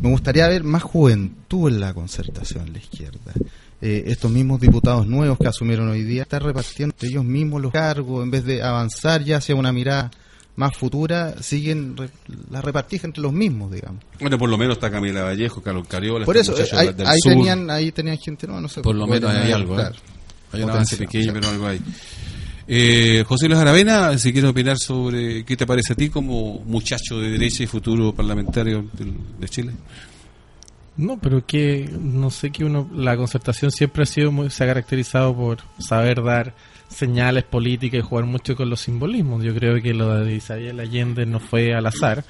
me 0.00 0.08
gustaría 0.08 0.46
ver 0.46 0.62
más 0.62 0.84
juventud 0.84 1.68
en 1.68 1.80
la 1.80 1.92
concertación 1.92 2.68
en 2.68 2.74
la 2.74 2.78
izquierda. 2.78 3.32
Eh, 3.80 4.04
estos 4.06 4.30
mismos 4.30 4.60
diputados 4.60 5.08
nuevos 5.08 5.36
que 5.36 5.48
asumieron 5.48 5.88
hoy 5.88 6.04
día 6.04 6.22
están 6.22 6.42
repartiendo 6.42 6.94
ellos 7.00 7.24
mismos 7.24 7.60
los 7.60 7.72
cargos 7.72 8.22
en 8.22 8.30
vez 8.30 8.44
de 8.44 8.62
avanzar 8.62 9.24
ya 9.24 9.38
hacia 9.38 9.56
una 9.56 9.72
mirada 9.72 10.12
más 10.56 10.76
futura, 10.76 11.42
siguen 11.42 11.96
re- 11.96 12.10
la 12.50 12.60
repartija 12.60 13.06
entre 13.06 13.22
los 13.22 13.32
mismos, 13.32 13.72
digamos. 13.72 14.02
Bueno, 14.20 14.36
por 14.38 14.48
lo 14.50 14.58
menos 14.58 14.76
está 14.76 14.90
Camila 14.90 15.22
Vallejo, 15.24 15.62
Carlos 15.62 15.86
Cariola, 15.88 16.24
Por 16.26 16.36
eso, 16.36 16.54
ahí, 16.76 16.92
del 16.92 17.06
ahí 17.06 17.18
sur. 17.22 17.32
tenían, 17.32 17.70
ahí 17.70 17.90
tenían 17.92 18.18
gente, 18.18 18.46
no, 18.46 18.60
no 18.60 18.68
sé. 18.68 18.82
Por 18.82 18.94
lo 18.94 19.06
menos 19.06 19.30
hay 19.34 19.50
algo, 19.52 19.74
¿eh? 19.74 19.76
claro. 19.78 19.96
Hay 20.52 20.62
un 20.62 20.70
avance 20.70 20.96
pequeño, 20.96 21.32
pero 21.32 21.48
algo 21.48 21.66
hay. 21.66 21.80
Eh, 22.68 23.24
José 23.26 23.48
Luis 23.48 23.58
Aravena, 23.58 24.16
si 24.18 24.32
quieres 24.32 24.50
opinar 24.50 24.78
sobre 24.78 25.44
qué 25.44 25.56
te 25.56 25.66
parece 25.66 25.94
a 25.94 25.96
ti 25.96 26.10
como 26.10 26.60
muchacho 26.60 27.18
de 27.18 27.30
derecha 27.30 27.62
y 27.64 27.66
futuro 27.66 28.14
parlamentario 28.14 28.84
de 29.38 29.48
Chile. 29.48 29.72
No, 30.96 31.18
pero 31.18 31.44
que 31.46 31.88
no 31.98 32.30
sé 32.30 32.50
que 32.50 32.64
uno 32.64 32.88
la 32.94 33.16
concertación 33.16 33.70
siempre 33.70 34.02
ha 34.02 34.06
sido 34.06 34.30
muy, 34.30 34.50
se 34.50 34.62
ha 34.62 34.66
caracterizado 34.66 35.34
por 35.34 35.58
saber 35.78 36.22
dar 36.22 36.54
señales 36.92 37.44
políticas 37.44 37.98
y 37.98 38.02
jugar 38.02 38.24
mucho 38.26 38.54
con 38.56 38.70
los 38.70 38.80
simbolismos. 38.80 39.42
Yo 39.42 39.54
creo 39.54 39.80
que 39.80 39.94
lo 39.94 40.24
de 40.24 40.36
Isabel 40.36 40.80
Allende 40.80 41.26
no 41.26 41.40
fue 41.40 41.74
al 41.74 41.86
azar, 41.86 42.24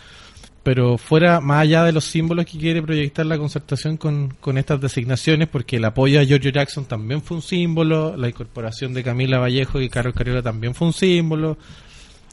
pero 0.63 0.97
fuera 0.97 1.41
más 1.41 1.63
allá 1.63 1.85
de 1.85 1.93
los 1.93 2.05
símbolos 2.05 2.47
que 2.47 2.59
quiere 2.59 2.83
proyectar 2.83 3.27
la 3.27 3.39
concertación 3.39 3.97
con, 3.97 4.35
con 4.41 4.59
estas 4.59 4.81
designaciones, 4.81 5.49
porque 5.49 5.77
el 5.77 5.85
apoyo 5.85 6.21
a 6.21 6.25
Giorgio 6.25 6.51
Jackson 6.51 6.85
también 6.85 7.23
fue 7.23 7.37
un 7.37 7.43
símbolo, 7.43 8.17
la 8.17 8.29
incorporación 8.29 8.95
de 8.95 9.03
Camila 9.03 9.39
Vallejo 9.39 9.81
y 9.81 9.89
Carlos 9.89 10.15
Cariola 10.15 10.43
también 10.43 10.75
fue 10.75 10.87
un 10.87 10.93
símbolo, 10.93 11.59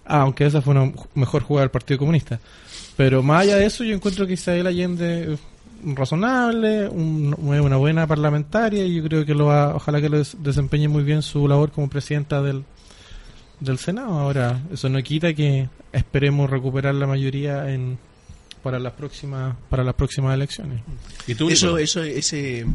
aunque 0.06 0.46
esa 0.46 0.62
fue 0.62 0.76
una 0.76 0.92
mejor 1.16 1.44
jugada 1.44 1.64
del 1.64 1.72
Partido 1.72 1.98
Comunista. 1.98 2.40
Pero 2.96 3.24
más 3.24 3.44
allá 3.44 3.56
de 3.56 3.66
eso, 3.66 3.84
yo 3.84 3.96
encuentro 3.96 4.28
que 4.28 4.34
Isabel 4.34 4.68
Allende 4.68 5.38
razonable, 5.84 6.88
un- 6.90 7.36
una 7.40 7.78
buena 7.78 8.08
parlamentaria 8.08 8.86
y 8.86 8.96
yo 8.96 9.04
creo 9.04 9.26
que 9.26 9.34
lo 9.36 9.46
va, 9.48 9.76
ojalá 9.76 10.02
que 10.02 10.10
lo 10.10 10.18
des- 10.18 10.38
desempeñe 10.40 10.88
muy 10.88 11.04
bien 11.04 11.22
su 11.22 11.48
labor 11.48 11.72
como 11.72 11.90
presidenta 11.90 12.42
del, 12.42 12.64
del 13.60 13.78
Senado. 13.78 14.20
Ahora, 14.20 14.62
eso 14.72 14.90
no 14.90 15.02
quita 15.02 15.34
que 15.34 15.70
esperemos 15.92 16.50
recuperar 16.50 16.96
la 16.96 17.08
mayoría 17.08 17.72
en 17.72 17.98
para 18.64 18.78
las 18.78 18.92
próximas 18.94 19.56
para 19.70 19.84
las 19.86 19.94
próximas 19.96 20.34
elecciones. 20.36 20.82
¿Y 21.28 21.36
tú, 21.36 21.50
Eso, 21.50 21.78
eso, 21.78 22.04
ese, 22.04 22.66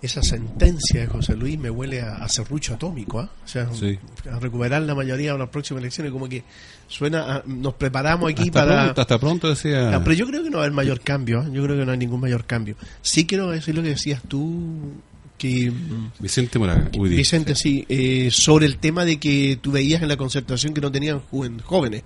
esa 0.00 0.22
sentencia 0.22 1.00
de 1.00 1.06
José 1.08 1.34
Luis 1.34 1.58
me 1.58 1.70
huele 1.70 2.00
a, 2.02 2.16
a 2.16 2.28
serrucho 2.28 2.74
atómico, 2.74 3.20
¿ah? 3.20 3.30
O 3.44 3.48
sea, 3.48 3.68
Sí. 3.74 3.98
a 4.30 4.38
recuperar 4.38 4.82
la 4.82 4.94
mayoría 4.94 5.32
de 5.32 5.38
las 5.38 5.48
próximas 5.48 5.80
elecciones, 5.82 6.12
como 6.12 6.28
que 6.28 6.44
suena, 6.86 7.36
a- 7.36 7.42
nos 7.46 7.74
preparamos 7.74 8.30
aquí 8.30 8.42
hasta, 8.44 8.52
para... 8.64 8.82
pronto, 8.84 9.00
hasta 9.00 9.18
pronto 9.18 9.48
decía. 9.48 9.96
Ah, 9.96 10.00
pero 10.04 10.14
yo 10.14 10.26
creo 10.26 10.42
que 10.44 10.50
no 10.50 10.58
va 10.58 10.62
a 10.62 10.66
haber 10.66 10.74
mayor 10.76 11.00
cambio, 11.00 11.40
¿ah? 11.40 11.48
yo 11.52 11.64
creo 11.64 11.76
que 11.76 11.84
no 11.84 11.92
hay 11.92 11.98
ningún 11.98 12.20
mayor 12.20 12.44
cambio. 12.44 12.76
Sí 13.02 13.26
quiero 13.26 13.50
decir 13.50 13.74
lo 13.74 13.82
que 13.82 13.88
decías 13.90 14.22
tú, 14.28 14.92
que 15.36 15.70
mm, 15.70 16.10
Vicente 16.20 16.58
Moraga, 16.58 16.90
Udi. 16.96 17.16
Vicente, 17.16 17.54
sí, 17.54 17.84
eh, 17.88 18.28
sobre 18.32 18.66
el 18.66 18.78
tema 18.78 19.04
de 19.04 19.18
que 19.18 19.58
tú 19.60 19.72
veías 19.72 20.02
en 20.02 20.08
la 20.08 20.16
concertación 20.16 20.74
que 20.74 20.80
no 20.80 20.90
tenían 20.92 21.20
jóvenes. 21.64 22.02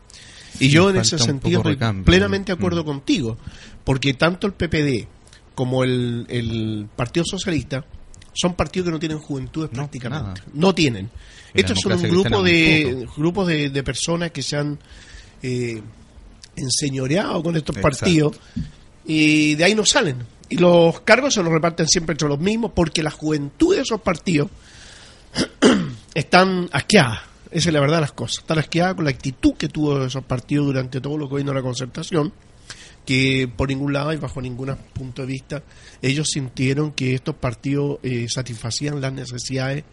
Y 0.60 0.66
Sí, 0.66 0.68
yo 0.70 0.90
en 0.90 0.96
ese 0.96 1.18
sentido 1.18 1.60
estoy 1.66 1.76
plenamente 2.04 2.52
de 2.52 2.56
acuerdo 2.58 2.82
Mm. 2.82 2.86
contigo, 2.86 3.38
porque 3.84 4.12
tanto 4.14 4.46
el 4.46 4.52
PPD 4.52 5.06
como 5.54 5.84
el, 5.84 6.26
el 6.28 6.88
Partido 6.94 7.24
Socialista, 7.26 7.84
son 8.34 8.54
partidos 8.54 8.86
que 8.86 8.92
no 8.92 8.98
tienen 8.98 9.18
juventudes 9.18 9.70
No, 9.72 9.76
prácticamente. 9.78 10.40
nada. 10.40 10.52
No 10.54 10.74
tienen. 10.74 11.10
Estos 11.54 11.78
son 11.80 11.92
un 11.92 12.02
grupo 12.02 12.42
de, 12.42 13.06
grupos 13.16 13.46
de, 13.46 13.68
de 13.68 13.82
personas 13.82 14.30
que 14.30 14.42
se 14.42 14.56
han 14.56 14.78
eh, 15.42 15.82
enseñoreado 16.56 17.42
con 17.42 17.56
estos 17.56 17.76
Exacto. 17.76 17.98
partidos 17.98 18.36
y 19.04 19.54
de 19.56 19.64
ahí 19.64 19.74
no 19.74 19.84
salen. 19.84 20.16
Y 20.48 20.56
los 20.56 21.00
cargos 21.00 21.34
se 21.34 21.42
los 21.42 21.52
reparten 21.52 21.86
siempre 21.88 22.14
entre 22.14 22.28
los 22.28 22.38
mismos 22.38 22.72
porque 22.74 23.02
la 23.02 23.10
juventud 23.10 23.74
de 23.74 23.82
esos 23.82 24.00
partidos 24.00 24.48
están 26.14 26.68
asqueadas. 26.72 27.20
Esa 27.50 27.68
es 27.68 27.72
la 27.74 27.80
verdad 27.80 27.96
de 27.96 28.00
las 28.02 28.12
cosas. 28.12 28.38
Están 28.38 28.58
asqueadas 28.58 28.94
con 28.94 29.04
la 29.04 29.10
actitud 29.10 29.54
que 29.54 29.68
tuvo 29.68 30.04
esos 30.04 30.24
partidos 30.24 30.66
durante 30.66 31.00
todo 31.00 31.18
lo 31.18 31.28
que 31.28 31.36
vino 31.36 31.52
la 31.52 31.60
concertación, 31.62 32.32
que 33.04 33.48
por 33.54 33.68
ningún 33.68 33.92
lado 33.92 34.12
y 34.12 34.16
bajo 34.16 34.40
ningún 34.40 34.76
punto 34.92 35.22
de 35.22 35.28
vista 35.28 35.62
ellos 36.00 36.28
sintieron 36.32 36.92
que 36.92 37.14
estos 37.14 37.34
partidos 37.34 37.98
eh, 38.02 38.26
satisfacían 38.28 39.00
las 39.00 39.12
necesidades 39.12 39.84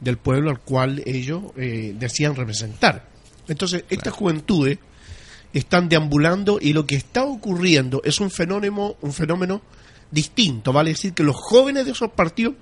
del 0.00 0.18
pueblo 0.18 0.50
al 0.50 0.60
cual 0.60 1.02
ellos 1.06 1.42
eh, 1.56 1.94
decían 1.98 2.34
representar. 2.36 3.08
Entonces, 3.48 3.84
estas 3.90 4.12
juventudes 4.12 4.78
están 5.52 5.88
deambulando 5.88 6.58
y 6.60 6.72
lo 6.72 6.86
que 6.86 6.96
está 6.96 7.24
ocurriendo 7.24 8.02
es 8.04 8.20
un 8.20 8.30
fenómeno, 8.30 8.96
un 9.00 9.12
fenómeno 9.12 9.62
distinto, 10.10 10.72
vale 10.72 10.90
decir 10.90 11.12
que 11.12 11.22
los 11.22 11.36
jóvenes 11.36 11.84
de 11.84 11.92
esos 11.92 12.10
partidos 12.10 12.54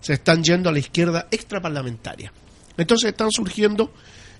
se 0.00 0.14
están 0.14 0.42
yendo 0.42 0.68
a 0.68 0.72
la 0.72 0.78
izquierda 0.78 1.28
extraparlamentaria. 1.30 2.32
Entonces 2.76 3.10
están 3.10 3.30
surgiendo 3.30 3.92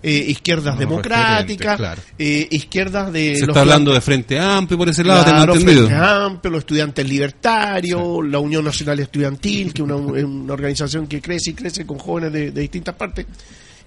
eh, 0.03 0.25
izquierdas 0.29 0.79
democráticas, 0.79 1.77
claro. 1.77 2.03
eh, 2.19 2.49
izquierdas 2.51 3.13
de... 3.13 3.35
Se 3.35 3.41
los 3.41 3.49
está 3.51 3.61
hablando 3.61 3.93
de 3.93 4.01
Frente 4.01 4.39
Amplio 4.39 4.79
por 4.79 4.89
ese 4.89 5.05
lado, 5.05 5.25
Claro, 5.25 5.39
tengo 5.41 5.59
entendido. 5.59 5.87
Frente 5.87 6.05
Amplio, 6.05 6.51
los 6.53 6.59
estudiantes 6.61 7.09
libertarios, 7.09 8.27
la 8.27 8.39
Unión 8.39 8.65
Nacional 8.65 8.99
Estudiantil, 9.01 9.73
que 9.75 9.83
es 9.83 9.85
una, 9.89 9.97
una 9.97 10.53
organización 10.53 11.07
que 11.07 11.21
crece 11.21 11.51
y 11.51 11.55
crece 11.55 11.85
con 11.87 11.99
jóvenes 11.99 12.33
de, 12.33 12.51
de 12.51 12.61
distintas 12.63 12.95
partes. 12.95 13.27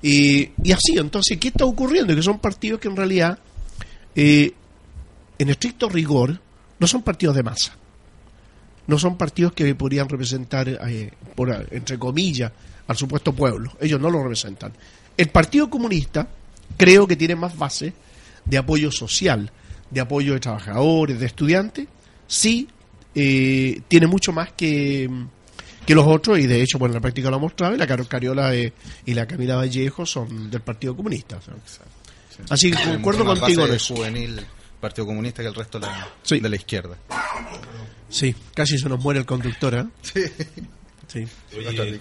Y, 0.01 0.49
y 0.63 0.71
así, 0.71 0.97
entonces, 0.97 1.37
¿qué 1.37 1.47
está 1.47 1.65
ocurriendo? 1.65 2.15
Que 2.15 2.21
son 2.21 2.39
partidos 2.39 2.79
que 2.79 2.89
en 2.89 2.95
realidad, 2.95 3.39
eh, 4.15 4.51
en 5.39 5.49
estricto 5.49 5.89
rigor, 5.89 6.39
no 6.77 6.87
son 6.87 7.01
partidos 7.01 7.35
de 7.35 7.43
masa. 7.43 7.75
No 8.85 8.99
son 8.99 9.17
partidos 9.17 9.53
que 9.53 9.73
podrían 9.75 10.09
representar, 10.09 10.67
eh, 10.67 11.09
por, 11.35 11.67
entre 11.71 11.97
comillas, 11.97 12.51
al 12.85 12.97
supuesto 12.97 13.31
pueblo. 13.33 13.71
Ellos 13.79 13.99
no 14.01 14.09
lo 14.09 14.21
representan. 14.21 14.73
El 15.17 15.29
Partido 15.29 15.69
Comunista 15.69 16.27
creo 16.77 17.07
que 17.07 17.15
tiene 17.15 17.35
más 17.35 17.57
base 17.57 17.93
de 18.45 18.57
apoyo 18.57 18.91
social, 18.91 19.51
de 19.89 20.01
apoyo 20.01 20.33
de 20.33 20.39
trabajadores, 20.39 21.19
de 21.19 21.25
estudiantes. 21.25 21.87
Sí, 22.27 22.67
eh, 23.15 23.81
tiene 23.87 24.07
mucho 24.07 24.31
más 24.31 24.51
que, 24.53 25.09
que 25.85 25.93
los 25.95 26.07
otros 26.07 26.39
y 26.39 26.47
de 26.47 26.61
hecho, 26.61 26.79
bueno, 26.79 26.93
en 26.93 26.95
la 26.97 27.01
práctica 27.01 27.29
lo 27.29 27.35
ha 27.35 27.39
mostrado 27.39 27.75
y 27.75 27.77
la 27.77 27.85
Carol 27.87 28.07
Cariola 28.07 28.55
eh, 28.55 28.73
y 29.05 29.13
la 29.13 29.27
Camila 29.27 29.55
Vallejo 29.55 30.05
son 30.05 30.49
del 30.49 30.61
Partido 30.61 30.95
Comunista. 30.95 31.39
Así 32.49 32.71
que 32.71 32.83
concuerdo 32.83 33.23
contigo 33.25 33.65
en 33.67 33.73
eso. 33.75 33.95
juvenil 33.95 34.41
Partido 34.81 35.05
Comunista 35.05 35.41
que 35.43 35.47
el 35.49 35.55
resto 35.55 35.79
de 35.79 35.85
la, 35.87 36.09
Sí. 36.23 36.39
de 36.39 36.49
la 36.49 36.55
izquierda. 36.55 36.97
Sí, 38.09 38.35
casi 38.53 38.77
se 38.77 38.89
nos 38.89 38.99
muere 39.01 39.19
el 39.19 39.25
conductor, 39.25 39.73
¿eh? 39.75 39.85
Sí. 40.01 40.21
Oye, 41.57 41.99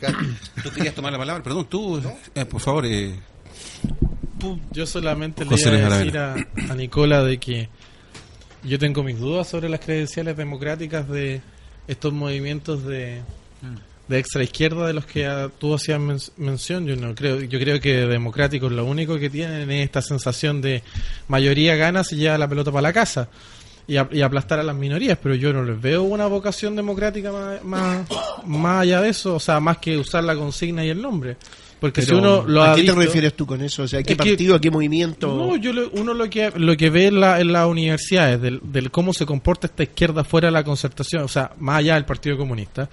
tú 0.62 0.70
querías 0.70 0.94
tomar 0.94 1.12
la 1.12 1.18
palabra, 1.18 1.42
perdón, 1.42 1.66
tú, 1.68 2.00
eh, 2.34 2.44
por 2.44 2.60
favor. 2.60 2.86
Eh, 2.86 3.14
Yo 4.72 4.86
solamente 4.86 5.44
le 5.44 5.50
iba 5.56 5.86
a 5.94 5.98
decir 5.98 6.18
a, 6.18 6.72
a 6.72 6.74
Nicola 6.74 7.22
de 7.22 7.38
que 7.38 7.68
yo 8.64 8.78
tengo 8.78 9.02
mis 9.02 9.18
dudas 9.18 9.48
sobre 9.48 9.68
las 9.68 9.80
credenciales 9.80 10.36
democráticas 10.36 11.08
de 11.08 11.40
estos 11.86 12.12
movimientos 12.12 12.84
de, 12.84 13.22
de 14.08 14.18
extra 14.18 14.42
izquierda 14.42 14.86
de 14.86 14.92
los 14.94 15.04
que 15.06 15.28
tú 15.58 15.74
hacías 15.74 16.00
men- 16.00 16.18
mención. 16.36 16.86
Yo 16.86 16.96
no 16.96 17.14
creo, 17.14 17.40
yo 17.40 17.58
creo 17.58 17.80
que 17.80 18.06
democráticos 18.06 18.72
lo 18.72 18.84
único 18.84 19.18
que 19.18 19.30
tienen 19.30 19.70
es 19.70 19.84
esta 19.84 20.02
sensación 20.02 20.60
de 20.60 20.82
mayoría 21.28 21.76
gana 21.76 22.02
se 22.04 22.16
lleva 22.16 22.38
la 22.38 22.48
pelota 22.48 22.70
para 22.72 22.82
la 22.82 22.92
casa 22.92 23.28
y, 23.86 23.96
a- 23.96 24.08
y 24.12 24.22
aplastar 24.22 24.58
a 24.58 24.62
las 24.62 24.76
minorías, 24.76 25.18
pero 25.22 25.34
yo 25.34 25.52
no 25.52 25.62
les 25.64 25.80
veo 25.80 26.02
una 26.02 26.26
vocación 26.26 26.76
democrática 26.76 27.32
más, 27.32 27.64
más, 27.64 28.06
más 28.46 28.82
allá 28.82 29.00
de 29.00 29.08
eso, 29.10 29.34
o 29.36 29.40
sea, 29.40 29.60
más 29.60 29.78
que 29.78 29.96
usar 29.98 30.24
la 30.24 30.34
consigna 30.36 30.84
y 30.84 30.88
el 30.90 31.00
nombre. 31.02 31.36
Porque 31.80 32.00
si 32.02 32.14
uno 32.14 32.44
lo 32.46 32.62
¿A 32.62 32.76
qué 32.76 32.84
te 32.84 32.92
refieres 32.92 33.34
tú 33.34 33.44
con 33.44 33.60
eso? 33.60 33.82
O 33.82 33.88
sea, 33.88 33.98
¿qué 34.04 34.14
que- 34.14 34.16
partido, 34.16 34.54
a 34.54 34.60
qué 34.60 34.70
movimiento? 34.70 35.26
no, 35.36 35.56
yo 35.56 35.72
lo- 35.72 35.90
uno 35.94 36.14
lo 36.14 36.30
que 36.30 36.52
lo 36.54 36.76
que 36.76 36.90
ve 36.90 37.08
en, 37.08 37.18
la, 37.18 37.40
en 37.40 37.52
las 37.52 37.66
universidades 37.66 38.40
del, 38.40 38.60
del 38.62 38.92
cómo 38.92 39.12
se 39.12 39.26
comporta 39.26 39.66
esta 39.66 39.82
izquierda 39.82 40.22
fuera 40.22 40.46
de 40.46 40.52
la 40.52 40.62
concertación, 40.62 41.24
o 41.24 41.28
sea, 41.28 41.50
más 41.58 41.78
allá 41.80 41.94
del 41.94 42.04
Partido 42.04 42.36
Comunista, 42.38 42.88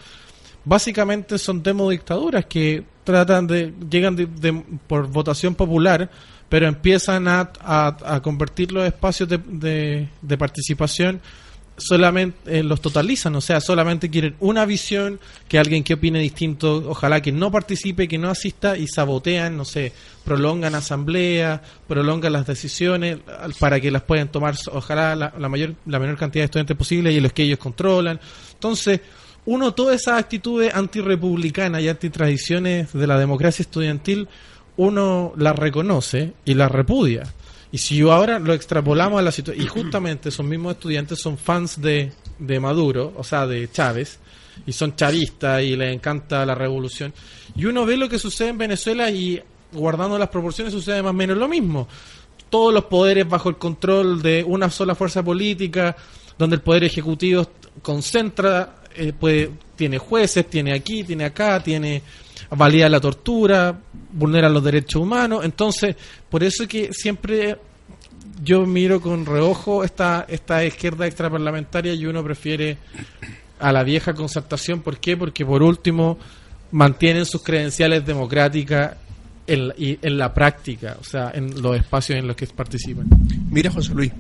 básicamente 0.66 1.38
son 1.38 1.62
demodictaduras 1.64 2.46
que 2.46 2.84
tratan 3.04 3.48
de 3.48 3.74
llegan 3.90 4.16
de- 4.16 4.26
de- 4.26 4.64
por 4.88 5.08
votación 5.08 5.56
popular, 5.56 6.10
pero 6.50 6.68
empiezan 6.68 7.28
a, 7.28 8.22
convertir 8.24 8.72
los 8.72 8.86
espacios 8.86 9.30
de, 9.30 10.38
participación 10.38 11.22
solamente 11.78 12.60
eh, 12.60 12.62
los 12.62 12.82
totalizan, 12.82 13.34
o 13.38 13.40
sea, 13.40 13.62
solamente 13.62 14.10
quieren 14.10 14.36
una 14.42 14.66
visión, 14.66 15.18
que 15.48 15.58
alguien 15.58 15.82
que 15.82 15.94
opine 15.94 16.20
distinto, 16.20 16.84
ojalá 16.90 17.22
que 17.22 17.32
no 17.32 17.54
participe, 17.54 18.10
que 18.10 18.18
no 18.18 18.30
asista 18.30 18.78
y 18.78 18.86
sabotean, 18.86 19.56
no 19.56 19.64
sé, 19.64 19.94
prolongan 20.26 20.76
asambleas, 20.76 21.62
prolongan 21.88 22.34
las 22.34 22.46
decisiones 22.46 23.20
para 23.60 23.80
que 23.80 23.92
las 23.92 24.02
puedan 24.02 24.28
tomar, 24.28 24.56
ojalá 24.74 25.16
la, 25.16 25.34
la 25.40 25.48
mayor 25.48 25.74
la 25.86 26.00
menor 26.00 26.18
cantidad 26.18 26.42
de 26.42 26.46
estudiantes 26.48 26.76
posible 26.76 27.14
y 27.14 27.22
los 27.22 27.32
que 27.32 27.44
ellos 27.44 27.60
controlan. 27.60 28.20
Entonces, 28.56 29.00
uno 29.46 29.74
todas 29.74 30.02
esas 30.02 30.20
actitudes 30.20 30.74
antirrepublicanas 30.76 31.82
y 31.82 31.88
antitradiciones 31.88 32.92
de 32.92 33.08
la 33.08 33.18
democracia 33.18 33.64
estudiantil, 33.64 34.28
uno 34.80 35.34
las 35.36 35.58
reconoce 35.58 36.32
y 36.46 36.54
las 36.54 36.72
repudia. 36.72 37.24
Y 37.70 37.80
si 37.80 37.98
yo 37.98 38.14
ahora 38.14 38.40
lo 38.40 38.54
extrapolamos 38.54 39.20
a 39.20 39.22
la 39.22 39.32
situación, 39.32 39.66
y 39.66 39.68
justamente 39.68 40.30
esos 40.30 40.46
mismos 40.46 40.74
estudiantes 40.74 41.20
son 41.20 41.38
fans 41.38 41.82
de, 41.82 42.14
de 42.40 42.60
Maduro, 42.62 43.14
o 43.18 43.24
sea, 43.26 43.46
de 43.46 43.70
Chávez, 43.70 44.20
y 44.66 44.72
son 44.72 44.96
chavistas 44.96 45.62
y 45.64 45.76
les 45.76 45.94
encanta 45.94 46.46
la 46.46 46.56
revolución, 46.56 47.14
y 47.58 47.66
uno 47.66 47.86
ve 47.86 47.98
lo 47.98 48.08
que 48.08 48.18
sucede 48.18 48.50
en 48.50 48.58
Venezuela 48.58 49.12
y 49.12 49.42
guardando 49.74 50.18
las 50.18 50.30
proporciones 50.30 50.74
sucede 50.74 51.04
más 51.04 51.12
o 51.12 51.14
menos 51.14 51.38
lo 51.38 51.50
mismo. 51.50 51.88
Todos 52.50 52.74
los 52.74 52.86
poderes 52.86 53.28
bajo 53.28 53.50
el 53.50 53.58
control 53.58 54.22
de 54.22 54.46
una 54.48 54.70
sola 54.70 54.96
fuerza 54.96 55.22
política, 55.22 55.94
donde 56.38 56.56
el 56.56 56.62
poder 56.62 56.86
ejecutivo 56.86 57.46
concentra, 57.82 58.78
eh, 58.96 59.12
puede, 59.12 59.52
tiene 59.76 59.98
jueces, 59.98 60.50
tiene 60.50 60.72
aquí, 60.72 61.04
tiene 61.04 61.26
acá, 61.26 61.62
tiene 61.62 62.02
valida 62.52 62.90
la 62.90 63.00
tortura, 63.00 63.80
vulnera 64.12 64.50
los 64.50 64.64
derechos 64.64 65.02
humanos. 65.02 65.44
Entonces, 65.46 65.96
por 66.30 66.44
eso 66.44 66.68
que 66.68 66.92
siempre 66.94 67.58
yo 68.44 68.66
miro 68.66 69.02
con 69.02 69.26
reojo 69.26 69.84
esta, 69.84 70.26
esta 70.30 70.64
izquierda 70.64 71.06
extraparlamentaria 71.08 71.94
y 71.94 72.06
uno 72.06 72.24
prefiere 72.24 72.78
a 73.60 73.72
la 73.72 73.84
vieja 73.84 74.14
concertación. 74.14 74.82
¿Por 74.82 74.98
qué? 75.00 75.18
Porque 75.18 75.46
por 75.46 75.62
último 75.62 76.18
mantienen 76.72 77.26
sus 77.26 77.44
credenciales 77.44 78.06
democráticas 78.06 78.96
en, 79.48 79.74
y 79.78 79.98
en 80.02 80.18
la 80.18 80.34
práctica, 80.34 80.98
o 81.02 81.04
sea, 81.04 81.32
en 81.34 81.62
los 81.62 81.76
espacios 81.76 82.20
en 82.20 82.28
los 82.28 82.36
que 82.36 82.46
participan. 82.48 83.08
Mira, 83.50 83.72
José 83.72 83.94
Luis, 83.94 84.12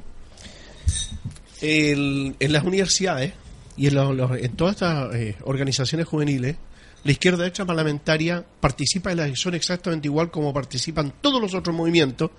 el- 1.62 2.36
en 2.40 2.52
las 2.54 2.64
universidades 2.64 3.34
y 3.78 3.88
en, 3.88 3.96
los- 3.96 4.32
en 4.38 4.52
todas 4.54 4.76
estas 4.76 5.16
eh, 5.16 5.36
organizaciones 5.44 6.08
juveniles, 6.08 6.56
la 7.04 7.12
izquierda 7.12 7.48
extraparlamentaria 7.48 8.44
participa 8.60 9.12
en 9.12 9.18
la 9.18 9.26
elección 9.26 9.56
exactamente 9.56 10.08
igual 10.08 10.30
como 10.30 10.54
participan 10.54 11.14
todos 11.22 11.42
los 11.42 11.54
otros 11.54 11.76
movimientos, 11.76 12.32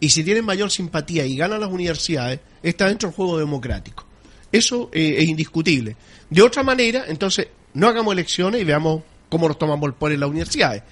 y 0.00 0.10
si 0.10 0.24
tienen 0.24 0.44
mayor 0.44 0.70
simpatía 0.70 1.26
y 1.26 1.36
ganan 1.36 1.60
las 1.60 1.70
universidades, 1.70 2.40
está 2.62 2.88
dentro 2.88 3.08
del 3.08 3.16
juego 3.16 3.38
democrático. 3.38 4.04
Eso 4.50 4.90
eh, 4.92 5.16
es 5.18 5.28
indiscutible. 5.28 5.96
De 6.30 6.42
otra 6.42 6.62
manera, 6.62 7.04
entonces, 7.08 7.48
no 7.74 7.88
hagamos 7.88 8.12
elecciones 8.12 8.60
y 8.60 8.64
veamos 8.64 9.02
cómo 9.28 9.48
nos 9.48 9.58
tomamos 9.58 9.86
el 9.88 9.94
poder 9.94 10.14
en 10.14 10.20
las 10.20 10.30
universidades. 10.30 10.82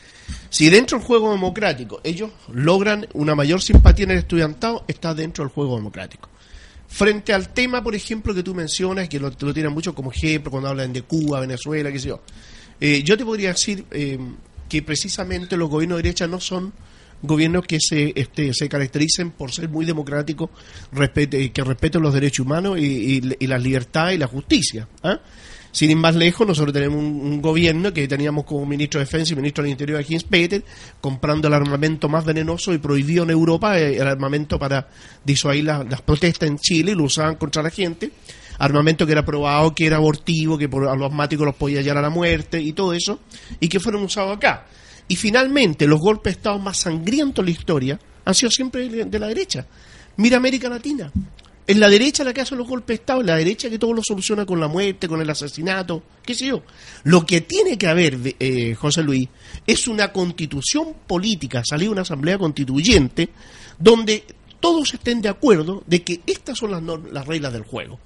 Si 0.51 0.69
dentro 0.69 0.99
del 0.99 1.07
juego 1.07 1.31
democrático 1.31 2.01
ellos 2.05 2.31
logran 2.53 3.07
una 3.15 3.35
mayor 3.35 3.63
simpatía 3.63 4.05
en 4.05 4.11
el 4.13 4.19
estudiantado, 4.19 4.85
está 4.87 5.15
dentro 5.15 5.45
del 5.45 5.53
juego 5.53 5.77
democrático. 5.77 6.29
Frente 6.89 7.33
al 7.33 7.53
tema, 7.53 7.83
por 7.83 7.95
ejemplo, 7.95 8.35
que 8.35 8.43
tú 8.43 8.55
mencionas, 8.55 9.09
que 9.09 9.19
lo, 9.19 9.33
lo 9.39 9.55
tiran 9.55 9.73
mucho 9.73 9.95
como 9.95 10.13
ejemplo 10.13 10.51
cuando 10.51 10.69
hablan 10.69 10.93
de 10.93 11.03
Cuba, 11.03 11.41
Venezuela, 11.41 11.91
qué 11.91 11.99
sé 11.99 12.09
yo, 12.09 12.21
eh, 12.81 13.03
yo 13.03 13.17
te 13.17 13.25
podría 13.25 13.51
decir 13.51 13.85
eh, 13.91 14.19
que 14.69 14.83
precisamente 14.83 15.57
los 15.57 15.69
gobiernos 15.71 15.99
de 15.99 16.03
derecha 16.05 16.27
no 16.27 16.41
son 16.41 16.73
gobiernos 17.23 17.65
que 17.67 17.79
se, 17.81 18.13
este, 18.15 18.53
se 18.53 18.69
caractericen 18.69 19.31
por 19.31 19.51
ser 19.51 19.69
muy 19.69 19.85
democráticos, 19.87 20.51
que 20.93 21.65
respeten 21.65 22.03
los 22.03 22.13
derechos 22.15 22.45
humanos 22.45 22.79
y, 22.79 23.17
y- 23.17 23.37
y 23.41 23.47
las 23.47 23.63
libertades 23.63 24.17
y 24.17 24.19
la 24.19 24.27
justicia. 24.27 24.87
¿ah? 25.03 25.19
Sin 25.73 25.91
ir 25.91 25.97
más 25.97 26.15
lejos, 26.15 26.47
nosotros 26.47 26.73
tenemos 26.73 26.99
un, 26.99 27.41
gobierno 27.43 27.93
que 27.93 28.07
teníamos 28.09 28.45
como 28.45 28.65
ministro 28.67 28.99
de 28.99 29.05
Defensa 29.07 29.33
y 29.33 29.37
ministro 29.37 29.63
del 29.63 29.73
Interior 29.73 30.01
a 30.01 30.03
Jens 30.03 30.25
Peter, 30.25 30.63
comprando 31.01 31.49
el 31.49 31.55
armamento 31.55 32.09
más 32.09 32.25
venenoso 32.25 32.73
y 32.73 32.79
prohibido 32.79 33.25
en 33.25 33.31
Europa, 33.31 33.79
eh, 33.79 33.97
el 33.97 34.07
armamento 34.07 34.59
para 34.59 34.89
disuadir 35.25 35.65
la- 35.65 35.85
las 35.85 36.03
protestas 36.03 36.49
en 36.49 36.59
Chile, 36.59 36.93
y 36.93 36.95
lo 36.95 37.05
usaban 37.05 37.35
contra 37.37 37.63
la 37.63 37.71
gente. 37.71 38.11
Armamento 38.59 39.07
que 39.07 39.13
era 39.13 39.25
probado 39.25 39.75
que 39.75 39.87
era 39.87 39.97
abortivo, 39.97 40.57
que 40.59 40.69
por 40.69 40.83
los 40.83 41.11
asmáticos 41.11 41.47
los 41.47 41.55
podía 41.55 41.79
hallar 41.79 41.99
a 41.99 42.03
la 42.03 42.11
muerte 42.11 42.61
y 42.61 42.73
todo 42.73 42.93
eso, 42.93 43.21
y 43.61 43.69
que 43.69 43.81
fueron 43.81 44.03
usados 44.03 44.37
acá. 44.37 44.67
Y 45.09 45.17
finalmente, 45.17 45.87
los 45.87 46.01
golpes 46.01 46.35
de 46.35 46.39
Estado 46.39 46.59
más 46.59 46.79
sangrientos 46.79 47.45
de 47.45 47.53
la 47.53 47.59
historia 47.59 48.01
han 48.25 48.35
sido 48.35 48.51
siempre 48.51 48.89
de 48.89 49.19
la 49.19 49.29
derecha. 49.29 49.67
Mira 50.17 50.39
América 50.39 50.69
Latina. 50.69 51.13
Es 51.67 51.77
la 51.77 51.89
derecha 51.89 52.23
la 52.23 52.33
que 52.33 52.41
hace 52.41 52.55
los 52.55 52.69
golpes 52.69 52.97
de 52.97 53.01
Estado, 53.01 53.21
es 53.21 53.27
la 53.27 53.37
derecha 53.37 53.69
que 53.69 53.79
todo 53.79 53.93
lo 53.93 54.03
soluciona 54.03 54.47
con 54.47 54.61
la 54.61 54.69
muerte, 54.69 55.09
con 55.09 55.21
el 55.21 55.29
asesinato, 55.29 56.01
qué 56.25 56.33
sé 56.33 56.47
yo. 56.47 56.63
Lo 57.03 57.27
que 57.27 57.41
tiene 57.41 57.77
que 57.77 57.89
haber, 57.89 58.17
eh, 58.39 58.75
José 58.77 59.03
Luis, 59.03 59.29
es 59.67 59.89
una 59.89 60.13
constitución 60.13 60.95
política, 61.09 61.63
salir 61.69 61.89
una 61.89 62.03
asamblea 62.03 62.39
constituyente, 62.39 63.31
donde 63.81 64.25
todos 64.61 64.95
estén 64.95 65.21
de 65.21 65.29
acuerdo 65.29 65.83
de 65.87 66.03
que 66.03 66.21
estas 66.25 66.57
son 66.57 66.71
las, 66.71 66.83
las 67.13 67.27
reglas 67.27 67.53
del 67.53 67.63
juego. 67.63 67.99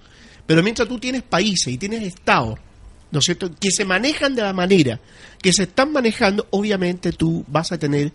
Pero 0.51 0.65
mientras 0.65 0.89
tú 0.89 0.99
tienes 0.99 1.23
países 1.23 1.69
y 1.69 1.79
tienes 1.79 2.03
estados, 2.03 2.59
¿no 3.13 3.21
es 3.21 3.25
cierto?, 3.25 3.55
que 3.55 3.71
se 3.71 3.85
manejan 3.85 4.35
de 4.35 4.43
la 4.43 4.53
manera 4.53 4.99
que 5.41 5.53
se 5.53 5.63
están 5.63 5.93
manejando, 5.93 6.49
obviamente 6.51 7.13
tú 7.13 7.45
vas 7.47 7.71
a 7.71 7.79
tener 7.79 8.11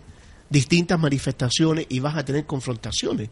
distintas 0.50 1.00
manifestaciones 1.00 1.86
y 1.88 1.98
vas 1.98 2.14
a 2.14 2.26
tener 2.26 2.44
confrontaciones. 2.44 3.30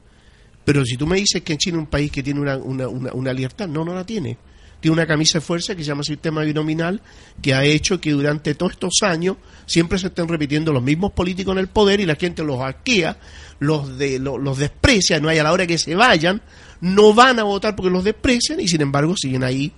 Pero 0.65 0.87
si 0.87 0.97
tú 0.97 1.07
me 1.07 1.17
dices 1.17 1.43
que 1.43 1.53
en 1.53 1.59
China 1.59 1.77
es 1.77 1.81
un 1.81 1.87
país 1.89 2.11
que 2.11 2.23
tiene 2.23 2.41
una, 2.41 2.57
una, 2.57 2.89
una, 2.89 3.13
una 3.13 3.33
libertad, 3.35 3.69
no, 3.69 3.85
no 3.85 3.95
la 3.95 4.07
tiene. 4.07 4.39
Tiene 4.85 4.97
una 4.97 5.07
camisa 5.07 5.39
de 5.39 5.41
fuerza 5.41 5.74
que 5.74 5.82
se 5.82 5.89
llama 5.89 6.03
sistema 6.03 6.43
binominal, 6.43 7.01
que 7.41 7.55
ha 7.55 7.64
hecho 7.64 7.99
que 7.99 8.11
durante 8.11 8.55
todos 8.55 8.72
estos 8.72 8.93
años 9.01 9.39
siempre 9.64 9.99
se 9.99 10.09
estén 10.09 10.28
repitiendo 10.28 10.74
los 10.74 10.82
mismos 10.82 11.12
políticos 11.12 11.53
en 11.53 11.61
el 11.61 11.68
poder 11.68 12.01
y 12.01 12.05
la 12.05 12.16
gente 12.16 12.45
los 12.45 12.61
arquea, 12.61 13.16
los, 13.61 13.97
de, 13.97 14.18
los, 14.18 14.39
los 14.39 14.59
desprecia, 14.59 15.18
no 15.20 15.30
hay 15.30 15.39
a 15.39 15.43
la 15.43 15.53
hora 15.53 15.66
que 15.66 15.78
se 15.78 15.95
vayan, 15.95 16.43
no 16.82 17.14
van 17.14 17.39
a 17.39 17.45
votar 17.45 17.74
porque 17.74 17.89
los 17.89 18.05
desprecian 18.05 18.61
y 18.61 18.68
sin 18.68 18.82
embargo 18.82 19.16
siguen 19.16 19.43
ahí 19.43 19.72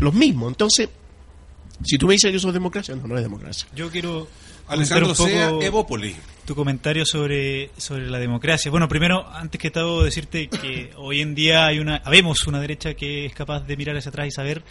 los 0.00 0.12
mismos. 0.12 0.50
Entonces, 0.50 0.88
si 1.84 1.96
tú 1.96 2.08
me 2.08 2.14
dices 2.14 2.32
que 2.32 2.38
eso 2.38 2.48
es 2.48 2.54
democracia, 2.54 2.96
no, 2.96 3.06
no 3.06 3.16
es 3.16 3.22
democracia. 3.22 3.68
Yo 3.76 3.88
quiero 3.90 4.26
un 4.76 4.84
Sea, 4.84 5.50
poco 5.50 5.62
Evópoli. 5.62 6.16
Tu 6.48 6.54
comentario 6.54 7.04
sobre, 7.04 7.68
sobre 7.76 8.08
la 8.08 8.18
democracia. 8.18 8.70
Bueno, 8.70 8.88
primero, 8.88 9.28
antes 9.34 9.60
que 9.60 9.70
todo, 9.70 10.02
decirte 10.02 10.48
que 10.48 10.90
hoy 10.96 11.20
en 11.20 11.34
día 11.34 11.66
hay 11.66 11.78
una, 11.78 11.96
habemos 12.06 12.46
una 12.46 12.58
derecha 12.58 12.94
que 12.94 13.26
es 13.26 13.34
capaz 13.34 13.66
de 13.66 13.76
mirar 13.76 13.94
hacia 13.98 14.08
atrás 14.08 14.28
y 14.28 14.30
saber 14.30 14.62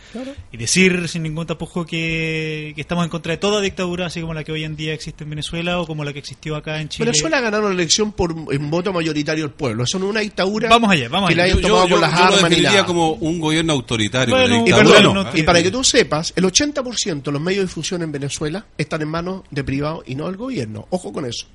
y 0.52 0.58
decir 0.58 1.08
sin 1.08 1.22
ningún 1.22 1.46
tapujo 1.46 1.86
que, 1.86 2.74
que 2.76 2.82
estamos 2.82 3.04
en 3.04 3.12
contra 3.12 3.32
de 3.34 3.38
toda 3.38 3.62
dictadura, 3.62 4.08
así 4.08 4.22
como 4.22 4.34
la 4.34 4.44
que 4.44 4.52
hoy 4.52 4.64
en 4.64 4.76
día 4.76 4.92
existe 4.94 5.24
en 5.24 5.30
Venezuela 5.30 5.80
o 5.80 5.86
como 5.86 6.04
la 6.04 6.14
que 6.14 6.20
existió 6.20 6.56
acá 6.56 6.82
en 6.82 6.90
Chile. 6.90 7.06
Venezuela 7.06 7.40
ganaron 7.42 7.68
la 7.70 7.76
elección 7.76 8.12
por 8.12 8.34
en 8.52 8.70
voto 8.72 8.92
mayoritario 8.92 9.44
del 9.44 9.54
pueblo. 9.54 9.84
Eso 9.84 10.00
no 10.00 10.06
es 10.06 10.12
una 10.12 10.22
dictadura 10.22 10.70
Vamos 10.70 10.90
allá, 10.90 11.10
vamos 11.10 11.30
que 11.30 11.36
la 11.36 11.44
allá. 11.44 11.54
hayan 11.54 11.62
Yo, 11.62 11.68
tomado 11.70 11.88
yo- 11.88 11.94
con 11.96 12.02
las 12.02 12.12
yo 12.12 12.18
lo 12.18 12.24
armas 12.24 12.42
ni 12.42 12.50
definiría 12.50 12.72
nada. 12.72 12.86
como 12.88 13.12
un 13.12 13.40
gobierno 13.40 13.74
autoritario. 13.74 14.36
Bueno, 14.36 14.56
Y, 14.56 14.64
dictadura, 14.66 14.96
perdón, 14.98 15.14
no, 15.14 15.30
y 15.36 15.44
para 15.44 15.62
que 15.62 15.70
tú 15.70 15.84
sepas, 15.84 16.34
el 16.36 16.44
80% 16.46 17.22
de 17.30 17.32
los 17.32 17.42
medios 17.42 17.62
de 17.62 17.68
difusión 17.68 18.02
en 18.02 18.12
Venezuela 18.12 18.66
están 18.80 19.04
en 19.04 19.10
manos 19.10 19.44
de 19.52 19.64
privados 19.64 20.04
y 20.08 20.16
no 20.16 20.26
del 20.26 20.38
gobierno. 20.38 20.88
Ojo 20.90 21.14
con 21.14 21.26
eso. 21.26 21.46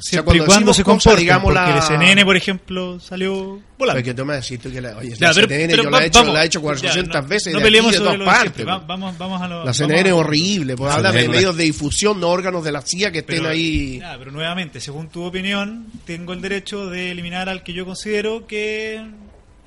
O 0.00 0.02
sea, 0.02 0.22
Siempre 0.22 0.38
y 0.38 0.40
cuando 0.46 0.72
se 0.72 0.82
cosas, 0.82 1.02
comporten, 1.04 1.20
digamos, 1.20 1.44
porque 1.52 1.70
la- 1.70 1.76
el 1.76 1.82
CNN, 1.82 2.24
por 2.24 2.34
ejemplo, 2.36 2.98
salió 3.00 3.60
volando. 3.78 3.98
Porque 4.00 4.14
tú 4.14 4.24
me 4.24 4.34
decís 4.34 4.58
tú 4.58 4.72
que 4.72 4.80
la, 4.80 4.96
oye, 4.96 5.10
Ya, 5.10 5.28
la 5.28 5.34
pero- 5.34 5.46
CNN 5.48 5.68
pero 5.70 5.82
yo 5.82 5.90
va- 5.90 5.98
la 5.98 6.04
he 6.04 6.08
hecho, 6.08 6.18
vamos, 6.20 6.34
la 6.34 6.42
he 6.42 6.46
hecho 6.46 6.58
ya, 6.58 6.62
400 6.62 7.22
no- 7.22 7.28
veces 7.28 7.52
no 7.52 7.58
de, 7.58 7.64
peleemos 7.66 7.88
aquí, 7.90 7.98
de 7.98 8.04
sobre 8.06 8.18
todas 8.18 8.32
de 8.34 8.38
partes. 8.38 8.54
siempre. 8.56 8.74
Va- 8.74 8.78
vamos, 8.86 9.18
vamos 9.18 9.42
a 9.42 9.48
lo, 9.48 9.64
la 9.66 9.74
CNN 9.74 10.08
es 10.08 10.14
horrible, 10.14 10.76
pues 10.76 10.88
La 10.88 10.94
háblame 10.96 11.22
de 11.22 11.28
medios 11.28 11.56
de 11.56 11.64
difusión, 11.64 12.18
no 12.18 12.28
órganos 12.28 12.64
de 12.64 12.72
la 12.72 12.80
CIA 12.80 13.12
que 13.12 13.18
estén 13.18 13.36
Pero, 13.38 13.50
ahí. 13.50 13.98
ya, 14.00 14.16
pero 14.18 14.30
nuevamente, 14.32 14.80
según 14.80 15.08
tu 15.10 15.22
opinión, 15.24 15.86
tengo 16.06 16.32
el 16.32 16.40
derecho 16.40 16.86
de 16.86 17.10
eliminar 17.10 17.48
al 17.50 17.62
que 17.62 17.72
yo 17.74 17.84
considero 17.84 18.46
que 18.46 19.04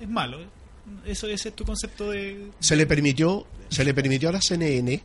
es 0.02 0.10
malo. 0.10 0.40
Eso 1.06 1.28
ese 1.28 1.50
es 1.50 1.56
tu 1.56 1.64
concepto 1.64 2.10
de 2.10 2.48
se 2.60 2.76
le 2.76 2.86
permitió 2.88 3.46
se 3.70 3.86
le 3.86 3.94
permitió 3.94 4.30
a 4.30 4.34
la 4.34 4.42
CNN 4.42 5.02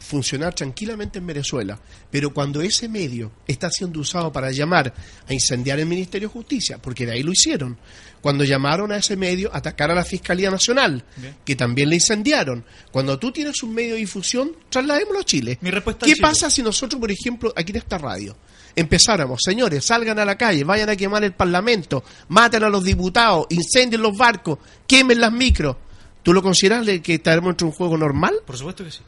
funcionar 0.00 0.54
tranquilamente 0.54 1.18
en 1.18 1.26
Venezuela, 1.26 1.78
pero 2.10 2.32
cuando 2.32 2.62
ese 2.62 2.88
medio 2.88 3.30
está 3.46 3.70
siendo 3.70 4.00
usado 4.00 4.32
para 4.32 4.50
llamar 4.50 4.92
a 5.28 5.32
incendiar 5.32 5.78
el 5.78 5.86
Ministerio 5.86 6.28
de 6.28 6.32
Justicia, 6.32 6.78
porque 6.78 7.06
de 7.06 7.12
ahí 7.12 7.22
lo 7.22 7.32
hicieron, 7.32 7.78
cuando 8.20 8.42
llamaron 8.44 8.90
a 8.92 8.96
ese 8.96 9.16
medio 9.16 9.52
a 9.52 9.58
atacar 9.58 9.90
a 9.90 9.94
la 9.94 10.04
Fiscalía 10.04 10.50
Nacional, 10.50 11.04
Bien. 11.16 11.36
que 11.44 11.54
también 11.54 11.90
le 11.90 11.96
incendiaron, 11.96 12.64
cuando 12.90 13.18
tú 13.18 13.30
tienes 13.30 13.62
un 13.62 13.74
medio 13.74 13.94
de 13.94 14.00
difusión, 14.00 14.52
trasladémoslo 14.68 15.20
a 15.20 15.24
Chile. 15.24 15.58
Mi 15.60 15.70
respuesta 15.70 16.06
¿Qué 16.06 16.14
Chile. 16.14 16.22
pasa 16.22 16.50
si 16.50 16.62
nosotros, 16.62 16.98
por 16.98 17.10
ejemplo, 17.10 17.52
aquí 17.54 17.72
en 17.72 17.78
esta 17.78 17.98
radio, 17.98 18.36
empezáramos, 18.74 19.40
señores, 19.44 19.84
salgan 19.84 20.18
a 20.18 20.24
la 20.24 20.36
calle, 20.36 20.64
vayan 20.64 20.88
a 20.88 20.96
quemar 20.96 21.24
el 21.24 21.32
Parlamento, 21.32 22.02
maten 22.28 22.64
a 22.64 22.70
los 22.70 22.82
diputados, 22.82 23.46
incendien 23.50 24.02
los 24.02 24.16
barcos, 24.16 24.58
quemen 24.86 25.20
las 25.20 25.32
micros? 25.32 25.76
¿Tú 26.22 26.32
lo 26.32 26.42
consideras 26.42 26.84
de 26.84 27.00
que 27.00 27.14
estaremos 27.14 27.50
entre 27.50 27.66
un 27.66 27.72
juego 27.72 27.96
normal? 27.96 28.34
Por 28.46 28.56
supuesto 28.56 28.84
que 28.84 28.90
sí. 28.90 29.00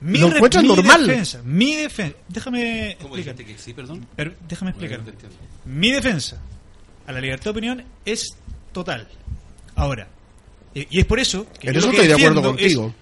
¿Lo 0.00 0.28
re- 0.30 0.36
encuentras 0.36 0.62
mi 0.62 0.68
normal? 0.68 1.06
defensa, 1.06 1.40
mi 1.44 1.74
defensa, 1.76 2.16
déjame 2.28 2.96
¿Cómo 3.00 3.16
explicar. 3.16 3.34
dijiste 3.36 3.44
que 3.56 3.62
sí, 3.62 3.74
perdón? 3.74 4.06
Pero 4.14 4.32
déjame 4.48 4.70
explicar. 4.70 5.00
Bueno. 5.02 5.18
Mi 5.64 5.90
defensa 5.90 6.40
a 7.06 7.12
la 7.12 7.20
libertad 7.20 7.44
de 7.44 7.50
opinión 7.50 7.84
es 8.04 8.36
total. 8.72 9.08
Ahora, 9.74 10.08
y 10.74 10.86
y 10.90 11.00
es 11.00 11.06
por 11.06 11.18
eso 11.18 11.46
que 11.58 11.68
En 11.68 11.74
yo 11.74 11.78
eso 11.80 11.88
lo 11.88 11.92
que 11.92 12.02
estoy 12.02 12.08
de 12.08 12.14
acuerdo 12.26 12.42
contigo. 12.42 12.94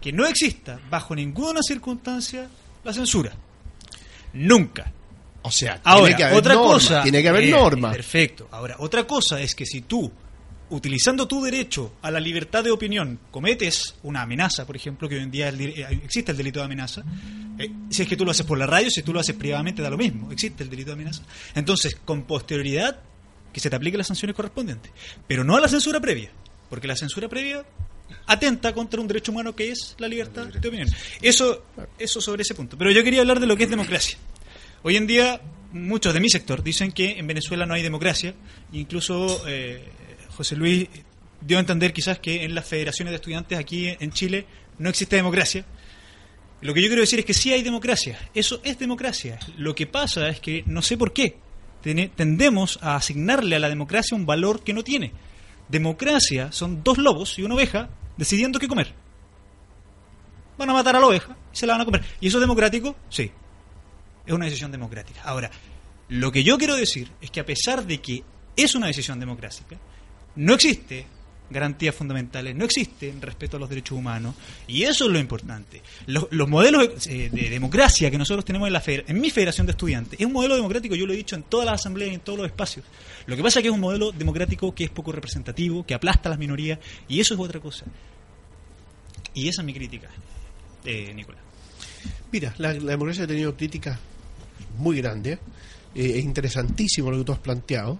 que 0.00 0.12
no 0.12 0.26
exista 0.26 0.78
bajo 0.88 1.14
ninguna 1.14 1.60
circunstancia 1.62 2.48
la 2.84 2.92
censura. 2.92 3.32
Nunca. 4.32 4.92
O 5.42 5.50
sea, 5.50 5.80
Ahora, 5.84 6.04
tiene 6.04 6.16
que 6.16 6.24
haber 6.24 6.36
otra 6.38 6.54
norma, 6.54 6.72
cosa. 6.72 7.02
tiene 7.02 7.22
que 7.22 7.28
haber 7.28 7.44
eh, 7.44 7.50
norma. 7.50 7.90
Perfecto. 7.92 8.48
Ahora, 8.50 8.76
otra 8.78 9.06
cosa 9.06 9.40
es 9.40 9.54
que 9.54 9.64
si 9.66 9.80
tú, 9.82 10.10
utilizando 10.70 11.26
tu 11.28 11.42
derecho 11.42 11.94
a 12.02 12.10
la 12.10 12.20
libertad 12.20 12.64
de 12.64 12.70
opinión, 12.70 13.18
cometes 13.30 13.96
una 14.02 14.22
amenaza, 14.22 14.66
por 14.66 14.76
ejemplo, 14.76 15.08
que 15.08 15.16
hoy 15.16 15.22
en 15.22 15.30
día 15.30 15.48
eh, 15.50 16.00
existe 16.02 16.32
el 16.32 16.38
delito 16.38 16.60
de 16.60 16.66
amenaza, 16.66 17.02
eh, 17.58 17.70
si 17.90 18.02
es 18.02 18.08
que 18.08 18.16
tú 18.16 18.24
lo 18.24 18.30
haces 18.30 18.46
por 18.46 18.58
la 18.58 18.66
radio, 18.66 18.88
si 18.90 19.02
tú 19.02 19.12
lo 19.12 19.20
haces 19.20 19.36
privadamente, 19.36 19.82
da 19.82 19.90
lo 19.90 19.98
mismo. 19.98 20.32
Existe 20.32 20.62
el 20.62 20.70
delito 20.70 20.90
de 20.90 20.94
amenaza. 20.94 21.22
Entonces, 21.54 21.96
con 22.04 22.22
posterioridad, 22.22 23.00
que 23.52 23.60
se 23.60 23.68
te 23.68 23.76
apliquen 23.76 23.98
las 23.98 24.06
sanciones 24.06 24.34
correspondientes. 24.34 24.92
Pero 25.26 25.44
no 25.44 25.56
a 25.56 25.60
la 25.60 25.68
censura 25.68 26.00
previa. 26.00 26.30
Porque 26.68 26.86
la 26.86 26.96
censura 26.96 27.28
previa 27.28 27.64
atenta 28.26 28.72
contra 28.72 29.00
un 29.00 29.08
derecho 29.08 29.32
humano 29.32 29.54
que 29.54 29.70
es 29.70 29.96
la 29.98 30.08
libertad 30.08 30.46
de 30.46 30.68
opinión. 30.68 30.88
Eso, 31.20 31.64
eso 31.98 32.20
sobre 32.20 32.42
ese 32.42 32.54
punto. 32.54 32.78
Pero 32.78 32.90
yo 32.92 33.02
quería 33.02 33.20
hablar 33.20 33.40
de 33.40 33.46
lo 33.46 33.56
que 33.56 33.64
es 33.64 33.70
democracia. 33.70 34.18
Hoy 34.82 34.96
en 34.96 35.06
día, 35.06 35.40
muchos 35.72 36.14
de 36.14 36.20
mi 36.20 36.30
sector 36.30 36.62
dicen 36.62 36.92
que 36.92 37.18
en 37.18 37.26
Venezuela 37.26 37.66
no 37.66 37.74
hay 37.74 37.82
democracia. 37.82 38.34
Incluso 38.72 39.42
eh, 39.48 39.84
José 40.40 40.56
Luis 40.56 40.88
dio 41.42 41.58
a 41.58 41.60
entender 41.60 41.92
quizás 41.92 42.18
que 42.18 42.44
en 42.44 42.54
las 42.54 42.66
federaciones 42.66 43.12
de 43.12 43.16
estudiantes 43.16 43.58
aquí 43.58 43.88
en 43.88 44.10
Chile 44.10 44.46
no 44.78 44.88
existe 44.88 45.16
democracia. 45.16 45.66
Lo 46.62 46.72
que 46.72 46.80
yo 46.80 46.86
quiero 46.86 47.02
decir 47.02 47.18
es 47.18 47.26
que 47.26 47.34
sí 47.34 47.52
hay 47.52 47.62
democracia. 47.62 48.18
Eso 48.32 48.58
es 48.64 48.78
democracia. 48.78 49.38
Lo 49.58 49.74
que 49.74 49.86
pasa 49.86 50.30
es 50.30 50.40
que 50.40 50.64
no 50.64 50.80
sé 50.80 50.96
por 50.96 51.12
qué 51.12 51.36
tendemos 51.82 52.78
a 52.80 52.96
asignarle 52.96 53.56
a 53.56 53.58
la 53.58 53.68
democracia 53.68 54.16
un 54.16 54.24
valor 54.24 54.64
que 54.64 54.72
no 54.72 54.82
tiene. 54.82 55.12
Democracia 55.68 56.52
son 56.52 56.82
dos 56.82 56.96
lobos 56.96 57.38
y 57.38 57.42
una 57.42 57.56
oveja 57.56 57.90
decidiendo 58.16 58.58
qué 58.58 58.66
comer. 58.66 58.94
Van 60.56 60.70
a 60.70 60.72
matar 60.72 60.96
a 60.96 61.00
la 61.00 61.06
oveja 61.06 61.36
y 61.52 61.56
se 61.58 61.66
la 61.66 61.74
van 61.74 61.82
a 61.82 61.84
comer. 61.84 62.02
¿Y 62.18 62.28
eso 62.28 62.38
es 62.38 62.40
democrático? 62.40 62.96
Sí. 63.10 63.30
Es 64.24 64.32
una 64.32 64.46
decisión 64.46 64.72
democrática. 64.72 65.20
Ahora, 65.22 65.50
lo 66.08 66.32
que 66.32 66.42
yo 66.42 66.56
quiero 66.56 66.76
decir 66.76 67.10
es 67.20 67.30
que 67.30 67.40
a 67.40 67.44
pesar 67.44 67.84
de 67.84 67.98
que 67.98 68.24
es 68.56 68.74
una 68.74 68.86
decisión 68.86 69.20
democrática, 69.20 69.76
no 70.36 70.54
existe 70.54 71.06
garantías 71.50 71.94
fundamentales, 71.94 72.54
no 72.54 72.64
existe 72.64 73.12
respeto 73.20 73.56
a 73.56 73.60
los 73.60 73.68
derechos 73.68 73.98
humanos, 73.98 74.36
y 74.68 74.84
eso 74.84 75.06
es 75.06 75.10
lo 75.10 75.18
importante. 75.18 75.82
Los, 76.06 76.28
los 76.30 76.48
modelos 76.48 77.06
eh, 77.08 77.28
de 77.32 77.50
democracia 77.50 78.10
que 78.10 78.18
nosotros 78.18 78.44
tenemos 78.44 78.68
en, 78.68 78.72
la 78.72 78.82
en 78.86 79.20
mi 79.20 79.30
federación 79.30 79.66
de 79.66 79.72
estudiantes 79.72 80.20
es 80.20 80.26
un 80.26 80.32
modelo 80.32 80.54
democrático, 80.54 80.94
yo 80.94 81.06
lo 81.06 81.12
he 81.12 81.16
dicho 81.16 81.34
en 81.34 81.42
todas 81.42 81.66
las 81.66 81.80
asambleas 81.80 82.12
y 82.12 82.14
en 82.14 82.20
todos 82.20 82.38
los 82.38 82.46
espacios. 82.46 82.86
Lo 83.26 83.36
que 83.36 83.42
pasa 83.42 83.58
es 83.58 83.62
que 83.64 83.68
es 83.68 83.74
un 83.74 83.80
modelo 83.80 84.12
democrático 84.12 84.74
que 84.74 84.84
es 84.84 84.90
poco 84.90 85.12
representativo, 85.12 85.84
que 85.84 85.94
aplasta 85.94 86.28
a 86.28 86.30
las 86.30 86.38
minorías, 86.38 86.78
y 87.08 87.18
eso 87.20 87.34
es 87.34 87.40
otra 87.40 87.58
cosa. 87.58 87.84
Y 89.34 89.48
esa 89.48 89.62
es 89.62 89.66
mi 89.66 89.74
crítica, 89.74 90.08
eh, 90.84 91.12
Nicolás. 91.14 91.42
Mira, 92.32 92.54
la, 92.58 92.72
la 92.74 92.92
democracia 92.92 93.24
ha 93.24 93.26
tenido 93.26 93.56
críticas 93.56 93.98
muy 94.78 94.98
grandes. 94.98 95.38
Eh, 95.94 96.18
es 96.18 96.24
interesantísimo 96.24 97.10
lo 97.10 97.18
que 97.18 97.24
tú 97.24 97.32
has 97.32 97.38
planteado. 97.38 97.98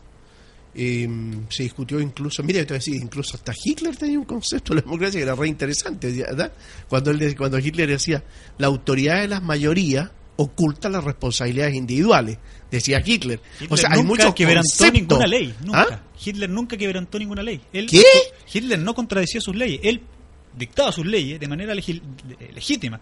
Eh, 0.74 1.08
se 1.48 1.64
discutió 1.64 2.00
incluso, 2.00 2.42
mira, 2.44 2.60
yo 2.60 2.66
te 2.66 2.74
voy 2.74 2.76
a 2.76 2.78
decir, 2.78 2.94
incluso 2.94 3.36
hasta 3.36 3.52
Hitler 3.64 3.96
tenía 3.96 4.18
un 4.18 4.24
concepto 4.24 4.72
de 4.72 4.80
la 4.80 4.84
democracia 4.86 5.18
que 5.18 5.24
era 5.24 5.34
re 5.34 5.48
interesante, 5.48 6.12
¿verdad? 6.12 6.52
Cuando, 6.88 7.10
él, 7.10 7.36
cuando 7.36 7.58
Hitler 7.58 7.88
decía, 7.88 8.22
la 8.58 8.68
autoridad 8.68 9.20
de 9.20 9.28
las 9.28 9.42
mayorías 9.42 10.10
oculta 10.36 10.88
las 10.88 11.04
responsabilidades 11.04 11.74
individuales, 11.74 12.38
decía 12.70 13.02
Hitler. 13.04 13.40
Hitler 13.60 13.72
o 13.72 13.76
sea, 13.76 13.90
hay 13.90 13.98
nunca 13.98 14.08
muchos 14.08 14.34
quebrantó 14.34 14.90
ninguna 14.92 15.26
ley, 15.26 15.54
nunca. 15.64 15.86
¿Ah? 15.90 16.02
Hitler 16.24 16.48
nunca 16.48 16.76
quebrantó 16.76 17.18
ninguna 17.18 17.42
ley. 17.42 17.60
Él, 17.72 17.86
¿Qué? 17.90 18.02
Hitler 18.52 18.78
no 18.78 18.94
contradecía 18.94 19.40
sus 19.40 19.56
leyes. 19.56 19.80
Él 19.82 20.00
dictado 20.56 20.92
sus 20.92 21.04
leyes 21.04 21.38
de 21.40 21.48
manera 21.48 21.74
legítima. 21.74 23.00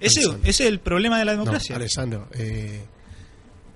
Ese, 0.00 0.20
ese 0.20 0.48
es 0.48 0.60
el 0.60 0.80
problema 0.80 1.18
de 1.18 1.24
la 1.24 1.32
No, 1.34 1.40
democracia. 1.40 1.76
Alessandro, 1.76 2.28
eh, 2.32 2.82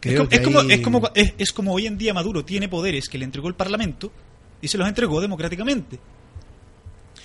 creo 0.01 0.18
como, 0.18 0.28
que 0.28 0.36
es, 0.36 0.42
como, 0.42 0.61
ahí- 0.61 0.72
es, 0.72 0.80
como, 0.80 1.11
es- 1.14 1.34
es 1.38 1.53
como 1.53 1.72
hoy 1.72 1.86
en 1.86 1.99
día 1.99 2.12
Maduro 2.14 2.44
tiene 2.44 2.68
poderes 2.68 3.09
que 3.09 3.18
le 3.18 3.24
entregó 3.24 3.49
el 3.49 3.55
Parlamento 3.55 4.12
y 4.61 4.68
se 4.68 4.78
los 4.78 4.88
entregó 4.88 5.20
democráticamente. 5.20 5.99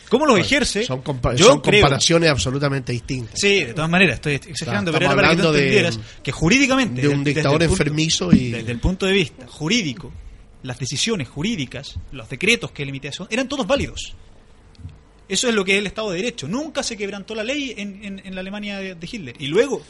¿Cómo 0.09 0.25
los 0.25 0.33
Bueno, 0.33 0.45
ejerce? 0.45 0.83
Son, 0.83 1.01
compa- 1.01 1.35
Yo 1.35 1.45
son 1.45 1.61
creo- 1.61 1.81
comparaciones 1.83 2.29
absolutamente 2.29 2.91
distintas. 2.91 3.39
Sí, 3.39 3.63
de 3.63 3.73
todas 3.73 3.89
maneras, 3.89 4.15
estoy 4.15 4.33
exagerando, 4.33 4.91
pero 4.91 5.05
era 5.05 5.15
para 5.15 5.29
que 5.29 5.35
tú 5.37 5.43
de- 5.43 5.59
entendieras 5.59 5.99
que 6.21 6.31
jurídicamente... 6.33 7.01
de 7.01 7.07
un 7.07 7.23
desde- 7.23 7.23
desde 7.23 7.39
dictador 7.39 7.59
punto- 7.59 7.71
enfermizo 7.73 8.33
y- 8.33 8.51
Desde 8.51 8.71
el 8.73 8.79
punto 8.79 9.05
de 9.05 9.13
vista 9.13 9.47
jurídico, 9.47 10.11
las 10.63 10.77
decisiones 10.79 11.29
jurídicas, 11.29 11.97
los 12.11 12.27
decretos 12.29 12.71
que 12.71 12.83
él 12.83 12.89
emitía, 12.89 13.11
eso, 13.11 13.25
eran 13.31 13.47
todos 13.47 13.65
válidos. 13.65 14.13
Eso 15.29 15.47
es 15.47 15.55
lo 15.55 15.63
que 15.63 15.73
es 15.73 15.77
el 15.79 15.87
Estado 15.87 16.11
de 16.11 16.17
Derecho. 16.17 16.45
Nunca 16.49 16.83
se 16.83 16.97
quebrantó 16.97 17.33
la 17.33 17.45
ley 17.45 17.73
en, 17.77 18.03
en- 18.03 18.21
en 18.25 18.35
la 18.35 18.41
Alemania 18.41 18.79
de, 18.79 18.95
de 18.95 19.09
Hitler. 19.09 19.35
Y 19.39 19.47
luego, 19.47 19.81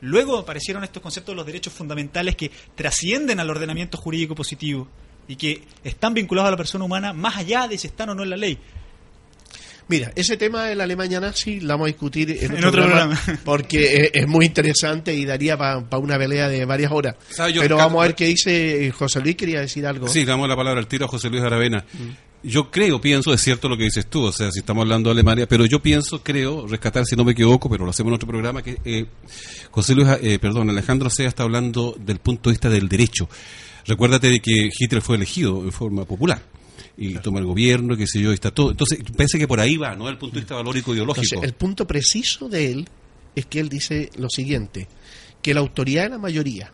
luego 0.00 0.38
aparecieron 0.38 0.84
estos 0.84 1.02
conceptos 1.02 1.32
de 1.32 1.36
los 1.36 1.46
derechos 1.46 1.72
fundamentales 1.72 2.36
que 2.36 2.50
trascienden 2.74 3.40
al 3.40 3.50
ordenamiento 3.50 3.98
jurídico 3.98 4.34
positivo 4.34 4.88
y 5.28 5.36
que 5.36 5.62
están 5.84 6.14
vinculados 6.14 6.48
a 6.48 6.50
la 6.52 6.56
persona 6.56 6.84
humana 6.84 7.12
más 7.12 7.36
allá 7.36 7.68
de 7.68 7.78
si 7.78 7.86
están 7.86 8.10
o 8.10 8.14
no 8.14 8.22
en 8.22 8.30
la 8.30 8.36
ley. 8.36 8.58
Mira, 9.90 10.12
ese 10.14 10.36
tema 10.36 10.66
de 10.66 10.76
la 10.76 10.84
Alemania 10.84 11.18
nazi 11.18 11.58
lo 11.58 11.68
vamos 11.68 11.86
a 11.86 11.88
discutir 11.88 12.30
en, 12.30 12.52
En 12.56 12.64
otro 12.64 12.84
programa. 12.84 13.20
porque 13.44 14.04
es, 14.04 14.10
es 14.14 14.28
muy 14.28 14.46
interesante 14.46 15.12
y 15.12 15.24
daría 15.24 15.58
para 15.58 15.98
una 15.98 16.16
pelea 16.16 16.48
de 16.48 16.64
varias 16.64 16.92
horas. 16.92 17.16
¿Sabe, 17.28 17.52
yo, 17.52 17.60
Pero 17.60 17.76
vamos 17.76 18.00
a 18.00 18.06
ver 18.06 18.14
qué 18.14 18.26
dice 18.26 18.92
José 18.92 19.20
Luis, 19.20 19.34
quería 19.34 19.60
decir 19.60 19.84
algo. 19.84 20.06
Sí, 20.06 20.24
damos 20.24 20.48
la 20.48 20.54
palabra 20.54 20.78
al 20.78 20.86
tiro 20.86 21.06
a 21.06 21.08
José 21.08 21.28
Luis 21.28 21.42
Aravena. 21.42 21.84
Mm. 21.92 22.29
Yo 22.42 22.70
creo, 22.70 23.00
pienso, 23.00 23.34
es 23.34 23.42
cierto 23.42 23.68
lo 23.68 23.76
que 23.76 23.84
dices 23.84 24.06
tú, 24.06 24.22
o 24.22 24.32
sea, 24.32 24.50
si 24.50 24.60
estamos 24.60 24.82
hablando 24.82 25.10
de 25.10 25.12
Alemania, 25.12 25.46
pero 25.46 25.66
yo 25.66 25.82
pienso, 25.82 26.22
creo, 26.22 26.66
rescatar, 26.66 27.04
si 27.04 27.14
no 27.14 27.24
me 27.24 27.32
equivoco, 27.32 27.68
pero 27.68 27.84
lo 27.84 27.90
hacemos 27.90 28.10
en 28.10 28.14
otro 28.14 28.28
programa, 28.28 28.62
que 28.62 28.78
eh, 28.84 29.06
José 29.70 29.94
Luis, 29.94 30.08
eh, 30.22 30.38
perdón, 30.38 30.70
Alejandro 30.70 31.10
Sea 31.10 31.28
está 31.28 31.42
hablando 31.42 31.94
del 31.98 32.18
punto 32.18 32.48
de 32.48 32.54
vista 32.54 32.70
del 32.70 32.88
derecho. 32.88 33.28
Recuérdate 33.86 34.28
de 34.28 34.40
que 34.40 34.70
Hitler 34.78 35.02
fue 35.02 35.16
elegido 35.16 35.62
en 35.62 35.72
forma 35.72 36.06
popular 36.06 36.42
y 36.96 37.14
toma 37.14 37.40
el 37.40 37.46
gobierno, 37.46 37.96
qué 37.96 38.06
sé 38.06 38.20
yo, 38.20 38.30
y 38.30 38.34
está 38.34 38.50
todo. 38.50 38.70
Entonces, 38.70 39.00
parece 39.16 39.38
que 39.38 39.48
por 39.48 39.60
ahí 39.60 39.76
va, 39.76 39.94
¿no? 39.94 40.08
El 40.08 40.18
punto 40.18 40.34
de 40.34 40.40
vista 40.40 40.54
valórico 40.54 40.94
ideológico. 40.94 41.24
Entonces, 41.24 41.48
el 41.48 41.54
punto 41.54 41.86
preciso 41.86 42.48
de 42.48 42.72
él 42.72 42.88
es 43.34 43.46
que 43.46 43.60
él 43.60 43.68
dice 43.68 44.10
lo 44.16 44.28
siguiente, 44.28 44.88
que 45.42 45.54
la 45.54 45.60
autoridad 45.60 46.04
de 46.04 46.10
la 46.10 46.18
mayoría, 46.18 46.72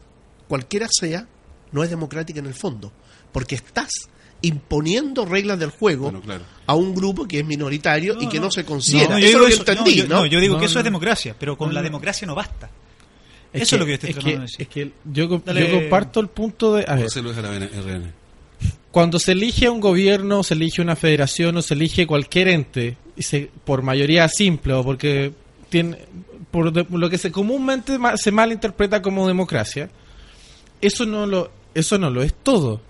cualquiera 0.48 0.88
sea, 0.90 1.28
no 1.72 1.82
es 1.82 1.90
democrática 1.90 2.40
en 2.40 2.46
el 2.46 2.54
fondo, 2.54 2.92
porque 3.32 3.56
estás 3.56 3.90
imponiendo 4.46 5.24
reglas 5.24 5.58
del 5.58 5.70
juego 5.70 6.04
Bueno, 6.04 6.20
claro. 6.20 6.44
a 6.66 6.74
un 6.74 6.94
grupo 6.94 7.26
que 7.26 7.40
es 7.40 7.46
minoritario 7.46 8.16
y 8.20 8.28
que 8.28 8.38
no, 8.38 8.46
no. 8.46 8.50
se 8.50 8.64
considera. 8.64 9.10
No, 9.10 9.16
eso 9.18 9.26
es 9.26 9.34
lo 9.34 9.46
que 9.46 9.52
eso- 9.52 9.62
entendí, 9.62 9.94
yo, 9.96 10.06
¿no? 10.08 10.26
yo 10.26 10.40
digo 10.40 10.54
No, 10.54 10.60
que 10.60 10.66
eso 10.66 10.74
no. 10.74 10.80
es 10.80 10.84
democracia, 10.84 11.34
pero 11.38 11.56
con 11.56 11.68
No, 11.68 11.74
la 11.74 11.82
democracia 11.82 12.26
no 12.26 12.34
basta. 12.34 12.70
Es 13.52 13.62
Eso 13.62 13.70
que- 13.70 13.76
es 13.76 13.80
lo 13.80 13.86
que 13.86 13.90
yo 13.90 13.94
estoy 13.94 14.10
es 14.10 14.14
tratando 14.16 14.30
que- 14.32 14.36
de 14.36 14.42
decir. 14.42 14.62
es 14.62 14.68
que 14.68 14.92
yo, 15.12 15.42
Dale. 15.44 15.60
yo 15.70 15.80
comparto 15.80 16.20
el 16.20 16.28
punto 16.28 16.74
de... 16.74 16.84
A 16.86 16.94
ver, 16.94 17.04
José 17.04 17.22
Luis 17.22 17.36
Aravena, 17.38 17.66
RN. 17.66 18.12
cuando 18.90 19.18
se 19.18 19.32
elige 19.32 19.68
un 19.68 19.80
gobierno, 19.80 20.42
se 20.42 20.54
elige 20.54 20.82
una 20.82 20.96
federación 20.96 21.56
o 21.56 21.62
se 21.62 21.74
elige 21.74 22.06
cualquier 22.06 22.48
ente, 22.48 22.96
y 23.16 23.22
se, 23.22 23.50
por 23.64 23.82
mayoría 23.82 24.28
simple 24.28 24.72
o 24.74 24.82
porque 24.84 25.32
tiene, 25.68 25.98
por 26.50 26.72
de- 26.72 26.86
lo 26.90 27.08
que 27.10 27.18
se 27.18 27.30
comúnmente 27.30 27.98
ma- 27.98 28.16
se 28.16 28.30
malinterpreta 28.30 29.00
como 29.02 29.26
democracia, 29.26 29.88
eso 30.80 31.06
no 31.06 31.26
lo, 31.26 31.50
eso 31.74 31.98
no 31.98 32.10
lo 32.10 32.22
es 32.22 32.34
todo. 32.34 32.80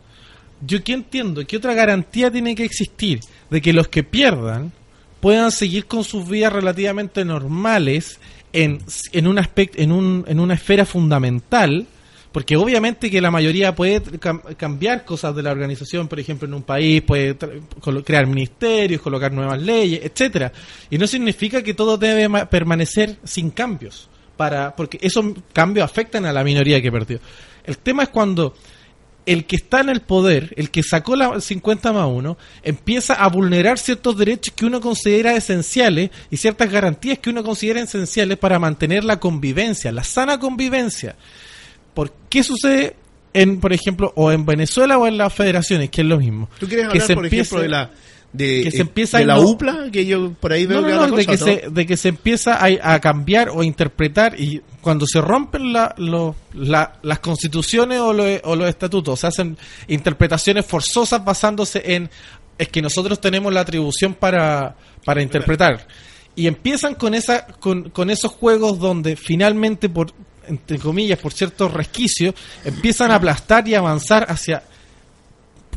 Yo 0.65 0.83
que 0.83 0.93
entiendo 0.93 1.47
que 1.47 1.57
otra 1.57 1.75
garantía 1.75 2.31
tiene 2.31 2.55
que 2.55 2.65
existir 2.65 3.21
de 3.51 3.61
que 3.61 3.73
los 3.73 3.89
que 3.89 4.03
pierdan 4.03 4.73
puedan 5.21 5.51
seguir 5.51 5.87
con 5.87 6.05
sus 6.05 6.29
vidas 6.29 6.53
relativamente 6.53 7.25
normales 7.25 8.19
en, 8.53 8.79
en 9.13 9.27
un 9.27 9.39
aspecto, 9.39 9.81
en, 9.83 9.93
un, 9.93 10.25
en 10.29 10.41
una 10.41 10.55
esfera 10.55 10.87
fundamental, 10.87 11.87
porque 12.33 12.57
obviamente 12.57 13.11
que 13.11 13.21
la 13.21 13.31
mayoría 13.31 13.75
puede 13.75 14.03
cam- 14.03 14.57
cambiar 14.57 15.05
cosas 15.05 15.35
de 15.37 15.43
la 15.43 15.51
organización, 15.51 16.09
por 16.09 16.21
ejemplo, 16.21 16.47
en 16.47 16.55
un 16.55 16.63
país, 16.63 17.03
puede 17.03 17.37
crear 18.05 18.27
ministerios, 18.27 19.01
colocar 19.03 19.33
nuevas 19.33 19.61
leyes, 19.61 20.01
etcétera, 20.05 20.53
y 20.91 20.97
no 20.99 21.07
significa 21.07 21.63
que 21.63 21.75
todo 21.75 21.99
debe 21.99 22.29
ma- 22.29 22.47
permanecer 22.47 23.17
sin 23.25 23.51
cambios, 23.51 24.09
para 24.37 24.75
porque 24.77 24.99
esos 25.03 25.25
cambios 25.53 25.85
afectan 25.85 26.25
a 26.27 26.33
la 26.33 26.45
minoría 26.45 26.81
que 26.81 26.93
perdió. 26.93 27.21
El 27.65 27.79
tema 27.79 28.05
es 28.05 28.11
cuando 28.11 28.55
el 29.27 29.45
que 29.45 29.57
está 29.57 29.81
en 29.81 29.89
el 29.89 30.01
poder, 30.01 30.55
el 30.57 30.71
que 30.71 30.83
sacó 30.83 31.17
la 31.17 31.41
50 31.41 31.93
más 31.93 32.07
1, 32.09 32.39
empieza 32.63 33.15
a 33.15 33.29
vulnerar 33.29 33.79
ciertos 33.79 34.17
derechos 34.17 34.55
que 34.57 34.65
uno 34.67 34.81
considera 34.81 35.35
esenciales 35.35 36.11
y 36.31 36.37
ciertas 36.37 36.71
garantías 36.71 37.19
que 37.19 37.31
uno 37.31 37.43
considera 37.43 37.81
esenciales 37.81 38.39
para 38.39 38.59
mantener 38.59 39.03
la 39.05 39.19
convivencia, 39.21 39.91
la 39.93 40.05
sana 40.05 40.39
convivencia. 40.39 41.17
¿Por 41.93 42.13
qué 42.31 42.43
sucede 42.43 42.95
en, 43.33 43.61
por 43.61 43.73
ejemplo, 43.73 44.13
o 44.17 44.31
en 44.33 44.47
Venezuela 44.47 44.97
o 44.99 45.07
en 45.07 45.19
las 45.19 45.33
federaciones, 45.35 45.91
que 45.91 46.03
es 46.03 46.07
lo 46.07 46.19
mismo? 46.19 46.49
¿Tú 46.61 46.67
quieres 46.69 46.87
Que 46.89 47.01
hablar, 47.01 47.15
por 47.17 47.25
empiece- 47.27 47.41
ejemplo, 47.57 47.63
de 47.63 47.69
la 47.69 47.91
de, 48.37 48.63
que 48.65 48.71
se 48.71 48.79
eh, 48.79 48.81
empieza 48.83 49.19
de 49.19 49.27
la 49.27 49.41
UPLA? 49.41 49.91
Que 49.93 50.07
yo 50.07 50.33
por 50.33 50.53
ahí 50.53 50.67
veo 50.67 50.81
No, 50.81 50.87
que 50.87 50.93
no, 50.95 51.07
no, 51.07 51.17
de, 51.17 51.27
que 51.27 51.37
se, 51.39 51.65
de 51.71 51.87
que 51.87 51.97
se 51.97 52.09
empieza 52.09 52.55
a, 52.55 52.95
a 52.95 53.01
cambiar 53.01 53.51
o 53.51 53.63
interpretar 53.63 54.39
y 54.41 54.61
cuando 54.81 55.07
se 55.07 55.21
rompen 55.21 55.73
la- 55.73 55.95
lo- 55.99 56.35
la- 56.55 56.99
las 57.03 57.19
constituciones 57.21 57.99
o, 58.01 58.13
lo- 58.13 58.25
o 58.45 58.57
los 58.57 58.69
estatutos, 58.69 59.21
se 59.21 59.27
hacen 59.27 59.57
interpretaciones 59.89 60.65
forzosas 60.67 61.25
basándose 61.25 61.83
en 61.95 62.11
es 62.59 62.69
que 62.69 62.81
nosotros 62.81 63.21
tenemos 63.21 63.53
la 63.53 63.61
atribución 63.61 64.15
para, 64.15 64.77
para 65.05 65.21
interpretar. 65.23 65.87
Y 66.35 66.47
empiezan 66.47 66.95
con, 66.95 67.15
esa, 67.15 67.47
con, 67.47 67.91
con 67.91 68.09
esos 68.11 68.33
juegos 68.33 68.79
donde 68.79 69.17
finalmente, 69.17 69.89
por 69.89 70.13
entre 70.49 70.79
comillas, 70.79 71.19
por 71.19 71.33
ciertos 71.33 71.73
resquicios, 71.73 72.35
empiezan 72.65 73.11
a 73.11 73.17
aplastar 73.17 73.67
y 73.69 73.75
avanzar 73.75 74.25
hacia 74.29 74.63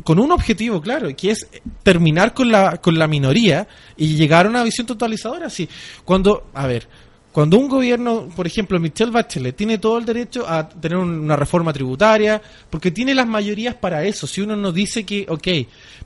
con 0.04 0.18
un 0.18 0.32
objetivo 0.32 0.80
claro, 0.80 1.08
que 1.16 1.30
es 1.30 1.46
terminar 1.82 2.34
con 2.34 2.50
la, 2.50 2.78
con 2.78 2.98
la 2.98 3.06
minoría 3.06 3.66
y 3.96 4.16
llegar 4.16 4.46
a 4.46 4.48
una 4.50 4.62
visión 4.64 4.86
totalizadora. 4.86 5.50
Sí, 5.50 5.68
cuando, 6.04 6.50
a 6.54 6.66
ver, 6.66 6.88
cuando 7.32 7.58
un 7.58 7.68
gobierno, 7.68 8.28
por 8.34 8.46
ejemplo, 8.46 8.80
Michelle 8.80 9.12
Bachelet, 9.12 9.54
tiene 9.54 9.78
todo 9.78 9.98
el 9.98 10.04
derecho 10.04 10.48
a 10.48 10.68
tener 10.68 10.98
un- 10.98 11.20
una 11.20 11.36
reforma 11.36 11.72
tributaria, 11.72 12.42
porque 12.68 12.90
tiene 12.90 13.14
las 13.14 13.26
mayorías 13.28 13.74
para 13.76 14.04
eso, 14.04 14.26
si 14.26 14.40
uno 14.40 14.56
no 14.56 14.72
dice 14.72 15.04
que, 15.04 15.26
ok, 15.28 15.48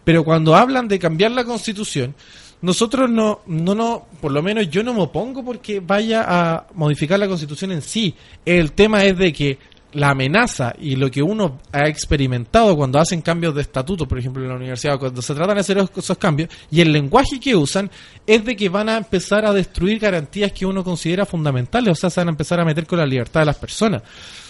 pero 0.05 0.23
cuando 0.23 0.55
hablan 0.55 0.87
de 0.87 0.99
cambiar 0.99 1.31
la 1.31 1.45
constitución, 1.45 2.15
nosotros 2.61 3.11
no, 3.11 3.41
no, 3.47 3.75
no, 3.75 4.07
por 4.21 4.33
lo 4.33 4.43
menos 4.43 4.69
yo 4.71 4.83
no 4.83 4.95
me 4.95 5.03
opongo 5.03 5.45
porque 5.45 5.81
vaya 5.81 6.25
a 6.27 6.67
modificar 6.75 7.19
la 7.19 7.29
constitución 7.29 7.73
en 7.73 7.83
sí. 7.83 8.15
El 8.45 8.73
tema 8.73 9.05
es 9.05 9.17
de 9.19 9.33
que 9.33 9.59
la 9.95 10.11
amenaza 10.11 10.75
y 10.79 10.97
lo 10.97 11.11
que 11.11 11.23
uno 11.23 11.61
ha 11.73 11.89
experimentado 11.89 12.77
cuando 12.77 12.99
hacen 12.99 13.23
cambios 13.23 13.55
de 13.55 13.63
estatuto, 13.63 14.07
por 14.07 14.19
ejemplo 14.19 14.43
en 14.43 14.49
la 14.51 14.57
universidad, 14.57 14.99
cuando 14.99 15.23
se 15.23 15.35
tratan 15.35 15.55
de 15.55 15.61
hacer 15.61 15.79
esos- 15.79 16.19
cambios, 16.19 16.51
y 16.71 16.81
el 16.81 16.93
lenguaje 16.93 17.41
que 17.41 17.57
usan 17.57 17.91
es 18.27 18.45
de 18.45 18.57
que 18.57 18.69
van 18.69 18.89
a 18.89 18.97
empezar 18.97 19.45
a 19.47 19.53
destruir 19.53 19.99
garantías 19.99 20.53
que 20.53 20.67
uno 20.67 20.85
considera 20.85 21.25
fundamentales, 21.27 21.93
o 21.93 21.95
sea, 21.95 22.11
se 22.11 22.21
van 22.21 22.29
a 22.29 22.33
empezar 22.33 22.61
a 22.61 22.65
meter 22.65 22.87
con 22.87 22.99
la 22.99 23.07
libertad 23.07 23.41
de 23.41 23.47
las 23.47 23.57
personas. 23.57 24.03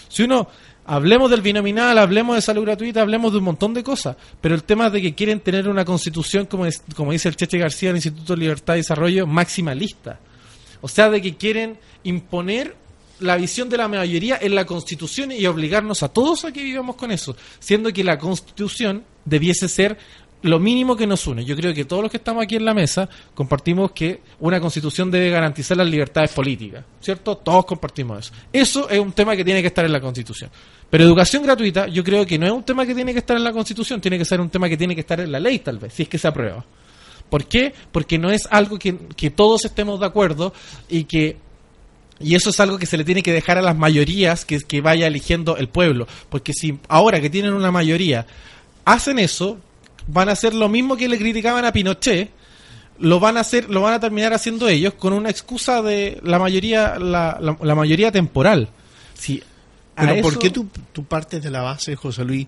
Si 0.07 0.23
uno, 0.23 0.47
hablemos 0.85 1.29
del 1.29 1.41
binominal, 1.41 1.97
hablemos 1.97 2.35
de 2.35 2.41
salud 2.41 2.63
gratuita, 2.63 3.01
hablemos 3.01 3.31
de 3.31 3.39
un 3.39 3.43
montón 3.45 3.73
de 3.73 3.83
cosas, 3.83 4.15
pero 4.41 4.55
el 4.55 4.63
tema 4.63 4.87
es 4.87 4.93
de 4.93 5.01
que 5.01 5.13
quieren 5.15 5.39
tener 5.39 5.67
una 5.67 5.85
constitución, 5.85 6.45
como, 6.45 6.65
como 6.95 7.11
dice 7.11 7.29
el 7.29 7.35
Cheche 7.35 7.57
García 7.57 7.89
del 7.89 7.97
Instituto 7.97 8.33
de 8.33 8.39
Libertad 8.39 8.75
y 8.75 8.77
Desarrollo, 8.77 9.27
maximalista. 9.27 10.19
O 10.81 10.87
sea, 10.87 11.09
de 11.09 11.21
que 11.21 11.35
quieren 11.35 11.77
imponer 12.03 12.75
la 13.19 13.37
visión 13.37 13.69
de 13.69 13.77
la 13.77 13.87
mayoría 13.87 14.37
en 14.41 14.55
la 14.55 14.65
Constitución 14.65 15.31
y 15.31 15.45
obligarnos 15.45 16.03
a 16.03 16.09
todos 16.09 16.45
a 16.45 16.51
que 16.51 16.63
vivamos 16.63 16.95
con 16.95 17.11
eso, 17.11 17.35
siendo 17.59 17.91
que 17.93 18.03
la 18.03 18.17
Constitución 18.17 19.03
debiese 19.23 19.67
ser 19.67 19.97
lo 20.41 20.59
mínimo 20.59 20.95
que 20.95 21.07
nos 21.07 21.25
une. 21.25 21.43
Yo 21.43 21.55
creo 21.55 21.73
que 21.73 21.85
todos 21.85 22.03
los 22.03 22.11
que 22.11 22.17
estamos 22.17 22.43
aquí 22.43 22.55
en 22.55 22.65
la 22.65 22.73
mesa 22.73 23.09
compartimos 23.33 23.91
que 23.91 24.21
una 24.39 24.59
Constitución 24.59 25.09
debe 25.09 25.31
garantizar 25.31 25.75
las 25.75 25.87
libertades 25.87 26.31
políticas, 26.31 26.85
¿cierto? 27.01 27.37
Todos 27.37 27.65
compartimos 27.65 28.19
eso. 28.19 28.33
Eso 28.53 28.89
es 28.89 28.99
un 28.99 29.11
tema 29.11 29.35
que 29.35 29.43
tiene 29.43 29.61
que 29.61 29.67
estar 29.67 29.83
en 29.85 29.91
la 29.91 29.99
Constitución. 29.99 30.51
Pero 30.89 31.03
educación 31.03 31.41
gratuita, 31.41 31.87
yo 31.87 32.03
creo 32.03 32.25
que 32.25 32.37
no 32.37 32.45
es 32.45 32.51
un 32.51 32.63
tema 32.63 32.85
que 32.85 32.93
tiene 32.93 33.11
que 33.11 33.19
estar 33.19 33.35
en 33.35 33.43
la 33.43 33.51
Constitución, 33.51 33.99
tiene 33.99 34.19
que 34.19 34.25
ser 34.25 34.39
un 34.39 34.49
tema 34.49 34.69
que 34.69 34.77
tiene 34.77 34.93
que 34.93 35.01
estar 35.01 35.19
en 35.19 35.31
la 35.31 35.39
ley, 35.39 35.59
tal 35.59 35.79
vez, 35.79 35.93
si 35.93 36.03
es 36.03 36.09
que 36.09 36.19
se 36.19 36.27
aprueba. 36.27 36.63
¿Por 37.29 37.45
qué? 37.45 37.73
Porque 37.91 38.19
no 38.19 38.29
es 38.29 38.47
algo 38.51 38.77
que, 38.77 38.95
que 39.15 39.31
todos 39.31 39.65
estemos 39.65 39.99
de 39.99 40.05
acuerdo 40.05 40.53
y 40.87 41.05
que 41.05 41.37
y 42.19 42.35
eso 42.35 42.49
es 42.49 42.59
algo 42.59 42.77
que 42.77 42.85
se 42.85 42.97
le 42.97 43.03
tiene 43.03 43.21
que 43.23 43.33
dejar 43.33 43.57
a 43.57 43.61
las 43.61 43.75
mayorías 43.75 44.45
que, 44.45 44.59
que 44.61 44.81
vaya 44.81 45.07
eligiendo 45.07 45.57
el 45.57 45.67
pueblo. 45.67 46.07
Porque 46.29 46.53
si 46.53 46.79
ahora 46.87 47.19
que 47.21 47.29
tienen 47.29 47.53
una 47.53 47.71
mayoría 47.71 48.25
hacen 48.85 49.19
eso, 49.19 49.57
van 50.07 50.29
a 50.29 50.33
hacer 50.33 50.53
lo 50.53 50.69
mismo 50.69 50.95
que 50.97 51.09
le 51.09 51.17
criticaban 51.17 51.65
a 51.65 51.71
Pinochet, 51.73 52.29
lo 52.99 53.19
van 53.19 53.35
a 53.37 53.41
hacer, 53.41 53.69
lo 53.69 53.81
van 53.81 53.93
a 53.95 53.99
terminar 53.99 54.33
haciendo 54.33 54.69
ellos 54.69 54.93
con 54.93 55.11
una 55.13 55.29
excusa 55.29 55.81
de 55.81 56.19
la 56.23 56.39
mayoría, 56.39 56.97
la, 56.99 57.37
la- 57.41 57.57
la 57.61 57.75
mayoría 57.75 58.11
temporal. 58.11 58.69
Si 59.13 59.43
Pero 59.95 60.21
¿por 60.21 60.31
eso- 60.33 60.39
qué 60.39 60.49
tú, 60.49 60.67
tú 60.93 61.03
partes 61.03 61.43
de 61.43 61.51
la 61.51 61.61
base, 61.61 61.95
José 61.95 62.23
Luis, 62.23 62.47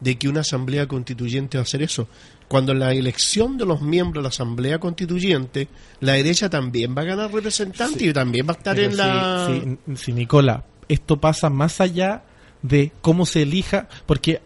de 0.00 0.16
que 0.16 0.28
una 0.28 0.40
asamblea 0.40 0.86
constituyente 0.86 1.58
va 1.58 1.62
a 1.62 1.64
hacer 1.64 1.82
eso. 1.82 2.08
Cuando 2.48 2.72
en 2.72 2.78
la 2.78 2.92
elección 2.92 3.58
de 3.58 3.66
los 3.66 3.82
miembros 3.82 4.22
de 4.22 4.22
la 4.22 4.28
asamblea 4.28 4.78
constituyente, 4.78 5.68
la 6.00 6.12
derecha 6.12 6.48
también 6.48 6.94
va 6.96 7.02
a 7.02 7.06
ganar 7.06 7.32
representantes 7.32 8.02
y 8.02 8.12
también 8.12 8.46
va 8.46 8.52
a 8.52 8.56
estar 8.56 8.78
en 8.78 8.96
la... 8.96 9.76
sí, 9.96 10.12
Nicola, 10.12 10.64
esto 10.88 11.20
pasa 11.20 11.50
más 11.50 11.80
allá 11.80 12.22
de 12.62 12.92
cómo 13.00 13.26
se 13.26 13.42
elija, 13.42 13.88
porque 14.06 14.40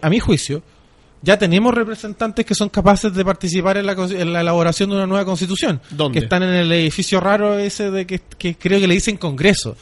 a 0.00 0.10
mi 0.10 0.18
juicio 0.18 0.62
ya 1.22 1.38
tenemos 1.38 1.72
representantes 1.72 2.44
que 2.44 2.54
son 2.54 2.68
capaces 2.68 3.14
de 3.14 3.24
participar 3.24 3.76
en 3.76 3.86
la, 3.86 3.92
en 3.92 4.32
la 4.32 4.40
elaboración 4.40 4.90
de 4.90 4.96
una 4.96 5.06
nueva 5.06 5.24
constitución, 5.24 5.80
¿Dónde? 5.90 6.18
que 6.18 6.24
están 6.24 6.42
en 6.42 6.50
el 6.54 6.72
edificio 6.72 7.20
raro 7.20 7.58
ese 7.58 7.90
de 7.90 8.06
que, 8.06 8.20
que 8.38 8.56
creo 8.56 8.80
que 8.80 8.88
le 8.88 8.94
dicen 8.94 9.16
Congreso. 9.16 9.76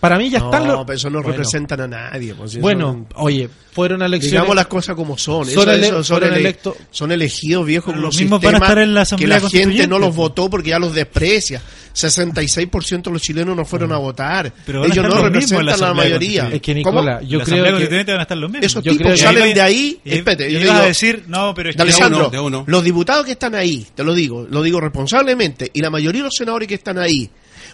Para 0.00 0.16
mí 0.18 0.30
ya 0.30 0.38
no, 0.40 0.46
están 0.46 0.66
los... 0.66 0.84
pero 0.86 0.96
eso 0.96 1.10
no 1.10 1.18
Bueno, 1.18 1.30
representan 1.32 1.80
a 1.82 1.86
nadie. 1.88 2.34
pues, 2.34 2.58
Bueno, 2.58 3.06
oye, 3.16 3.48
fueron 3.72 4.02
a 4.02 4.06
elecciones... 4.06 4.32
digamos 4.32 4.56
las 4.56 4.66
cosas 4.66 4.94
como 4.96 5.18
son. 5.18 5.44
Son 5.46 5.68
Eso- 5.68 5.70
ele- 5.72 5.86
eso- 5.88 6.02
son, 6.04 6.22
ele- 6.24 6.36
electo- 6.40 6.76
son 6.90 7.12
elegidos 7.12 7.66
viejos 7.66 7.92
con 7.92 8.02
los 8.02 8.16
mismos 8.18 8.40
van 8.40 8.54
a 8.54 8.58
estar 8.58 8.78
en 8.78 8.94
la 8.94 9.00
que 9.00 9.02
Asamblea 9.02 9.38
la 9.40 9.48
gente 9.50 9.86
no 9.86 9.98
los 9.98 10.14
votó 10.14 10.48
porque 10.48 10.70
ya 10.70 10.78
los 10.78 10.94
desprecia. 10.94 11.60
66% 11.94 13.02
de 13.04 13.10
los 13.10 13.22
chilenos 13.22 13.56
no 13.56 13.64
fueron 13.64 13.92
a 13.92 13.96
votar. 13.96 14.52
Pero 14.66 14.84
Ellos 14.84 15.04
no 15.08 15.14
la 15.14 15.22
representan 15.22 15.60
a 15.60 15.62
la 15.62 15.72
Asamblea 15.74 16.04
mayoría. 16.04 16.48
Es 16.52 16.60
que 16.60 16.82
¿Cómo? 16.82 17.00
Nicola, 17.00 17.22
yo 17.22 17.38
la 17.38 17.44
creo 17.44 17.78
que... 17.78 18.04
Van 18.06 18.18
a 18.18 18.22
estar 18.22 18.36
los 18.36 18.50
mismos. 18.50 18.66
Esos 18.66 18.84
yo 18.84 18.92
tipos 18.92 19.12
que- 19.12 19.16
salen 19.18 19.54
de 19.54 19.60
ahí. 19.60 20.00
espérate, 20.04 20.52
yo 20.52 20.58
digo- 20.60 20.72
a 20.86 20.88
decir, 20.88 21.24
no, 21.26 21.54
pero 21.54 21.70
es 21.70 21.76
que 21.76 21.82
Alessandro, 21.82 22.20
uno, 22.20 22.30
de 22.30 22.40
uno. 22.40 22.64
los 22.66 22.84
diputados 22.84 23.24
que 23.26 23.32
están 23.32 23.54
ahí, 23.54 23.86
te 23.94 24.02
lo 24.02 24.14
digo, 24.14 24.46
lo 24.48 24.62
digo 24.62 24.80
responsablemente, 24.80 25.70
y 25.72 25.80
la 25.80 25.90
mayoría 25.90 26.22
de 26.22 26.26
los 26.26 26.34
senadores 26.36 26.68
que 26.68 26.74
están 26.74 26.98
ahí 26.98 27.30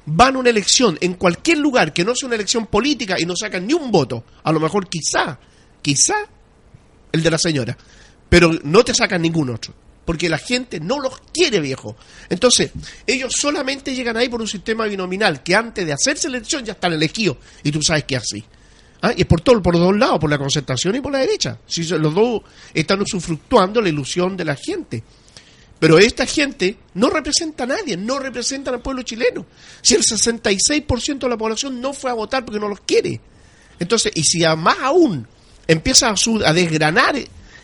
van 0.07 0.37
a 0.37 0.39
una 0.39 0.51
elección 0.51 0.99
en 1.01 1.15
cualquier 1.15 1.59
lugar 1.59 1.93
que 1.93 2.05
no 2.05 2.15
sea 2.15 2.27
una 2.27 2.37
elección 2.37 2.67
política 2.67 3.17
y 3.19 3.27
no 3.27 3.37
sacan 3.37 3.67
ni 3.67 3.75
un 3.75 3.91
voto, 3.91 4.25
a 4.43 4.53
lo 4.53 4.61
mejor 4.61 4.89
quizá, 4.89 5.39
quizá 5.81 6.15
el 7.13 7.23
de 7.23 7.31
la 7.31 7.39
señora, 7.39 7.77
pero 8.29 8.51
no 8.65 8.85
te 8.85 8.95
sacan 8.95 9.23
ningún 9.23 9.51
otro, 9.51 9.75
porque 10.05 10.29
la 10.29 10.39
gente 10.39 10.81
no 10.81 10.99
los 10.99 11.21
quiere 11.33 11.61
viejo. 11.61 11.97
Entonces, 12.29 12.71
ellos 13.07 13.33
solamente 13.39 13.95
llegan 13.95 14.17
ahí 14.17 14.29
por 14.29 14.41
un 14.41 14.49
sistema 14.49 14.87
binominal 14.87 15.43
que 15.43 15.55
antes 15.55 15.87
de 15.87 15.93
hacerse 15.93 16.29
la 16.29 16.39
elección 16.39 16.65
ya 16.65 16.73
están 16.73 16.93
elegidos, 16.93 17.37
y 17.63 17.71
tú 17.71 17.83
sabes 17.83 18.05
que 18.05 18.17
es 18.17 18.23
así. 18.23 18.45
Ah, 19.05 19.13
y 19.17 19.23
es 19.23 19.27
por, 19.27 19.41
todo, 19.41 19.61
por 19.61 19.75
los 19.75 19.83
dos 19.83 19.97
lados, 19.97 20.19
por 20.21 20.31
la 20.31 20.39
concertación 20.39 20.95
y 20.95 21.01
por 21.01 21.13
la 21.13 21.19
derecha. 21.19 21.59
Si 21.67 21.83
los 21.85 22.15
dos 22.15 22.43
están 22.73 23.01
usufructuando 23.03 23.81
la 23.83 23.89
ilusión 23.89 24.37
de 24.37 24.45
la 24.45 24.55
gente. 24.55 25.03
Pero 25.81 25.99
esta 25.99 26.25
gente 26.25 26.77
no 26.95 27.11
representa 27.11 27.65
a 27.65 27.67
nadie, 27.67 27.97
no 27.97 28.21
representan 28.21 28.75
al 28.75 28.81
pueblo 28.81 29.03
chileno. 29.03 29.45
Si 29.81 29.95
el 29.97 30.03
66% 30.03 31.19
de 31.19 31.29
la 31.29 31.37
población 31.37 31.81
no 31.81 31.93
fue 31.93 32.13
a 32.13 32.15
votar 32.15 32.45
porque 32.45 32.61
no 32.61 32.69
los 32.69 32.81
quiere. 32.81 33.21
Entonces, 33.81 34.13
y 34.15 34.23
si 34.23 34.45
más 34.57 34.77
aún 34.81 35.27
empiezas 35.67 36.13
a, 36.13 36.17
su- 36.17 36.43
a 36.45 36.53
desgranar 36.53 37.17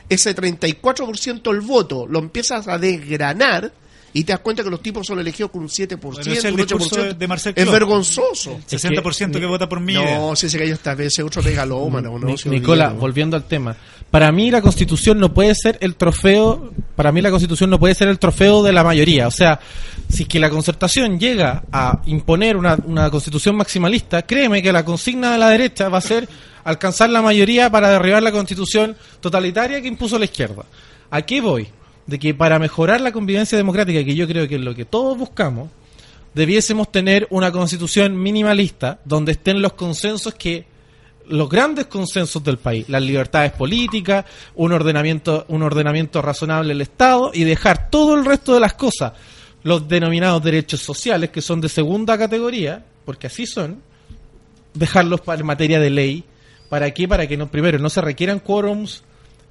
ese 0.08 0.34
34% 0.34 1.42
del 1.52 1.60
voto, 1.60 2.06
lo 2.08 2.18
empiezas 2.18 2.66
a 2.66 2.78
desgranar 2.78 3.72
y 4.18 4.24
te 4.24 4.32
das 4.32 4.40
cuenta 4.40 4.62
que 4.64 4.70
los 4.70 4.82
tipos 4.82 5.06
son 5.06 5.18
elegidos 5.18 5.50
con 5.50 5.62
un 5.62 5.68
7%, 5.68 5.98
Bueno, 6.00 6.20
ese 6.20 6.32
es 6.32 6.44
el 6.44 6.52
un 6.54 6.56
discurso 6.58 6.96
8%. 6.96 7.14
de- 7.18 7.28
Marcel 7.28 7.52
es 7.56 7.70
vergonzoso. 7.70 8.58
60% 8.66 9.38
que, 9.38 9.46
vota 9.46 9.68
por 9.68 9.80
mí. 9.80 9.94
No, 9.94 10.34
si 10.34 10.46
ese 10.46 10.58
gallo 10.58 10.74
esta 10.74 10.94
vez 10.94 11.18
es 11.18 11.24
otro 11.24 11.40
regalómano. 11.42 12.18
no, 12.18 12.26
Ni- 12.26 12.38
se 12.38 12.48
Nicola, 12.48 12.90
volviendo 12.90 13.36
al 13.36 13.44
tema. 13.44 13.76
Para 14.10 14.32
mí 14.32 14.50
la 14.50 14.62
constitución 14.62 15.18
no 15.18 15.34
puede 15.34 15.54
ser 15.54 15.76
el 15.82 15.94
trofeo, 15.96 16.72
para 16.96 17.12
mí 17.12 17.20
la 17.20 17.30
constitución 17.30 17.68
no 17.70 17.78
puede 17.78 17.94
ser 17.94 18.08
el 18.08 18.18
trofeo 18.18 18.62
de 18.62 18.72
la 18.72 18.82
mayoría. 18.82 19.28
O 19.28 19.30
sea, 19.30 19.60
si 20.08 20.22
es 20.22 20.28
que 20.28 20.40
la 20.40 20.48
concertación 20.48 21.20
llega 21.20 21.64
a 21.70 22.00
imponer 22.06 22.56
una, 22.56 22.76
una 22.86 23.10
constitución 23.10 23.54
maximalista, 23.56 24.22
créeme 24.22 24.62
que 24.62 24.72
la 24.72 24.84
consigna 24.84 25.32
de 25.32 25.38
la 25.38 25.50
derecha 25.50 25.88
va 25.90 25.98
a 25.98 26.00
ser 26.02 26.28
alcanzar 26.64 27.10
la 27.10 27.20
mayoría 27.22 27.70
para 27.70 27.90
derribar 27.90 28.22
la 28.22 28.32
constitución 28.32 28.96
totalitaria 29.20 29.80
que 29.82 29.88
impuso 29.88 30.18
la 30.18 30.24
izquierda. 30.24 30.64
¿A 31.10 31.22
qué 31.22 31.40
voy? 31.40 31.68
De 32.08 32.18
que 32.18 32.34
para 32.34 32.58
mejorar 32.58 33.00
la 33.00 33.12
convivencia 33.12 33.56
democrática, 33.56 34.02
que 34.02 34.16
yo 34.16 34.26
creo 34.26 34.48
que 34.48 34.56
es 34.56 34.60
lo 34.60 34.74
que 34.74 34.84
todos 34.84 35.16
buscamos, 35.16 35.70
debiésemos 36.34 36.90
tener 36.90 37.26
una 37.30 37.52
constitución 37.52 38.20
minimalista 38.20 38.98
donde 39.04 39.32
estén 39.32 39.62
los 39.62 39.74
consensos 39.74 40.34
que 40.34 40.66
los 41.28 41.48
grandes 41.48 41.86
consensos 41.86 42.42
del 42.42 42.58
país, 42.58 42.88
las 42.88 43.02
libertades 43.02 43.52
políticas, 43.52 44.24
un 44.54 44.72
ordenamiento, 44.72 45.44
un 45.48 45.62
ordenamiento 45.62 46.22
razonable 46.22 46.68
del 46.68 46.80
Estado 46.80 47.30
y 47.34 47.44
dejar 47.44 47.90
todo 47.90 48.14
el 48.14 48.24
resto 48.24 48.54
de 48.54 48.60
las 48.60 48.74
cosas, 48.74 49.12
los 49.62 49.86
denominados 49.88 50.42
derechos 50.42 50.80
sociales 50.80 51.30
que 51.30 51.42
son 51.42 51.60
de 51.60 51.68
segunda 51.68 52.16
categoría, 52.16 52.84
porque 53.04 53.26
así 53.26 53.46
son, 53.46 53.82
dejarlos 54.74 55.20
para 55.20 55.40
en 55.40 55.46
materia 55.46 55.80
de 55.80 55.90
ley, 55.90 56.24
¿para 56.68 56.92
qué? 56.92 57.06
Para 57.06 57.26
que 57.26 57.36
no 57.36 57.50
primero 57.50 57.78
no 57.78 57.90
se 57.90 58.00
requieran 58.00 58.40
quórums 58.40 59.02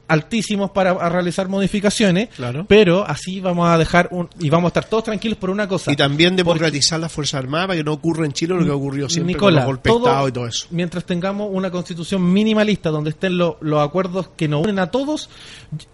altísimos 0.07 0.71
para 0.71 0.91
a 0.91 1.09
realizar 1.09 1.47
modificaciones, 1.49 2.29
Claro. 2.35 2.65
pero 2.67 3.05
así 3.07 3.39
vamos 3.41 3.67
a 3.69 3.77
dejar 3.77 4.07
un, 4.11 4.29
y 4.39 4.49
vamos 4.49 4.65
a 4.65 4.69
estar 4.69 4.85
todos 4.85 5.03
tranquilos 5.05 5.37
por 5.37 5.49
una 5.49 5.67
cosa. 5.67 5.91
Y 5.91 5.95
también 5.95 6.35
democratizar 6.35 6.99
las 6.99 7.11
Fuerzas 7.11 7.39
Armadas 7.39 7.67
para 7.67 7.77
que 7.77 7.83
no 7.83 7.93
ocurra 7.93 8.25
en 8.25 8.31
Chile 8.33 8.55
lo 8.55 8.63
que 8.63 8.71
ocurrió 8.71 9.09
siempre 9.09 9.33
Nicola, 9.33 9.49
con 9.49 9.55
los 9.55 9.65
golpes 9.65 9.91
todo- 9.93 10.27
y 10.27 10.31
todo 10.31 10.47
eso. 10.47 10.67
Mientras 10.71 11.05
tengamos 11.05 11.49
una 11.51 11.69
constitución 11.71 12.31
minimalista 12.31 12.89
donde 12.89 13.09
estén 13.11 13.37
lo- 13.37 13.57
los 13.61 13.81
acuerdos 13.85 14.29
que 14.37 14.47
nos 14.47 14.63
unen 14.63 14.79
a 14.79 14.87
todos 14.91 15.29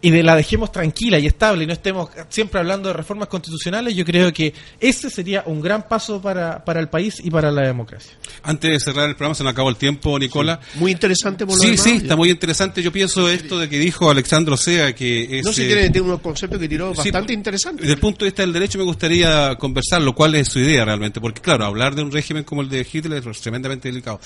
y 0.02 0.12
de 0.12 0.24
la 0.24 0.36
dejemos 0.36 0.72
tranquila 0.72 1.18
y 1.20 1.26
estable 1.28 1.64
y 1.64 1.68
no 1.68 1.74
estemos 1.74 2.10
siempre 2.30 2.60
hablando 2.60 2.90
de 2.90 2.94
reformas 2.94 3.28
constitucionales, 3.28 3.96
yo 3.96 4.06
creo 4.06 4.32
que 4.32 4.54
ese 4.80 5.10
sería 5.10 5.44
un 5.46 5.62
gran 5.62 5.88
paso 5.88 6.22
para, 6.22 6.64
para 6.64 6.80
el 6.80 6.90
país 6.90 7.20
y 7.24 7.32
para 7.32 7.52
la 7.52 7.62
democracia. 7.64 8.14
Antes 8.44 8.72
de 8.72 8.80
cerrar 8.80 9.10
el 9.10 9.16
programa, 9.16 9.36
se 9.36 9.44
nos 9.44 9.52
acabó 9.54 9.70
el 9.70 9.76
tiempo, 9.78 10.18
Nicola. 10.20 10.60
Muy 10.76 10.92
interesante 10.92 11.46
por 11.46 11.56
lo 11.56 11.62
Sí, 11.62 11.72
demás. 11.72 11.84
sí, 11.84 11.92
está 11.98 12.16
muy 12.16 12.30
interesante. 12.30 12.82
Yo 12.84 12.92
pienso 12.92 13.28
esto 13.30 13.58
de 13.58 13.70
que 13.70 13.80
dijo 13.80 14.03
Alexandro 14.10 14.58
Sea, 14.58 14.94
que 14.94 15.40
es... 15.40 15.46
No 15.46 15.54
sé, 15.54 15.64
eh, 15.64 15.68
tiene, 15.68 15.90
tiene 15.90 16.08
unos 16.08 16.22
conceptos 16.22 16.60
que 16.60 16.68
tiró 16.68 16.92
Sí, 16.92 16.98
bastante 16.98 17.28
por- 17.28 17.32
interesantes. 17.32 17.82
Desde 17.82 17.94
el 17.94 18.00
punto 18.00 18.26
de 18.26 18.32
vista 18.32 18.42
del 18.44 18.54
derecho 18.54 18.78
me 18.78 18.84
gustaría 18.84 19.56
conversar 19.56 20.02
lo 20.02 20.14
cuál 20.14 20.36
es 20.36 20.48
su 20.50 20.60
idea 20.60 20.86
realmente, 20.86 21.20
porque 21.22 21.42
claro, 21.42 21.66
hablar 21.66 21.96
de 21.96 22.04
un 22.04 22.12
régimen 22.12 22.44
como 22.44 22.62
el 22.62 22.70
de 22.70 22.86
Hitler 22.92 23.24
es 23.28 23.42
tremendamente 23.42 23.90
delicado. 23.90 24.20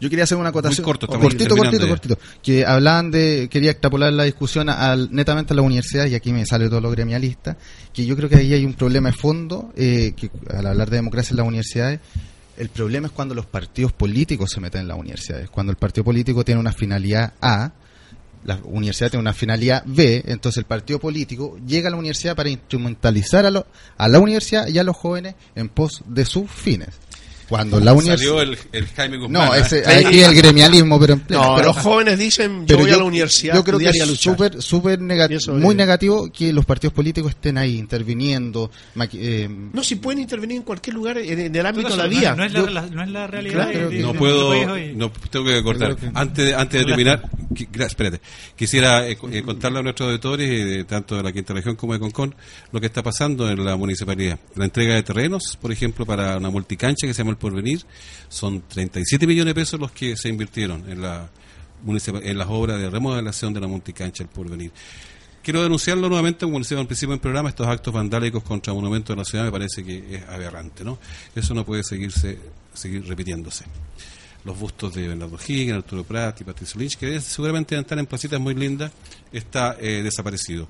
Yo 0.00 0.08
quería 0.10 0.24
hacer 0.24 0.38
una 0.38 0.50
acotación. 0.50 0.84
corto, 0.84 1.06
estamos 1.06 1.24
cortito, 1.24 1.56
cortito, 1.56 1.88
cortito. 1.88 2.18
Que 2.42 2.64
hablaban 2.64 3.10
de, 3.10 3.48
quería 3.50 3.70
extrapolar 3.72 4.12
la 4.12 4.24
discusión 4.24 4.68
al, 4.68 5.08
netamente 5.12 5.52
a 5.52 5.56
la 5.56 5.62
universidad, 5.62 6.06
y 6.06 6.14
aquí 6.14 6.32
me 6.32 6.44
sale 6.46 6.68
todo 6.68 6.80
lo 6.80 6.90
gremialista, 6.90 7.56
que 7.92 8.04
yo 8.04 8.16
creo 8.16 8.28
que 8.28 8.36
ahí 8.36 8.52
hay 8.54 8.64
un 8.64 8.74
problema 8.74 9.10
de 9.10 9.16
fondo, 9.16 9.72
eh, 9.76 10.12
que 10.16 10.30
al 10.54 10.66
hablar 10.66 10.90
de 10.90 10.96
democracia 10.96 11.32
en 11.32 11.36
las 11.38 11.46
universidades, 11.46 12.00
el 12.56 12.68
problema 12.68 13.06
es 13.06 13.12
cuando 13.12 13.34
los 13.34 13.46
partidos 13.46 13.92
políticos 13.92 14.50
se 14.50 14.60
meten 14.60 14.82
en 14.82 14.88
las 14.88 14.98
universidades. 14.98 15.48
Cuando 15.48 15.70
el 15.72 15.78
partido 15.78 16.04
político 16.04 16.44
tiene 16.44 16.60
una 16.60 16.72
finalidad 16.72 17.32
A, 17.40 17.72
la 18.44 18.58
universidad 18.64 19.10
tiene 19.10 19.20
una 19.20 19.32
finalidad 19.32 19.82
B, 19.86 20.24
entonces 20.26 20.58
el 20.58 20.64
partido 20.64 20.98
político 20.98 21.58
llega 21.66 21.88
a 21.88 21.90
la 21.90 21.96
universidad 21.96 22.36
para 22.36 22.48
instrumentalizar 22.48 23.44
a, 23.46 23.50
la 23.50 24.18
universidad 24.18 24.66
y 24.68 24.78
a 24.78 24.84
los 24.84 24.96
jóvenes 24.96 25.34
en 25.54 25.68
pos 25.68 26.02
de 26.06 26.24
sus 26.24 26.50
fines. 26.50 26.88
Cuando 27.50 27.78
la 27.80 27.92
universidad... 27.92 28.16
Salió 28.38 28.40
el, 28.40 28.58
el 28.72 28.86
Jaime 28.86 29.16
Guzmán. 29.18 29.32
No, 29.48 29.54
ese, 29.54 29.82
aquí 29.86 30.20
el 30.22 30.34
gremialismo, 30.34 30.98
pero 30.98 31.12
en 31.14 31.20
pleno. 31.20 31.42
No, 31.42 31.56
Pero- 31.56 31.66
los 31.68 31.76
jóvenes 31.78 32.18
dicen, 32.18 32.60
yo 32.60 32.66
pero 32.68 32.78
voy 32.78 32.90
a 32.92 32.96
la 32.96 33.04
universidad 33.04 33.54
yo 33.56 33.64
creo 33.64 33.78
que 33.78 33.88
es 33.88 34.06
súper, 34.18 34.62
súper 34.62 34.98
nega- 35.00 35.28
Pienso 35.28 35.52
muy 35.52 35.74
que- 35.74 35.78
negativo 35.82 36.30
que 36.32 36.52
los 36.52 36.64
partidos 36.64 36.94
políticos 36.94 37.32
estén 37.32 37.58
ahí 37.58 37.76
interviniendo. 37.76 38.70
eh, 39.14 39.48
No, 39.72 39.82
si 39.84 39.96
pueden 39.96 40.20
intervenir 40.20 40.58
en 40.58 40.62
cualquier 40.62 40.94
lugar 40.94 41.18
en, 41.18 41.38
en 41.40 41.54
el 41.56 41.66
ámbito 41.66 41.90
de 41.90 41.96
la 41.96 42.06
vida. 42.06 42.34
No, 42.34 42.44
es 42.44 42.52
la, 42.52 42.62
la- 42.70 42.86
no 42.86 43.02
es 43.02 43.10
la 43.10 43.26
realidad. 43.26 43.68
Claro, 43.70 43.90
de- 43.90 43.96
de- 43.96 44.02
no 44.02 44.14
puedo, 44.14 44.54
no 44.94 45.10
tengo 45.30 45.44
que 45.46 45.62
cortar. 45.62 45.96
Antes, 46.14 46.46
de- 46.46 46.54
antes 46.54 46.80
de 46.80 46.86
terminar, 46.86 47.28
espérate, 47.78 48.20
quisiera 48.56 49.08
eh, 49.08 49.18
eh, 49.32 49.42
contarle 49.42 49.80
a 49.80 49.82
nuestros 49.82 50.08
auditores, 50.08 50.48
eh, 50.48 50.64
de- 50.64 50.84
tanto 50.84 51.16
de 51.16 51.22
la 51.24 51.32
Quinta 51.32 51.52
Región 51.52 51.74
como 51.76 51.92
de 51.94 51.98
Concón, 51.98 52.34
lo 52.70 52.80
que 52.80 52.86
está 52.86 53.02
pasando 53.02 53.50
en 53.50 53.64
la 53.64 53.76
municipalidad. 53.76 54.38
La 54.54 54.64
entrega 54.66 54.94
de 54.94 55.02
terrenos, 55.02 55.58
por 55.60 55.72
ejemplo, 55.72 56.06
para 56.06 56.36
una 56.36 56.50
multicancha 56.50 57.06
que 57.06 57.14
se 57.14 57.18
llama 57.18 57.30
El 57.46 57.52
Porvenir, 57.52 57.84
son 58.28 58.62
37 58.68 59.26
millones 59.26 59.54
de 59.54 59.60
pesos 59.60 59.80
los 59.80 59.92
que 59.92 60.16
se 60.16 60.28
invirtieron 60.28 60.90
en 60.90 61.00
la 61.00 61.30
en 61.86 62.36
las 62.36 62.48
obras 62.50 62.78
de 62.78 62.90
remodelación 62.90 63.54
de 63.54 63.60
la 63.60 63.66
multicancha 63.66 64.22
El 64.22 64.28
Porvenir. 64.28 64.70
Quiero 65.42 65.62
denunciarlo 65.62 66.08
nuevamente, 66.08 66.44
como 66.44 66.58
decía 66.58 66.78
al 66.78 66.86
principio 66.86 67.12
del 67.12 67.20
programa, 67.20 67.48
estos 67.48 67.66
actos 67.66 67.94
vandálicos 67.94 68.42
contra 68.42 68.74
monumentos 68.74 69.16
de 69.16 69.20
la 69.20 69.24
ciudad 69.24 69.44
me 69.44 69.50
parece 69.50 69.82
que 69.82 70.16
es 70.16 70.22
aberrante, 70.28 70.84
¿no? 70.84 70.98
Eso 71.34 71.54
no 71.54 71.64
puede 71.64 71.82
seguirse 71.82 72.38
seguir 72.74 73.06
repitiéndose. 73.06 73.64
Los 74.44 74.58
bustos 74.58 74.94
de 74.94 75.08
Bernardo 75.08 75.38
Higgins, 75.38 75.72
Arturo 75.72 76.04
Prat 76.04 76.40
y 76.40 76.44
Patricio 76.44 76.78
Lynch, 76.78 76.96
que 76.96 77.20
seguramente 77.20 77.78
están 77.78 77.98
en 77.98 78.06
placitas 78.06 78.38
muy 78.38 78.54
lindas, 78.54 78.92
está 79.32 79.76
eh, 79.80 80.02
desaparecido. 80.02 80.68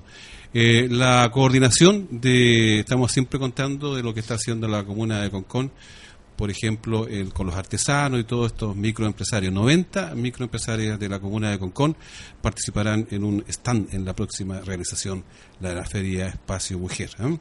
Eh, 0.53 0.87
la 0.89 1.29
coordinación 1.31 2.07
de, 2.11 2.79
estamos 2.79 3.11
siempre 3.11 3.39
contando 3.39 3.95
de 3.95 4.03
lo 4.03 4.13
que 4.13 4.19
está 4.19 4.35
haciendo 4.35 4.67
la 4.67 4.83
comuna 4.83 5.21
de 5.21 5.29
Concón, 5.29 5.71
por 6.41 6.49
ejemplo, 6.49 7.05
el- 7.07 7.31
con 7.31 7.45
los 7.45 7.55
artesanos 7.55 8.19
y 8.19 8.23
todos 8.23 8.47
estos 8.51 8.75
microempresarios. 8.75 9.53
90 9.53 10.15
microempresarios 10.15 10.99
de 10.99 11.07
la 11.07 11.19
comuna 11.19 11.51
de 11.51 11.59
Concón 11.59 11.95
participarán 12.41 13.07
en 13.11 13.23
un 13.23 13.45
stand 13.47 13.93
en 13.93 14.05
la 14.05 14.15
próxima 14.15 14.59
realización, 14.61 15.23
de 15.59 15.75
la 15.75 15.85
Feria 15.85 16.29
Espacio 16.29 16.79
Mujer. 16.79 17.11
¿eh? 17.19 17.37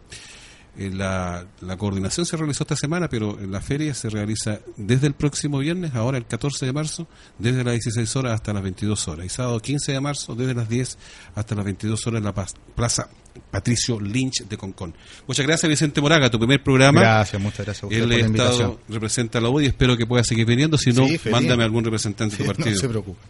Eh, 0.79 0.91
la, 0.95 1.45
la 1.63 1.77
coordinación 1.77 2.25
se 2.27 2.37
realizó 2.37 2.63
esta 2.65 2.77
semana, 2.77 3.09
pero 3.09 3.37
la 3.47 3.61
feria 3.61 3.93
se 3.93 4.09
realiza 4.09 4.61
desde 4.77 5.09
el 5.09 5.15
próximo 5.15 5.59
viernes, 5.59 5.95
ahora 5.95 6.17
el 6.17 6.27
14 6.27 6.65
de 6.67 6.73
marzo, 6.73 7.09
desde 7.39 7.65
las 7.65 7.75
16 7.75 8.17
horas 8.17 8.35
hasta 8.35 8.53
las 8.53 8.63
22 8.63 9.09
horas. 9.09 9.27
Y 9.27 9.29
sábado 9.29 9.59
15 9.61 9.93
de 9.93 10.01
marzo, 10.01 10.35
desde 10.35 10.55
las 10.55 10.69
10 10.69 10.97
hasta 11.35 11.55
las 11.55 11.65
22 11.65 12.07
horas 12.07 12.19
en 12.19 12.25
la 12.25 12.33
Plaza 12.77 13.09
Patricio 13.51 14.01
Lynch 14.01 14.45
de 14.49 14.57
Concón. 14.57 14.95
Muchas 15.27 15.45
gracias, 15.47 15.69
Vicente 15.69 16.01
Moraga, 16.01 16.31
tu 16.31 16.39
primer 16.39 16.63
programa. 16.63 17.01
Gracias, 17.01 17.43
muchas 17.43 17.67
gracias 17.67 17.83
a 17.85 17.87
usted 17.87 17.99
El 17.99 18.03
por 18.03 18.09
la 18.11 18.15
Estado 18.17 18.29
invitación. 18.53 18.79
representa 18.89 19.39
a 19.39 19.41
la 19.41 19.49
U 19.51 19.61
y 19.61 19.67
espero 19.67 19.97
que 19.97 20.07
pueda 20.07 20.23
seguir 20.25 20.47
viniendo. 20.47 20.79
Si 20.79 20.93
no, 20.93 21.07
Sí, 21.07 21.19
mándame 21.31 21.65
algún 21.65 21.85
representante 21.85 22.37
de 22.37 22.43
tu 22.45 22.49
No 22.49 22.55
partido. 22.55 22.81
se 22.81 22.89
preocupe. 22.89 23.21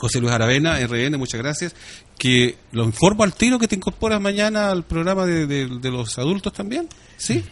José 0.00 0.18
Luis 0.20 0.32
Aravena, 0.32 0.78
RN, 0.86 1.16
muchas 1.18 1.40
gracias. 1.40 1.74
Que 2.18 2.56
lo 2.72 2.84
informo 2.84 3.22
al 3.22 3.34
tiro 3.34 3.58
que 3.58 3.68
te 3.68 3.76
incorporas 3.76 4.20
mañana 4.20 4.70
al 4.70 4.82
programa 4.84 5.26
de, 5.26 5.46
de- 5.46 5.90
los 5.90 6.18
adultos 6.18 6.52
también. 6.52 6.88
¿Sí? 7.18 7.44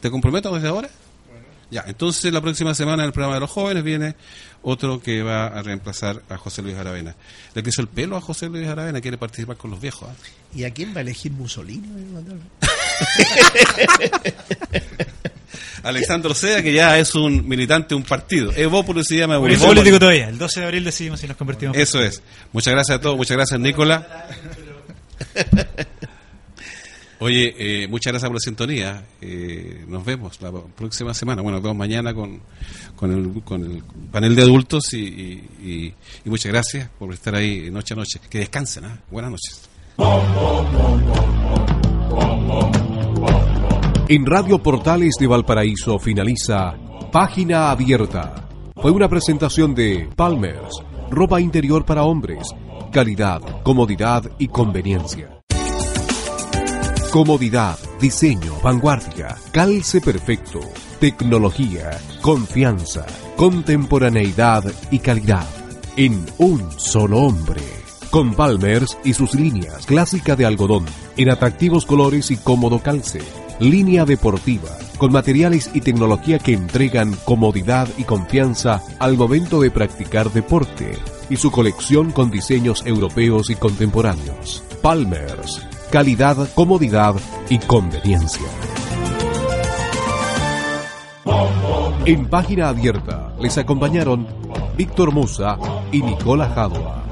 ¿Te 0.00 0.10
comprometo 0.10 0.54
desde 0.54 0.68
ahora? 0.68 0.90
Ya, 1.70 1.82
entonces 1.88 2.32
la 2.32 2.40
próxima 2.42 2.74
semana 2.74 3.02
en 3.02 3.06
el 3.08 3.12
programa 3.12 3.34
de 3.34 3.40
los 3.40 3.50
jóvenes 3.50 3.82
viene 3.82 4.14
otro 4.62 5.00
que 5.00 5.22
va 5.22 5.46
a 5.46 5.62
reemplazar 5.62 6.22
a 6.28 6.36
José 6.36 6.62
Luis 6.62 6.76
Aravena. 6.76 7.16
Le 7.54 7.62
quiso 7.62 7.80
el 7.80 7.88
pelo 7.88 8.16
a 8.16 8.20
José 8.20 8.48
Luis 8.48 8.68
Aravena, 8.68 9.00
quiere 9.00 9.16
participar 9.18 9.56
con 9.56 9.70
los 9.70 9.80
viejos. 9.80 10.08
¿ah? 10.10 10.14
¿Y 10.54 10.64
a 10.64 10.70
quién 10.72 10.92
va 10.94 10.98
a 10.98 11.00
elegir 11.00 11.32
Mussolini? 11.32 11.88
Alexandro 15.82 16.34
Sea, 16.34 16.62
que 16.62 16.72
ya 16.72 16.98
es 16.98 17.14
un 17.14 17.46
militante 17.48 17.90
de 17.90 17.94
un 17.96 18.02
partido. 18.02 18.52
Evópolis 18.56 19.06
se 19.08 19.16
llama. 19.18 19.34
Evópolis. 19.34 19.58
político 19.62 19.98
todavía. 19.98 20.28
El 20.28 20.38
12 20.38 20.60
de 20.60 20.66
abril 20.66 20.84
decidimos 20.84 21.20
si 21.20 21.26
nos 21.28 21.36
convertimos. 21.36 21.76
Eso 21.76 22.02
es. 22.02 22.22
Muchas 22.52 22.72
gracias 22.74 22.98
a 22.98 23.00
todos. 23.00 23.16
Muchas 23.16 23.36
gracias, 23.36 23.58
Nicola. 23.60 24.26
Oye, 27.20 27.54
eh, 27.58 27.88
muchas 27.88 28.12
gracias 28.12 28.28
por 28.28 28.36
la 28.36 28.40
sintonía. 28.40 29.02
Eh, 29.22 29.84
nos 29.88 30.04
vemos 30.04 30.40
la 30.42 30.50
próxima 30.76 31.14
semana. 31.14 31.40
Bueno, 31.42 31.56
nos 31.56 31.62
vemos 31.62 31.76
mañana 31.78 32.12
con, 32.12 32.40
con, 32.96 33.12
el, 33.12 33.42
con 33.42 33.64
el 33.64 33.82
panel 34.10 34.34
de 34.36 34.42
adultos 34.42 34.92
y, 34.92 34.98
y- 34.98 35.48
y- 35.62 35.94
y 36.24 36.28
muchas 36.28 36.52
gracias 36.52 36.88
por 36.98 37.12
estar 37.14 37.34
ahí 37.34 37.70
noche 37.70 37.94
a 37.94 37.96
noche. 37.96 38.20
Que 38.28 38.40
descansen. 38.40 38.84
¿ah? 38.84 38.98
Buenas 39.10 39.30
noches. 39.30 39.62
En 44.06 44.26
Radio 44.26 44.62
Portales 44.62 45.14
de 45.18 45.26
Valparaíso 45.26 45.98
finaliza 45.98 46.74
Página 47.10 47.70
Abierta. 47.70 48.50
Fue 48.76 48.90
una 48.90 49.08
presentación 49.08 49.74
de 49.74 50.10
Palmers, 50.14 50.82
ropa 51.10 51.40
interior 51.40 51.86
para 51.86 52.02
hombres, 52.02 52.50
calidad, 52.92 53.40
comodidad 53.62 54.30
y 54.38 54.48
conveniencia. 54.48 55.40
Comodidad, 57.10 57.78
diseño, 57.98 58.52
vanguardia, 58.62 59.36
calce 59.52 60.02
perfecto, 60.02 60.60
tecnología, 61.00 61.98
confianza, 62.20 63.06
contemporaneidad 63.36 64.70
y 64.90 64.98
calidad. 64.98 65.46
En 65.96 66.26
un 66.36 66.70
solo 66.72 67.20
hombre. 67.20 67.62
Con 68.10 68.34
Palmers 68.34 68.98
y 69.02 69.14
sus 69.14 69.34
líneas 69.34 69.86
clásica 69.86 70.36
de 70.36 70.44
algodón, 70.44 70.84
en 71.16 71.30
atractivos 71.30 71.86
colores 71.86 72.30
y 72.30 72.36
cómodo 72.36 72.80
calce. 72.80 73.43
Línea 73.60 74.04
deportiva, 74.04 74.70
con 74.98 75.12
materiales 75.12 75.70
y 75.74 75.80
tecnología 75.80 76.38
que 76.40 76.54
entregan 76.54 77.14
comodidad 77.24 77.88
y 77.96 78.02
confianza 78.02 78.82
al 78.98 79.16
momento 79.16 79.60
de 79.60 79.70
practicar 79.70 80.32
deporte. 80.32 80.98
Y 81.30 81.36
su 81.36 81.50
colección 81.50 82.10
con 82.10 82.30
diseños 82.30 82.84
europeos 82.84 83.50
y 83.50 83.54
contemporáneos. 83.54 84.64
Palmers, 84.82 85.64
calidad, 85.90 86.48
comodidad 86.54 87.14
y 87.48 87.58
conveniencia. 87.58 88.48
En 92.06 92.28
página 92.28 92.68
abierta 92.68 93.34
les 93.40 93.56
acompañaron 93.56 94.26
Víctor 94.76 95.12
Musa 95.12 95.56
y 95.92 96.02
Nicola 96.02 96.50
Jadua. 96.50 97.03